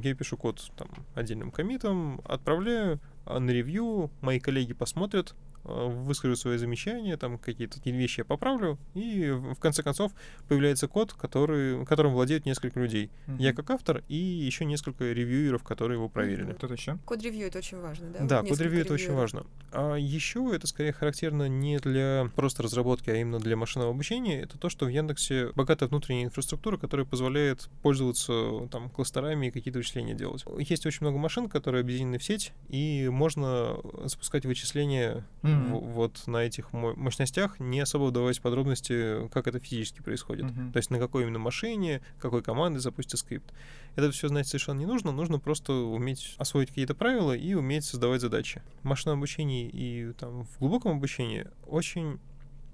я 0.04 0.15
пишу 0.15 0.38
код 0.38 0.62
там 0.78 0.88
отдельным 1.15 1.52
комитом, 1.52 2.21
отправляю 2.26 3.00
а, 3.26 3.39
на 3.39 3.52
ревью, 3.52 4.12
мои 4.21 4.39
коллеги 4.39 4.74
посмотрят, 4.74 5.36
а, 5.65 5.88
выскажут 5.88 6.39
свои 6.39 6.58
замечания, 6.58 7.17
там 7.17 7.38
какие-то 7.38 7.75
такие 7.78 7.95
вещи 7.95 8.19
я 8.21 8.25
поправлю, 8.25 8.78
и 8.93 9.32
в 9.32 9.60
конце 9.60 9.84
концов 9.84 10.12
появляется 10.47 10.88
код, 10.88 11.13
который, 11.13 11.86
которым 11.86 12.13
владеют 12.13 12.45
несколько 12.45 12.80
людей. 12.80 13.10
Я 13.39 13.49
Мгм. 13.49 13.56
как 13.58 13.69
автор 13.71 14.04
и 14.08 14.15
еще 14.15 14.65
несколько 14.65 15.12
ревьюеров, 15.12 15.63
которые 15.63 15.97
его 15.97 16.10
проверили. 16.10 16.54
Кто-то 16.54 16.73
еще? 16.73 16.97
Код-ревью 17.06 17.47
это 17.47 17.58
очень 17.60 17.80
важно, 17.80 18.10
да? 18.12 18.25
Да, 18.25 18.43
код-ревью 18.43 18.82
это 18.82 18.93
очень 18.93 19.13
важно. 19.13 19.45
А 19.71 19.95
еще 19.95 20.51
это 20.54 20.67
скорее 20.67 20.93
характерно 20.93 21.47
не 21.47 21.80
для 21.80 22.30
просто 22.36 22.63
разработки, 22.63 23.10
а 23.10 23.15
именно 23.15 23.39
для 23.39 23.56
машинного 23.56 23.91
обучения. 23.91 24.41
Это 24.41 24.58
то, 24.58 24.69
что 24.69 24.86
в 24.86 24.89
Яндексе 24.89 25.51
богатая 25.56 25.88
внутренняя 25.89 26.25
инфраструктура, 26.25 26.78
которая 26.78 27.06
позволяет 27.06 27.69
пользоваться 27.82 28.67
там 28.71 28.89
кластерами 28.89 29.47
и 29.47 29.51
какие-то 29.51 29.80
вычисления 29.80 30.13
делать. 30.13 30.43
Есть 30.60 30.86
очень 30.86 30.99
много 31.01 31.17
машин, 31.17 31.49
которые 31.49 31.82
объединены 31.82 32.17
в 32.19 32.23
сеть, 32.23 32.54
и 32.69 33.10
можно 33.12 33.78
запускать 34.04 34.45
вычисления 34.45 35.25
Мгм. 35.56 35.76
в- 35.76 35.84
вот 35.94 36.24
на 36.28 36.38
этих 36.38 36.74
мо- 36.74 36.94
мощностях, 36.96 37.60
не 37.60 37.80
особо 37.80 38.06
вдаваясь 38.06 38.39
в 38.39 38.41
подробности, 38.41 39.28
как 39.30 39.48
это 39.48 39.60
физически 39.60 40.02
происходит. 40.02 40.46
Мгм. 40.46 40.72
То 40.72 40.78
есть 40.78 40.89
на 40.91 41.00
какой 41.00 41.24
именно 41.24 41.39
машине, 41.39 42.02
какой 42.20 42.41
команды 42.44 42.80
запустить 42.80 43.20
скрипт. 43.20 43.54
Это 43.96 44.12
все 44.12 44.28
знать 44.28 44.48
совершенно 44.48 44.80
не 44.80 44.86
нужно, 44.86 45.12
нужно 45.12 45.39
просто 45.39 45.74
уметь 45.74 46.36
освоить 46.38 46.70
какие-то 46.70 46.96
правила 46.96 47.34
и 47.34 47.54
уметь 47.54 47.86
создавать 47.86 48.22
задачи. 48.22 48.62
В 48.82 48.86
машинном 48.86 49.20
обучении 49.20 49.68
и 49.68 50.12
там, 50.20 50.46
в 50.46 50.60
глубоком 50.60 50.98
обучении 50.98 51.48
очень 51.68 52.20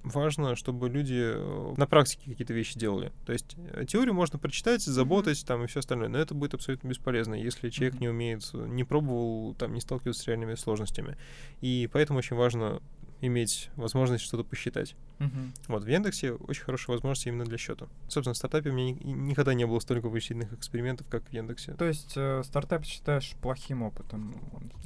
важно, 0.03 0.55
чтобы 0.55 0.89
люди 0.89 1.19
э, 1.19 1.73
на 1.77 1.87
практике 1.87 2.29
какие-то 2.29 2.53
вещи 2.53 2.77
делали. 2.77 3.11
То 3.25 3.33
есть 3.33 3.55
э, 3.73 3.85
теорию 3.85 4.13
можно 4.13 4.39
прочитать, 4.39 4.81
заботать 4.81 5.45
там 5.45 5.63
и 5.63 5.67
все 5.67 5.79
остальное, 5.79 6.09
но 6.09 6.17
это 6.17 6.33
будет 6.33 6.53
абсолютно 6.53 6.87
бесполезно, 6.87 7.35
если 7.35 7.69
человек 7.69 7.95
Мгм. 7.95 8.01
не 8.01 8.09
умеет, 8.09 8.49
э, 8.53 8.65
не 8.67 8.83
пробовал, 8.83 9.53
там, 9.55 9.73
не 9.73 9.81
сталкиваться 9.81 10.21
с 10.23 10.27
реальными 10.27 10.55
сложностями. 10.55 11.17
И 11.61 11.89
поэтому 11.91 12.19
очень 12.19 12.35
важно 12.35 12.81
иметь 13.21 13.69
возможность 13.75 14.23
что-то 14.23 14.43
посчитать. 14.43 14.95
Мгм. 15.19 15.53
Вот, 15.67 15.83
в 15.83 15.87
Яндексе 15.87 16.33
очень 16.33 16.63
хорошая 16.63 16.95
возможность 16.95 17.27
именно 17.27 17.45
для 17.45 17.57
счета. 17.57 17.87
Собственно, 18.07 18.33
в 18.33 18.37
стартапе 18.37 18.71
у 18.71 18.73
меня 18.73 18.91
ни- 18.93 19.11
никогда 19.11 19.53
не 19.53 19.65
было 19.67 19.79
столько 19.79 20.09
вычислительных 20.09 20.51
экспериментов, 20.53 21.07
как 21.09 21.23
в 21.29 21.31
Яндексе. 21.33 21.73
То 21.73 21.85
есть 21.85 22.13
э, 22.15 22.41
стартап 22.43 22.83
считаешь 22.85 23.33
плохим 23.41 23.83
опытом? 23.83 24.35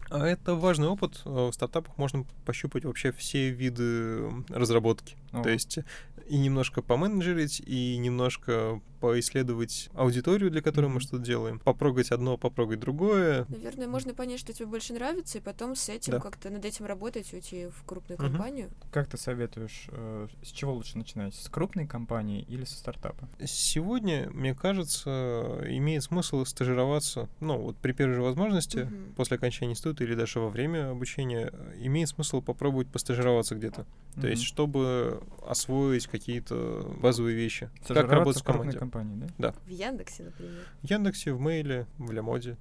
А 0.09 0.25
это 0.27 0.55
важный 0.55 0.87
опыт. 0.87 1.21
Э, 1.25 1.47
В 1.49 1.53
стартапах 1.53 1.97
можно 1.97 2.25
пощупать 2.45 2.83
вообще 2.85 3.11
все 3.13 3.49
виды 3.51 4.29
разработки. 4.49 5.15
О, 5.31 5.41
То 5.41 5.49
есть 5.49 5.79
и 6.27 6.38
немножко 6.38 6.81
поменеджерить, 6.81 7.61
и 7.65 7.97
немножко 7.97 8.81
поисследовать 8.99 9.89
аудиторию, 9.93 10.49
для 10.49 10.61
которой 10.61 10.88
мы 10.88 10.99
что-то 10.99 11.23
делаем. 11.23 11.59
Попрогать 11.59 12.11
одно, 12.11 12.38
попрогать 12.38 12.79
другое. 12.79 13.45
Наверное, 13.49 13.88
можно 13.88 14.13
понять, 14.15 14.39
что 14.39 14.51
тебе 14.53 14.65
больше 14.65 14.93
нравится, 14.93 15.38
и 15.38 15.41
потом 15.41 15.75
с 15.75 15.89
этим 15.89 16.13
Да. 16.13 16.19
как-то 16.19 16.49
над 16.49 16.65
этим 16.65 16.85
работать, 16.85 17.31
уйти 17.33 17.67
в 17.67 17.83
крупную 17.85 18.17
Мгм. 18.19 18.29
компанию. 18.31 18.69
Как 18.91 19.07
ты 19.07 19.17
советуешь, 19.17 19.85
э, 19.89 20.27
с 20.41 20.47
чего 20.51 20.73
лучше 20.73 20.97
начинать? 20.97 21.35
С 21.35 21.49
крупной 21.49 21.85
компании 21.85 22.41
или 22.49 22.65
со 22.65 22.75
стартапа? 22.77 23.27
Сегодня, 23.45 24.30
мне 24.32 24.55
кажется, 24.55 25.61
имеет 25.67 26.01
смысл 26.03 26.43
стажироваться, 26.45 27.30
ну, 27.39 27.57
вот 27.59 27.78
при 27.78 27.91
первой 27.91 28.15
же 28.15 28.21
возможности, 28.23 28.80
Мгм. 28.80 29.13
после 29.15 29.38
окончания 29.38 29.73
института 29.73 30.03
или 30.03 30.15
даже 30.15 30.39
во 30.39 30.49
время 30.49 30.89
обучения, 30.91 31.53
имеет 31.80 32.09
смысл 32.09 32.41
попробовать 32.41 32.88
постажироваться 32.88 33.53
где-то. 33.55 33.86
То 34.19 34.28
есть, 34.28 34.43
чтобы 34.43 35.21
освоить 35.45 36.07
какие-то 36.18 36.95
базовые 37.01 37.36
вещи. 37.36 37.70
Как 37.88 38.09
работать 38.11 38.41
в 38.41 38.45
команде. 38.45 38.78
компании, 38.78 39.32
да? 39.38 39.53
В 39.66 39.70
Яндексе, 39.70 40.24
например. 40.24 40.66
В 40.82 40.89
Яндексе, 40.89 41.34
в 41.34 41.39
Мейле, 41.39 41.88
в 41.97 42.11
Лямоде. 42.11 42.57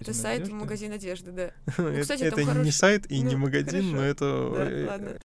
Это 0.00 0.10
Из 0.10 0.20
сайт, 0.20 0.40
надежды? 0.40 0.60
магазин 0.60 0.92
одежды, 0.92 1.32
да. 1.32 1.52
Это 1.82 2.00
кстати, 2.00 2.30
там 2.30 2.48
это 2.48 2.58
не 2.58 2.70
сайт 2.72 3.10
и 3.10 3.20
не 3.20 3.36
ну, 3.36 3.42
магазин, 3.42 3.92
но 3.92 4.02
это... 4.02 4.52
Да, 4.54 4.70
э, 4.70 4.86
ладно. 4.86 5.18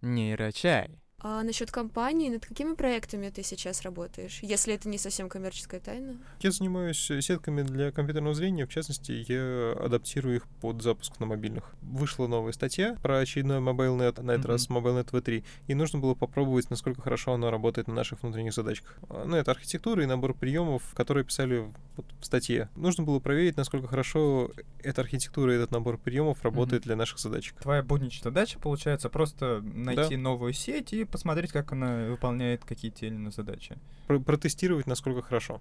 Нейрочай. 0.00 0.98
А 1.22 1.42
насчет 1.42 1.70
компании, 1.70 2.30
над 2.30 2.46
какими 2.46 2.74
проектами 2.74 3.28
ты 3.28 3.42
сейчас 3.42 3.82
работаешь? 3.82 4.38
Если 4.42 4.72
это 4.74 4.88
не 4.88 4.96
совсем 4.96 5.28
коммерческая 5.28 5.78
тайна. 5.80 6.16
Я 6.40 6.50
занимаюсь 6.50 6.98
сетками 7.20 7.62
для 7.62 7.92
компьютерного 7.92 8.34
зрения, 8.34 8.64
в 8.66 8.70
частности, 8.70 9.12
я 9.28 9.72
адаптирую 9.84 10.36
их 10.36 10.48
под 10.62 10.82
запуск 10.82 11.20
на 11.20 11.26
мобильных. 11.26 11.74
Вышла 11.82 12.26
новая 12.26 12.52
статья 12.52 12.96
про 13.02 13.18
очередной 13.18 13.58
MobileNet, 13.58 14.22
на 14.22 14.32
этот 14.32 14.44
Мгм. 14.44 14.50
раз 14.52 14.68
MobileNet 14.70 15.10
V3, 15.10 15.44
и 15.66 15.74
нужно 15.74 15.98
было 15.98 16.14
попробовать, 16.14 16.70
насколько 16.70 17.02
хорошо 17.02 17.34
она 17.34 17.50
работает 17.50 17.86
на 17.88 17.94
наших 17.94 18.22
внутренних 18.22 18.54
задачках. 18.54 18.98
Ну, 19.10 19.36
это 19.36 19.50
архитектура 19.50 20.02
и 20.02 20.06
набор 20.06 20.32
приемов, 20.32 20.82
которые 20.94 21.24
писали 21.24 21.70
вот 21.96 22.06
в 22.18 22.24
статье. 22.24 22.70
Нужно 22.76 23.04
было 23.04 23.18
проверить, 23.18 23.58
насколько 23.58 23.86
хорошо 23.88 24.50
эта 24.82 25.02
архитектура 25.02 25.52
и 25.52 25.56
этот 25.56 25.70
набор 25.70 25.98
приемов 25.98 26.42
работает 26.42 26.84
для 26.84 26.96
наших 26.96 27.18
задачек. 27.18 27.56
Твоя 27.60 27.82
будничная 27.82 28.30
задача, 28.32 28.58
получается, 28.58 29.10
просто 29.10 29.60
найти 29.62 30.16
Да. 30.16 30.22
новую 30.22 30.54
сеть 30.54 30.94
и 30.94 31.04
посмотреть, 31.10 31.52
как 31.52 31.72
она 31.72 32.06
выполняет 32.08 32.64
какие-то 32.64 33.00
те 33.00 33.06
или 33.08 33.14
иные 33.14 33.32
задачи. 33.32 33.78
Про- 34.06 34.20
протестировать, 34.20 34.86
насколько 34.86 35.22
хорошо. 35.22 35.60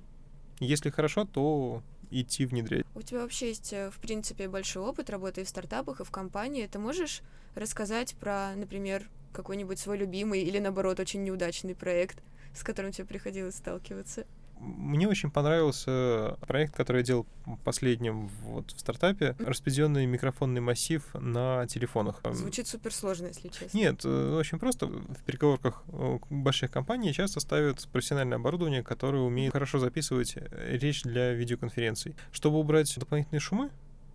Если 0.60 0.90
хорошо, 0.90 1.26
то 1.26 1.82
идти 2.12 2.46
внедрять. 2.46 2.86
У 2.96 3.02
тебя 3.02 3.22
вообще 3.22 3.50
есть, 3.50 3.72
э, 3.74 3.90
в 3.92 4.00
принципе, 4.00 4.48
большой 4.48 4.84
опыт 4.84 5.10
работы 5.10 5.42
и 5.42 5.44
в 5.44 5.50
стартапах, 5.50 6.02
и 6.02 6.04
в 6.04 6.12
компании. 6.12 6.68
Ты 6.68 6.80
можешь 6.80 7.22
рассказать 7.56 8.16
про, 8.16 8.56
например, 8.56 9.10
какой-нибудь 9.32 9.80
свой 9.80 9.98
любимый 9.98 10.42
или, 10.42 10.60
наоборот, 10.60 11.00
очень 11.00 11.24
неудачный 11.24 11.76
проект, 11.76 12.22
с 12.54 12.64
которым 12.64 12.92
тебе 12.92 13.06
приходилось 13.06 13.56
сталкиваться? 13.56 14.26
Мне 14.60 15.08
очень 15.08 15.32
понравился 15.32 16.38
проект, 16.48 16.76
который 16.76 16.98
я 16.98 17.04
делал 17.04 17.26
последним 17.64 18.28
вот 18.44 18.72
в 18.72 18.80
стартапе. 18.80 19.36
Распределенный 19.40 20.06
микрофонный 20.06 20.62
массив 20.62 21.04
на 21.14 21.66
телефонах. 21.68 22.22
Звучит 22.32 22.68
суперсложно, 22.68 23.28
если 23.28 23.48
честно. 23.48 23.78
Нет, 23.78 24.02
э, 24.04 24.36
очень 24.36 24.60
просто. 24.60 24.88
В 24.88 25.24
переговорках 25.26 25.84
э, 25.88 26.20
больших 26.30 26.72
компаний 26.72 27.14
часто 27.14 27.40
ставят 27.40 27.88
профессиональное 27.92 28.38
оборудование, 28.38 28.84
которое 28.84 29.22
умеет 29.22 29.54
хорошо 29.54 29.80
записывать 29.80 30.34
э, 30.36 30.78
речь 30.78 31.04
для 31.04 31.34
видеоконференций. 31.34 32.16
Чтобы 32.32 32.60
убрать 32.60 32.94
дополнительные 33.00 33.40
шумы, 33.40 33.70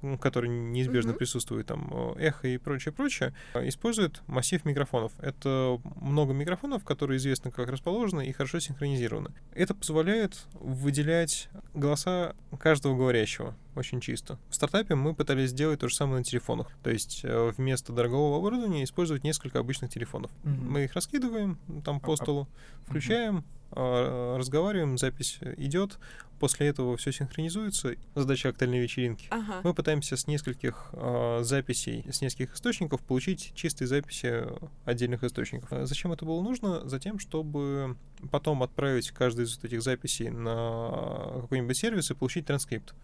м, 0.05 0.18
которые 0.18 0.50
неизбежно 0.50 1.11
Мгм. 1.11 1.18
присутствуют, 1.18 1.66
там, 1.66 2.14
эхо 2.16 2.48
и 2.48 2.59
прочее, 2.59 2.92
прочее, 2.92 3.32
э, 3.55 3.68
используют 3.68 4.22
массив 4.26 4.64
микрофонов. 4.64 5.12
Это 5.20 5.80
много 5.96 6.32
микрофонов, 6.32 6.84
которые 6.84 7.16
известно 7.18 7.50
как 7.50 7.68
расположены 7.70 8.26
и 8.26 8.32
хорошо 8.32 8.61
синхронизированы. 8.61 9.32
Это 9.55 9.74
позволяет 9.74 10.44
выделять 10.55 11.48
голоса 11.72 12.34
каждого 12.59 12.96
говорящего 12.96 13.55
очень 13.77 14.01
чисто. 14.01 14.39
В 14.49 14.55
стартапе 14.55 14.95
мы 14.95 15.14
пытались 15.14 15.51
сделать 15.51 15.81
то 15.81 15.89
же 15.89 15.95
самое 15.95 16.18
на 16.18 16.25
телефонах. 16.25 16.70
То 16.83 16.91
есть 16.91 17.20
э, 17.25 17.53
вместо 17.57 17.93
дорогого 17.93 18.39
оборудования 18.39 18.85
использовать 18.85 19.25
несколько 19.25 19.59
обычных 19.59 19.91
телефонов. 19.91 20.31
Мгм. 20.45 20.72
Мы 20.72 20.85
их 20.85 20.95
раскидываем 20.95 21.59
там 21.85 22.01
по 22.01 22.16
столу, 22.16 22.49
включаем, 22.87 23.45
а, 23.77 24.39
разговариваем, 24.39 24.99
запись 24.99 25.39
идет. 25.57 25.99
После 26.39 26.68
этого 26.68 26.97
все 26.97 27.11
синхронизуется. 27.12 27.95
Задача 28.14 28.51
коктейльной 28.51 28.81
вечеринки. 28.81 29.27
Ага. 29.31 29.61
Мы 29.62 29.75
пытаемся 29.75 30.16
с 30.16 30.27
нескольких 30.27 30.91
а, 30.93 31.43
записей, 31.43 32.05
с 32.11 32.20
нескольких 32.20 32.55
источников 32.55 33.03
получить 33.03 33.53
чистые 33.55 33.89
записи 33.89 34.45
отдельных 34.85 35.25
источников. 35.25 35.72
А 35.72 35.87
Зачем 35.87 36.12
это 36.12 36.25
было 36.25 36.41
нужно? 36.43 36.89
Затем, 36.89 37.18
чтобы 37.18 37.97
потом 38.31 38.62
отправить 38.62 39.11
каждую 39.11 39.47
из 39.47 39.59
этих 39.62 39.83
записей 39.83 40.31
на 40.31 41.41
какой-нибудь 41.43 41.77
сервис 41.77 42.11
и 42.11 42.14
получить 42.14 42.47
транскрипт. 42.47 42.95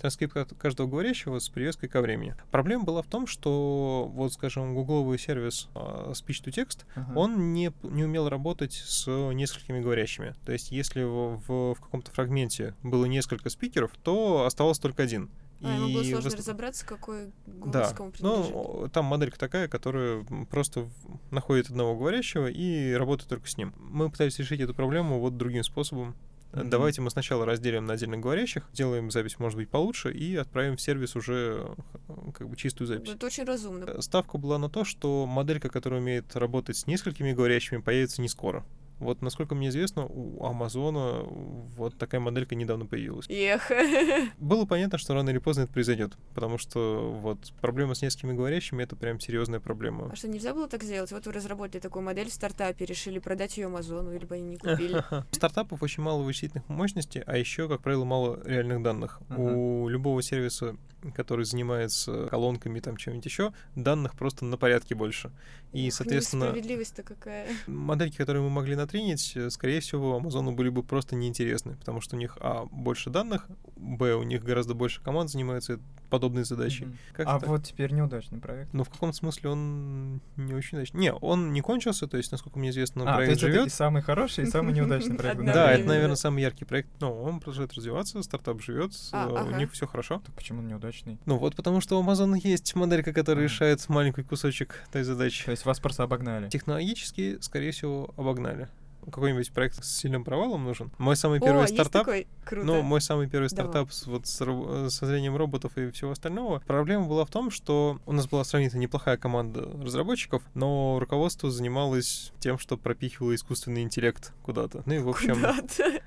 Транскрипт 0.00 0.36
от 0.36 0.54
каждого 0.54 0.86
говорящего 0.88 1.38
с 1.38 1.48
привязкой 1.48 1.88
ко 1.88 2.00
времени. 2.00 2.34
Проблема 2.50 2.84
была 2.84 3.02
в 3.02 3.06
том, 3.06 3.26
что, 3.26 4.10
вот, 4.12 4.32
скажем, 4.32 4.74
гугловый 4.74 5.18
сервис 5.18 5.68
а, 5.74 6.12
Speech 6.12 6.44
to 6.44 6.50
Text, 6.52 6.84
Ага. 6.94 7.12
он 7.18 7.52
не, 7.52 7.70
не 7.82 8.04
умел 8.04 8.28
работать 8.28 8.72
с 8.72 9.06
несколькими 9.32 9.80
говорящими. 9.80 10.34
То 10.46 10.52
есть, 10.52 10.70
если 10.72 11.02
в, 11.02 11.42
в- 11.46 11.74
в 11.74 11.80
каком-то 11.80 12.10
фрагменте 12.12 12.74
было 12.82 13.04
несколько 13.04 13.50
спикеров, 13.50 13.90
то 14.02 14.44
оставался 14.46 14.80
только 14.80 15.02
один. 15.02 15.28
А, 15.62 15.74
ему 15.76 15.92
было 15.92 16.00
И 16.02 16.10
сложно 16.10 16.28
вос- 16.28 16.36
разобраться, 16.38 16.86
какой 16.86 17.32
голос 17.46 17.72
Да, 17.72 17.92
кому 17.92 18.10
принадлежит. 18.12 18.54
ну, 18.54 18.88
там 18.90 19.04
моделька 19.04 19.38
такая, 19.38 19.68
которая 19.68 20.24
просто 20.48 20.88
находит 21.30 21.68
одного 21.68 21.94
говорящего 21.94 22.46
и 22.46 22.94
работает 22.94 23.28
только 23.28 23.46
с 23.46 23.58
ним. 23.58 23.74
Мы 23.78 24.08
пытались 24.08 24.38
решить 24.38 24.60
эту 24.60 24.72
проблему 24.72 25.20
вот 25.20 25.36
другим 25.36 25.62
способом. 25.62 26.16
Мгм. 26.52 26.70
Давайте 26.70 27.00
мы 27.00 27.10
сначала 27.10 27.46
разделим 27.46 27.86
на 27.86 27.94
отдельных 27.94 28.20
говорящих, 28.20 28.68
сделаем 28.72 29.10
запись, 29.10 29.38
может 29.38 29.56
быть, 29.56 29.68
получше, 29.68 30.12
и 30.12 30.34
отправим 30.36 30.76
в 30.76 30.80
сервис 30.80 31.14
уже 31.14 31.74
э, 32.08 32.14
как 32.34 32.48
бы 32.48 32.56
чистую 32.56 32.88
запись. 32.88 33.10
Это 33.10 33.26
очень 33.26 33.44
разумно. 33.44 33.84
Э, 33.84 34.00
Ставка 34.00 34.36
была 34.36 34.58
на 34.58 34.68
то, 34.68 34.84
что 34.84 35.26
моделька, 35.26 35.68
которая 35.68 36.00
умеет 36.00 36.34
работать 36.34 36.76
с 36.76 36.86
несколькими 36.86 37.32
говорящими, 37.32 37.80
появится 37.80 38.20
не 38.20 38.28
скоро. 38.28 38.64
Вот, 39.00 39.22
насколько 39.22 39.54
мне 39.54 39.68
известно, 39.68 40.04
у 40.06 40.44
Амазона 40.44 41.22
вот 41.24 41.96
такая 41.96 42.20
моделька 42.20 42.54
недавно 42.54 42.86
появилась. 42.86 43.26
Эх. 43.28 43.70
Было 44.38 44.66
понятно, 44.66 44.98
что 44.98 45.14
рано 45.14 45.30
или 45.30 45.38
поздно 45.38 45.62
это 45.62 45.72
произойдет, 45.72 46.12
потому 46.34 46.58
что 46.58 47.10
вот 47.20 47.52
проблема 47.60 47.94
с 47.94 48.02
несколькими 48.02 48.34
говорящими 48.34 48.82
это 48.82 48.96
прям 48.96 49.18
серьезная 49.18 49.58
проблема. 49.58 50.10
А 50.12 50.16
что, 50.16 50.28
нельзя 50.28 50.52
было 50.52 50.68
так 50.68 50.82
сделать? 50.82 51.10
Вот 51.12 51.26
вы 51.26 51.32
разработали 51.32 51.80
такую 51.80 52.02
модель 52.02 52.28
в 52.28 52.34
стартапе, 52.34 52.84
решили 52.84 53.18
продать 53.18 53.56
ее 53.56 53.66
Амазону, 53.66 54.12
или 54.12 54.26
бы 54.26 54.34
они 54.34 54.50
не 54.50 54.56
купили. 54.58 55.02
У 55.10 55.24
стартапов 55.34 55.82
очень 55.82 56.02
мало 56.02 56.22
вычислительных 56.22 56.68
мощностей, 56.68 57.22
а 57.22 57.38
еще, 57.38 57.68
как 57.68 57.80
правило, 57.80 58.04
мало 58.04 58.40
реальных 58.44 58.82
данных. 58.82 59.20
У 59.30 59.88
любого 59.88 60.22
сервиса, 60.22 60.76
который 61.14 61.46
занимается 61.46 62.26
колонками 62.26 62.78
и 62.78 62.82
там 62.82 62.96
чем-нибудь 62.96 63.24
еще, 63.24 63.52
данных 63.74 64.14
просто 64.14 64.44
на 64.44 64.58
порядке 64.58 64.94
больше. 64.94 65.30
И, 65.72 65.90
соответственно, 65.90 66.44
Несправедливость-то 66.46 67.02
какая. 67.02 67.46
модельки, 67.66 68.16
которые 68.16 68.42
мы 68.42 68.50
могли 68.50 68.74
натренить, 68.74 69.32
э, 69.36 69.50
скорее 69.50 69.80
всего, 69.80 70.16
Амазону 70.16 70.52
были 70.52 70.68
бы 70.68 70.82
просто 70.82 71.14
неинтересны, 71.14 71.76
потому 71.76 72.00
что 72.00 72.16
у 72.16 72.18
них, 72.18 72.36
а, 72.40 72.64
больше 72.72 73.08
данных, 73.10 73.46
б, 73.76 74.14
у 74.14 74.22
них 74.24 74.42
гораздо 74.42 74.74
больше 74.74 75.00
команд 75.02 75.30
занимаются 75.30 75.78
подобной 76.10 76.44
задачей. 76.44 76.88
Как-то 77.12 77.34
А 77.36 77.40
так. 77.40 77.48
вот 77.48 77.64
теперь 77.64 77.92
неудачный 77.92 78.38
проект. 78.38 78.72
Но 78.74 78.84
в 78.84 78.90
каком 78.90 79.12
смысле 79.12 79.50
он 79.50 80.20
не 80.36 80.52
очень 80.54 80.78
удачный? 80.78 81.00
Не, 81.00 81.12
он 81.12 81.52
не 81.52 81.60
кончился, 81.60 82.06
то 82.06 82.16
есть, 82.16 82.32
насколько 82.32 82.58
мне 82.58 82.70
известно, 82.70 83.04
а, 83.04 83.06
то 83.06 83.14
проект 83.14 83.30
есть 83.30 83.42
это 83.42 83.50
и 83.50 83.54
живет. 83.54 83.72
самый 83.72 84.02
хороший, 84.02 84.44
и 84.44 84.46
самый 84.46 84.74
неудачный 84.74 85.16
проект. 85.18 85.42
Да, 85.44 85.72
это, 85.72 85.86
наверное, 85.86 86.16
самый 86.16 86.42
яркий 86.42 86.64
проект. 86.64 86.88
Ну, 87.00 87.22
он 87.22 87.38
продолжает 87.38 87.72
развиваться, 87.74 88.22
стартап 88.22 88.60
живет, 88.60 88.92
А, 89.12 89.28
э, 89.28 89.52
у 89.52 89.56
них 89.56 89.72
все 89.72 89.86
хорошо. 89.86 90.20
Так 90.26 90.34
Почему 90.34 90.60
он 90.60 90.68
неудачный? 90.68 91.18
Ну 91.26 91.36
вот 91.36 91.54
потому 91.54 91.80
что 91.80 92.00
у 92.00 92.04
Amazon 92.04 92.36
есть 92.42 92.74
моделька, 92.74 93.12
которая 93.12 93.44
решает 93.44 93.86
маленький 93.88 94.22
кусочек 94.22 94.84
той 94.92 95.02
задачи. 95.04 95.44
То 95.44 95.52
есть 95.52 95.64
вас 95.64 95.78
просто 95.80 96.02
обогнали. 96.02 96.48
Технологически, 96.48 97.38
скорее 97.40 97.70
всего, 97.70 98.12
обогнали. 98.16 98.68
Какой-нибудь 99.10 99.52
проект 99.52 99.84
с 99.84 99.98
сильным 99.98 100.24
провалом 100.24 100.64
нужен. 100.64 100.90
Мой 100.98 101.16
самый 101.16 101.38
О, 101.38 101.42
первый 101.42 101.62
есть 101.62 101.74
стартап. 101.74 102.06
такой? 102.06 102.26
Круто. 102.44 102.66
Ну, 102.66 102.82
мой 102.82 103.00
самый 103.00 103.28
первый 103.28 103.48
Давай. 103.48 103.70
стартап 103.70 103.92
с, 103.92 104.06
вот, 104.06 104.26
с, 104.26 104.40
ро- 104.40 104.88
со 104.90 105.06
зрением 105.06 105.36
роботов 105.36 105.76
и 105.76 105.90
всего 105.90 106.12
остального. 106.12 106.60
Проблема 106.66 107.06
была 107.06 107.24
в 107.24 107.30
том, 107.30 107.50
что 107.50 107.98
у 108.06 108.12
нас 108.12 108.26
была 108.28 108.44
сравнительно 108.44 108.80
неплохая 108.80 109.16
команда 109.16 109.62
разработчиков, 109.82 110.42
но 110.54 110.98
руководство 111.00 111.50
занималось 111.50 112.32
тем, 112.38 112.58
что 112.58 112.76
пропихивало 112.76 113.34
искусственный 113.34 113.82
интеллект 113.82 114.32
куда-то. 114.42 114.82
Ну 114.86 114.94
и, 114.94 114.98
в 114.98 115.08
общем, 115.08 115.34
Куда-то. 115.34 116.00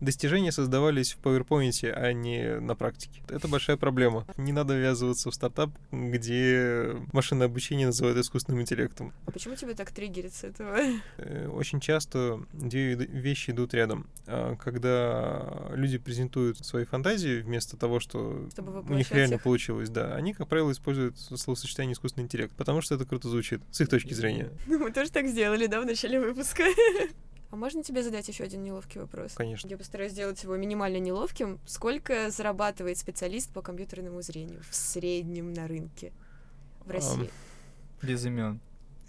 Достижения 0.00 0.52
создавались 0.52 1.12
в 1.14 1.20
PowerPoint, 1.20 1.90
а 1.90 2.12
не 2.12 2.60
на 2.60 2.74
практике. 2.74 3.22
Это 3.28 3.48
большая 3.48 3.76
проблема. 3.76 4.26
Не 4.36 4.52
надо 4.52 4.74
ввязываться 4.76 5.30
в 5.30 5.34
стартап, 5.34 5.70
где 5.92 6.96
машинное 7.12 7.46
обучение 7.46 7.86
называют 7.86 8.18
искусственным 8.18 8.60
интеллектом. 8.62 9.12
А 9.26 9.30
почему 9.30 9.54
тебя 9.56 9.74
так 9.74 9.90
триггерит 9.90 10.34
с 10.34 10.44
этого? 10.44 10.76
Э, 11.18 11.48
Очень 11.48 11.80
часто 11.80 12.40
две 12.52 12.94
вещи 12.94 13.50
идут 13.50 13.74
рядом. 13.74 14.06
А, 14.26 14.56
Когда 14.56 15.68
люди 15.74 15.98
презентуют 15.98 16.58
свои 16.64 16.84
фантазии, 16.84 17.40
вместо 17.40 17.76
того, 17.76 18.00
что 18.00 18.48
у 18.88 18.94
них 18.94 19.10
реально 19.12 19.34
их. 19.34 19.42
получилось, 19.42 19.88
да, 19.90 20.14
они, 20.14 20.32
как 20.34 20.48
правило, 20.48 20.70
используют 20.72 21.18
словосочетание 21.18 21.94
искусственный 21.94 22.24
интеллект, 22.24 22.54
потому 22.56 22.80
что 22.80 22.94
это 22.94 23.04
круто 23.04 23.28
звучит, 23.28 23.60
с 23.70 23.80
их 23.80 23.88
точки 23.88 24.14
зрения. 24.14 24.50
Ну, 24.66 24.78
мы 24.78 24.90
тоже 24.92 25.10
так 25.10 25.26
сделали, 25.26 25.66
да, 25.66 25.80
в 25.80 25.86
начале 25.86 26.20
выпуска. 26.20 26.64
А 27.50 27.56
можно 27.56 27.82
тебе 27.82 28.02
задать 28.02 28.26
еще 28.28 28.44
один 28.44 28.64
неловкий 28.64 29.00
вопрос? 29.00 29.32
Конечно. 29.34 29.68
Я 29.68 29.78
постараюсь 29.78 30.12
сделать 30.12 30.42
его 30.42 30.56
минимально 30.56 30.98
неловким. 30.98 31.60
Сколько 31.66 32.30
зарабатывает 32.30 32.98
специалист 32.98 33.50
по 33.52 33.62
компьютерному 33.62 34.22
зрению 34.22 34.60
в 34.68 34.74
среднем 34.74 35.52
на 35.52 35.68
рынке 35.68 36.12
в 36.84 36.90
России? 36.90 37.30
Без 38.02 38.24
имен. 38.26 38.60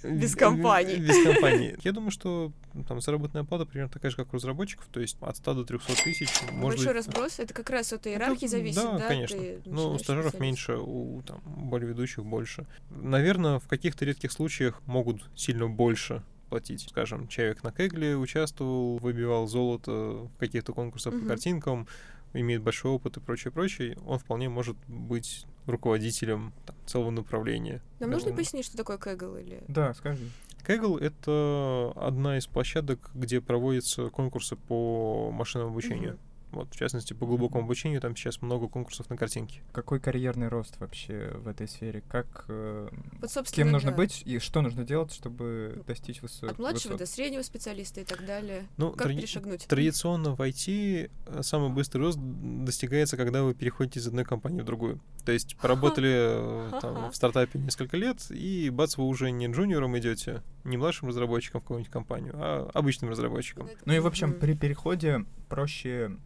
Без 0.04 0.36
компаний. 0.36 0.98
Без 0.98 1.24
компаний. 1.24 1.76
Я 1.84 1.92
думаю, 1.92 2.12
что 2.12 2.52
там 2.88 3.02
заработная 3.02 3.44
плата 3.44 3.66
примерно 3.66 3.92
такая 3.92 4.12
же, 4.12 4.18
как 4.18 4.34
у 4.34 4.36
разработчиков, 4.36 4.86
то 4.92 5.00
есть 5.00 5.18
от 5.22 5.38
100 5.38 5.54
до 5.54 5.66
300 5.66 6.04
тысяч. 6.04 6.30
Может 6.52 6.80
Большой 6.80 6.94
быть, 6.94 6.96
разброс? 6.96 7.40
Это 7.40 7.54
как 7.54 7.70
раз 7.70 7.94
от 7.94 8.06
иерархии 8.06 8.46
Это- 8.46 8.48
зависит, 8.50 8.76
да? 8.76 8.98
Да, 8.98 9.08
конечно. 9.08 9.40
Ну, 9.66 9.92
у 9.94 9.98
стажеров 9.98 10.40
меньше, 10.40 10.78
у 10.78 11.22
там, 11.24 11.42
более 11.46 11.90
ведущих 11.90 12.24
больше. 12.26 12.66
Наверное, 12.90 13.60
в 13.60 13.68
каких-то 13.68 14.06
редких 14.06 14.32
случаях 14.32 14.82
могут 14.86 15.28
сильно 15.36 15.68
больше 15.68 16.22
платить. 16.46 16.88
Скажем, 16.90 17.28
человек 17.28 17.64
на 17.64 17.72
Кегле 17.72 18.16
участвовал, 18.18 18.98
выбивал 18.98 19.48
золото 19.48 19.92
в 19.92 20.38
каких-то 20.38 20.74
конкурсах 20.74 21.14
по 21.14 21.20
Мгм. 21.20 21.28
картинкам, 21.28 21.88
имеет 22.34 22.62
большой 22.62 22.92
опыт 22.92 23.18
и 23.18 23.20
прочее, 23.20 23.52
прочее. 23.52 23.98
Он 24.06 24.20
вполне 24.20 24.50
может 24.50 24.76
быть 24.88 25.46
руководителем 25.68 26.54
там, 26.66 26.76
целого 26.86 27.10
направления. 27.12 27.82
Нам 28.00 28.12
нужно 28.12 28.30
Эм, 28.30 28.36
пояснить, 28.36 28.66
что 28.66 28.78
такое 28.78 28.98
Kaggle 28.98 29.42
или... 29.42 29.64
Да, 29.68 29.94
скажи. 29.94 30.30
Kaggle— 30.68 31.00
это 31.00 31.94
одна 31.96 32.38
из 32.38 32.48
площадок, 32.48 33.12
где 33.14 33.40
проводятся 33.42 34.10
конкурсы 34.10 34.56
по 34.56 35.32
машинному 35.32 35.72
обучению. 35.72 36.18
Вот, 36.56 36.74
в 36.74 36.78
частности, 36.78 37.14
по 37.14 37.26
глубокому 37.26 37.66
обучению 37.66 38.00
там 38.00 38.16
сейчас 38.16 38.42
много 38.42 38.70
конкурсов 38.70 39.10
на 39.10 39.18
картинке. 39.18 39.62
Какой 39.74 40.00
карьерный 40.00 40.48
рост 40.48 40.80
вообще 40.80 41.32
в 41.36 41.50
этой 41.50 41.68
сфере? 41.68 42.02
Как 42.08 42.46
э, 42.48 42.90
Вот, 43.22 43.30
собственно, 43.30 43.66
кем 43.66 43.72
нужно 43.74 43.92
да. 43.92 43.98
быть 43.98 44.24
и 44.26 44.40
что 44.40 44.62
нужно 44.62 44.86
делать, 44.86 45.12
чтобы 45.14 45.84
достичь 45.86 46.22
высот? 46.22 46.52
От 46.52 46.58
младшего 46.58 46.94
высот? 46.94 47.00
до 47.00 47.06
среднего 47.06 47.42
специалиста 47.42 48.00
и 48.00 48.06
так 48.06 48.26
далее. 48.26 48.68
Ну, 48.78 48.92
Как 48.92 49.08
тради- 49.08 49.18
перешагнуть? 49.18 49.66
Традиционно 49.68 50.34
в 50.34 50.40
IT 50.42 51.12
э, 51.26 51.44
самый 51.44 51.70
быстрый 51.72 52.04
рост 52.04 52.18
достигается, 52.22 53.18
когда 53.18 53.44
вы 53.44 53.54
переходите 53.54 54.00
из 54.00 54.08
одной 54.08 54.24
компании 54.24 54.62
в 54.62 54.66
другую. 54.66 55.02
То 55.26 55.34
есть 55.34 55.58
поработали 55.58 56.14
э, 56.14 56.80
там, 56.82 57.12
в 57.12 57.16
стартапе 57.16 57.60
несколько 57.60 57.98
лет, 57.98 58.32
и 58.32 58.70
бац, 58.70 58.96
вы 58.96 59.06
уже 59.06 59.32
не 59.32 59.48
джуниором 59.48 59.98
идете, 59.98 60.42
не 60.64 60.78
младшим 60.78 61.10
разработчиком 61.10 61.60
в 61.60 61.64
какую-нибудь 61.66 61.92
компанию, 61.92 62.34
а 62.38 62.70
обычным 62.74 63.10
разработчиком. 63.10 63.70
Ну 63.84 63.94
и 63.94 64.00
в 64.00 64.08
общем, 64.08 64.34
при 64.34 64.54
переходе 64.54 65.26
проще 65.50 66.18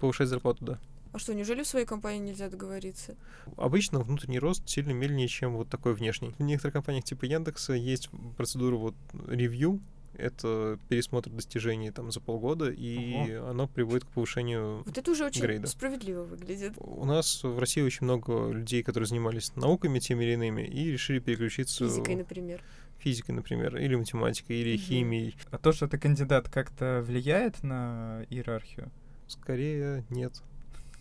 Повышать 0.00 0.28
зарплату, 0.28 0.64
да. 0.64 0.78
А 1.12 1.18
что, 1.18 1.34
неужели 1.34 1.62
в 1.62 1.66
своей 1.66 1.86
компании 1.86 2.20
нельзя 2.20 2.48
договориться? 2.50 3.16
Обычно 3.56 4.00
внутренний 4.00 4.38
рост 4.38 4.68
сильно 4.68 4.92
медленнее, 4.92 5.26
чем 5.28 5.56
вот 5.56 5.68
такой 5.68 5.94
внешний. 5.94 6.34
В 6.38 6.42
некоторых 6.42 6.74
компаниях 6.74 7.04
типа 7.04 7.24
Яндекса 7.24 7.72
есть 7.72 8.10
процедура 8.36 8.76
вот 8.76 8.94
ревью, 9.26 9.80
это 10.14 10.78
пересмотр 10.88 11.30
достижений 11.30 11.90
там 11.90 12.10
за 12.10 12.20
полгода, 12.20 12.70
и 12.70 13.32
оно 13.32 13.68
приводит 13.68 14.04
к 14.04 14.08
повышению 14.08 14.82
Вот 14.84 14.98
это 14.98 15.10
уже 15.10 15.24
очень 15.24 15.42
Грейда. 15.42 15.66
справедливо 15.68 16.24
выглядит. 16.24 16.72
У 16.76 17.04
нас 17.04 17.42
в 17.42 17.58
России 17.58 17.80
очень 17.82 18.04
много 18.04 18.50
людей, 18.50 18.82
которые 18.82 19.06
занимались 19.06 19.54
науками 19.56 20.00
теми 20.00 20.24
или 20.24 20.32
иными, 20.32 20.62
и 20.62 20.90
решили 20.90 21.20
переключиться 21.20 21.86
Физикой, 21.86 22.16
например. 22.16 22.62
физикой, 22.98 23.34
например, 23.34 23.76
или 23.78 23.94
математикой, 23.94 24.56
или 24.56 24.72
Мгм. 24.76 24.82
химией. 24.82 25.36
А 25.50 25.58
то, 25.58 25.72
что 25.72 25.86
ты 25.88 25.98
кандидат, 25.98 26.48
как-то 26.48 27.02
влияет 27.06 27.62
на 27.62 28.24
иерархию? 28.28 28.90
Скорее, 29.28 30.04
нет. 30.10 30.42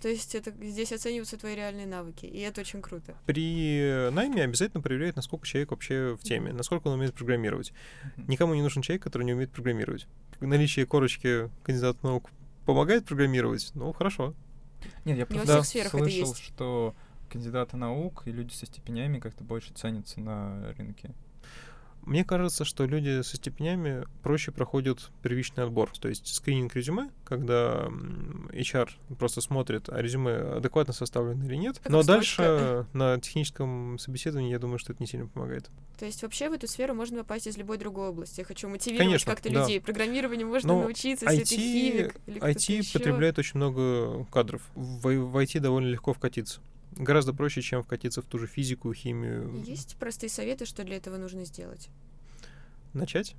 То 0.02 0.10
есть 0.10 0.36
это 0.36 0.52
здесь 0.62 0.92
оцениваются 0.92 1.38
твои 1.38 1.56
реальные 1.56 1.88
навыки, 1.88 2.28
и 2.28 2.40
это 2.42 2.62
очень 2.62 2.84
круто. 2.84 3.16
При 3.26 4.10
найме 4.12 4.44
обязательно 4.44 4.82
проверяют, 4.82 5.16
насколько 5.16 5.48
человек 5.48 5.72
вообще 5.72 6.16
в 6.16 6.24
теме, 6.24 6.54
насколько 6.54 6.88
он 6.88 6.94
умеет 6.94 7.16
программировать. 7.16 7.74
Никому 8.16 8.54
не 8.54 8.62
нужен 8.62 8.84
человек, 8.84 9.02
который 9.02 9.24
не 9.24 9.34
умеет 9.34 9.52
программировать. 9.52 10.08
Наличие 10.40 10.86
корочки 10.86 11.50
кандидата 11.64 11.98
наук 12.06 12.30
помогает 12.66 13.06
программировать? 13.06 13.72
Ну, 13.74 13.92
хорошо. 13.92 14.36
Нет, 15.04 15.18
я 15.18 15.24
Не 15.24 15.24
во 15.24 15.26
просто 15.26 15.64
всех 15.64 15.66
сферах 15.66 15.96
это 15.96 16.04
слышал, 16.04 16.36
что 16.36 16.96
кандидаты 17.30 17.76
наук 17.76 18.24
и 18.26 18.32
люди 18.32 18.54
со 18.54 18.68
степенями 18.68 19.20
как-то 19.20 19.44
больше 19.44 19.74
ценятся 19.74 20.20
на 20.22 20.74
рынке. 20.78 21.12
Мне 22.08 22.24
кажется, 22.24 22.64
что 22.64 22.86
люди 22.86 23.22
со 23.22 23.36
степенями 23.36 24.06
проще 24.24 24.54
проходят 24.54 25.12
первичный 25.22 25.66
отбор, 25.66 25.92
то 26.00 26.08
есть 26.08 26.34
скрининг 26.34 26.74
резюме, 26.74 27.10
когда 27.26 27.90
HR 28.54 28.90
просто 29.20 29.42
смотрит, 29.42 29.90
а 29.90 30.02
резюме 30.02 30.32
адекватно 30.32 30.94
составлено 30.94 31.44
или 31.44 31.56
нет. 31.56 31.80
Как 31.80 31.92
Но 31.92 32.04
дальше 32.04 32.88
на 32.94 33.20
техническом 33.20 34.00
собеседовании, 34.00 34.52
я 34.52 34.58
думаю, 34.58 34.80
что 34.80 34.94
это 34.94 35.04
не 35.04 35.08
сильно 35.08 35.28
помогает. 35.28 35.70
То 36.00 36.06
есть 36.06 36.24
вообще 36.24 36.50
в 36.50 36.54
эту 36.54 36.66
сферу 36.68 36.94
можно 36.94 37.18
попасть 37.18 37.48
из 37.48 37.58
любой 37.58 37.78
другой 37.78 38.08
области. 38.08 38.40
Я 38.40 38.46
хочу 38.46 38.70
мотивировать 38.70 39.06
Конечно, 39.06 39.34
как-то 39.34 39.52
да. 39.52 39.62
людей. 39.62 39.82
Программированию 39.82 40.48
можно 40.48 40.76
Но 40.76 40.82
научиться, 40.84 41.30
если 41.30 41.44
ты 41.44 41.62
химик 41.62 42.16
или 42.26 42.40
IT 42.40 42.94
потребляет 42.94 43.38
очень 43.38 43.58
много 43.58 44.26
кадров. 44.32 44.62
В, 44.76 45.02
в 45.10 45.38
IT 45.38 45.60
довольно 45.60 45.88
легко 45.88 46.14
вкатиться. 46.14 46.62
Гораздо 46.98 47.34
проще, 47.34 47.62
чем 47.62 47.84
вкатиться 47.84 48.22
в 48.22 48.26
ту 48.26 48.38
же 48.38 48.48
физику, 48.48 48.94
химию. 48.94 49.64
Есть 49.66 49.96
простые 49.98 50.30
советы, 50.30 50.66
что 50.66 50.84
для 50.84 50.98
этого 50.98 51.18
нужно 51.18 51.46
сделать. 51.46 51.90
Начать? 52.94 53.36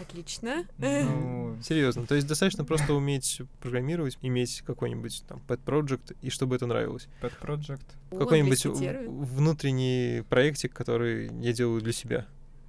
Отлично. 0.00 0.64
Ну, 0.78 1.58
Серьезно. 1.62 2.06
То 2.06 2.14
есть 2.14 2.26
достаточно 2.26 2.64
просто 2.64 2.94
уметь 2.94 3.42
программировать, 3.60 4.16
иметь 4.22 4.62
какой-нибудь 4.62 5.24
там 5.26 5.42
pet 5.46 5.60
project, 5.64 6.16
и 6.22 6.30
чтобы 6.30 6.56
это 6.56 6.66
нравилось. 6.66 7.08
Pet 7.20 7.32
Project. 7.40 7.84
Какой-нибудь 8.10 8.64
внутренний 9.06 10.22
проектик, 10.28 10.72
который 10.72 11.30
я 11.42 11.52
делаю 11.52 11.80
для 11.80 11.92
себя. 11.92 12.26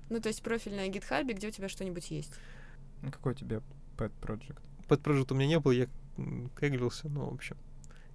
Ну, 0.09 0.19
то 0.19 0.29
есть 0.29 0.41
профиль 0.41 0.75
на 0.75 0.87
GitHub, 0.87 1.31
где 1.31 1.49
у 1.49 1.51
тебя 1.51 1.69
что-нибудь 1.69 2.09
есть. 2.11 2.33
Ну, 3.01 3.11
какой 3.11 3.33
у 3.33 3.35
тебя 3.35 3.61
Pet 3.97 4.11
Project? 4.21 4.57
Pet 4.87 5.01
project 5.01 5.27
у 5.31 5.35
меня 5.35 5.47
не 5.47 5.59
было, 5.59 5.73
я 5.73 5.87
м, 6.17 6.49
кеглился, 6.59 7.09
но 7.09 7.29
в 7.29 7.33
общем. 7.33 7.57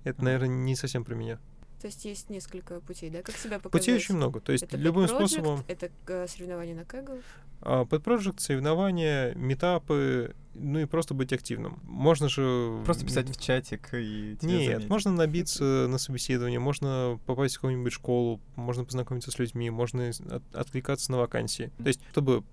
Это, 0.05 0.25
наверное, 0.25 0.49
не 0.49 0.75
совсем 0.75 1.05
про 1.05 1.15
меня. 1.15 1.39
То 1.83 1.89
есть 1.89 2.05
есть 2.05 2.31
несколько 2.31 2.81
путей, 2.81 3.11
да? 3.11 3.23
Как 3.23 3.37
себя 3.37 3.59
показать? 3.59 3.73
Путей 3.73 3.97
очень 3.97 4.15
много. 4.15 4.39
То 4.39 4.53
есть 4.53 4.63
Это 4.63 4.77
любым 4.77 5.07
project, 5.07 5.17
способом. 5.17 5.65
Это 5.67 5.91
э, 6.07 6.29
соревнования 6.29 6.77
на 6.77 6.83
Kaggle. 6.83 7.21
А, 7.61 7.83
Project, 7.83 8.39
соревнования, 8.39 9.35
метапы, 9.35 10.37
ну 10.55 10.79
и 10.79 10.85
просто 10.85 11.15
быть 11.15 11.33
активным. 11.33 11.81
Можно 11.83 12.29
же... 12.29 12.81
Просто 12.85 13.05
писать 13.05 13.29
в 13.29 13.41
чатик 13.41 13.95
и 13.95 14.37
Нет, 14.43 14.65
заметят. 14.65 14.89
можно 14.89 15.11
набиться 15.11 15.87
на 15.89 15.99
собеседование, 15.99 16.61
можно 16.61 17.19
попасть 17.27 17.57
в 17.57 17.61
какую-нибудь 17.61 17.93
школу, 17.93 18.41
можно 18.55 18.85
познакомиться 18.85 19.33
с 19.33 19.39
людьми, 19.41 19.69
можно 19.69 20.11
от- 20.11 20.55
откликаться 20.55 21.11
на 21.11 21.19
вакансии. 21.19 21.73
То 21.79 21.89
есть, 21.89 22.01
чтобы 22.13 22.45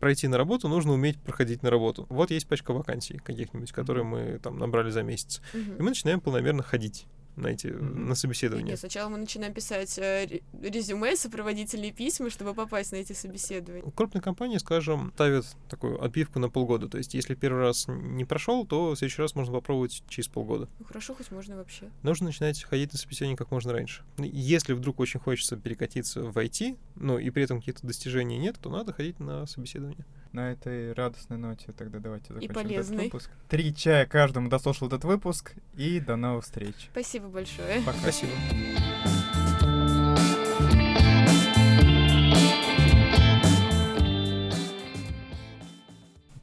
пройти 0.00 0.26
на 0.26 0.36
работу, 0.36 0.66
нужно 0.68 0.94
уметь 0.94 1.20
проходить 1.20 1.62
на 1.62 1.70
работу. 1.70 2.06
Вот 2.08 2.32
есть 2.32 2.48
пачка 2.48 2.72
вакансий 2.72 3.18
каких-нибудь, 3.18 3.70
которые 3.70 4.02
мы 4.04 4.40
там 4.42 4.58
набрали 4.58 4.90
за 4.90 5.04
месяц. 5.04 5.40
И 5.54 5.80
мы 5.80 5.90
начинаем 5.90 6.20
планомерно 6.20 6.64
ходить 6.64 7.06
на 7.36 7.48
эти, 7.48 7.68
Мгм. 7.68 8.08
на 8.08 8.14
собеседование. 8.14 8.70
Нет, 8.70 8.78
сначала 8.80 9.08
мы 9.08 9.18
начинаем 9.18 9.52
писать 9.52 9.98
э, 9.98 10.26
ре- 10.26 10.42
резюме, 10.62 11.16
сопроводительные 11.16 11.92
письма, 11.92 12.30
чтобы 12.30 12.54
попасть 12.54 12.92
на 12.92 12.96
эти 12.96 13.12
собеседования. 13.12 13.90
Крупные 13.92 14.22
компании, 14.22 14.58
скажем, 14.58 15.12
ставят 15.14 15.46
такую 15.68 16.02
отбивку 16.02 16.38
на 16.38 16.48
полгода. 16.48 16.88
То 16.88 16.98
есть, 16.98 17.14
если 17.14 17.34
первый 17.34 17.62
раз 17.62 17.86
не 17.88 18.24
прошел, 18.24 18.66
то 18.66 18.90
в 18.92 18.96
следующий 18.96 19.22
раз 19.22 19.34
можно 19.34 19.52
попробовать 19.52 20.02
через 20.08 20.28
полгода. 20.28 20.68
Ну 20.78 20.84
хорошо, 20.84 21.14
хоть 21.14 21.30
можно 21.30 21.56
вообще. 21.56 21.90
нужно 22.02 22.26
начинать 22.26 22.62
ходить 22.62 22.92
на 22.92 22.98
собеседование 22.98 23.36
как 23.36 23.50
можно 23.50 23.72
раньше. 23.72 24.02
Ну, 24.18 24.24
Если 24.24 24.72
вдруг 24.72 25.00
очень 25.00 25.20
хочется 25.20 25.56
перекатиться 25.56 26.22
в 26.22 26.36
IT, 26.38 26.76
ну 26.96 27.18
и 27.18 27.30
при 27.30 27.42
этом 27.42 27.58
каких-то 27.60 27.86
достижений 27.86 28.38
нет, 28.38 28.56
то 28.60 28.70
надо 28.70 28.92
ходить 28.92 29.18
на 29.20 29.46
собеседование. 29.46 30.04
На 30.34 30.50
этой 30.50 30.92
радостной 30.94 31.38
ноте 31.38 31.70
тогда 31.70 32.00
давайте 32.00 32.34
закончим 32.34 32.80
этот 32.80 32.88
выпуск. 32.88 33.30
Три 33.48 33.72
чая 33.72 34.04
каждому 34.04 34.48
дослушал 34.48 34.88
этот 34.88 35.04
выпуск. 35.04 35.54
И 35.76 36.00
до 36.00 36.16
новых 36.16 36.42
встреч. 36.42 36.74
Спасибо 36.90 37.28
большое. 37.28 37.82
Пока. 37.86 37.98
Спасибо. 37.98 38.32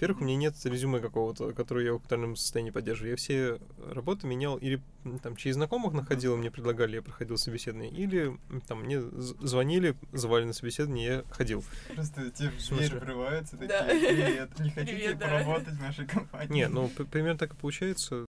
Во-первых, 0.02 0.22
у 0.22 0.26
меня 0.26 0.36
нет 0.36 0.56
резюме 0.66 1.00
какого-то, 1.00 1.54
которое 1.54 1.86
я 1.86 1.94
в 1.94 1.98
актуальном 1.98 2.36
состоянии 2.36 2.72
поддерживаю. 2.72 3.12
Я 3.12 3.18
все 3.18 3.60
работы 3.92 4.26
менял 4.26 4.58
или 4.58 4.82
там 5.22 5.36
через 5.36 5.56
знакомых 5.58 5.94
находил, 5.94 6.36
мне 6.38 6.50
предлагали, 6.50 6.96
я 6.96 7.02
проходил 7.04 7.38
собеседование, 7.38 7.92
или 7.92 8.36
там 8.68 8.82
мне 8.82 9.00
звонили, 9.00 9.96
звали 10.12 10.46
на 10.46 10.54
собеседование, 10.54 11.06
я 11.06 11.24
ходил. 11.30 11.64
Просто 11.94 12.32
тебе 12.32 12.50
в 12.50 12.62
смысле? 12.62 12.98
врываются 13.00 13.58
Да. 13.58 13.68
такие, 13.86 14.00
привет, 14.26 14.60
не 14.60 14.70
хотите 14.72 14.96
Привет, 14.96 15.18
да. 15.20 15.26
поработать 15.28 15.74
в 15.76 15.82
нашей 15.82 16.08
компании? 16.08 16.52
Не, 16.52 16.68
ну 16.68 16.90
примерно 16.90 17.38
так 17.38 17.54
и 17.54 17.58
получается. 17.58 18.16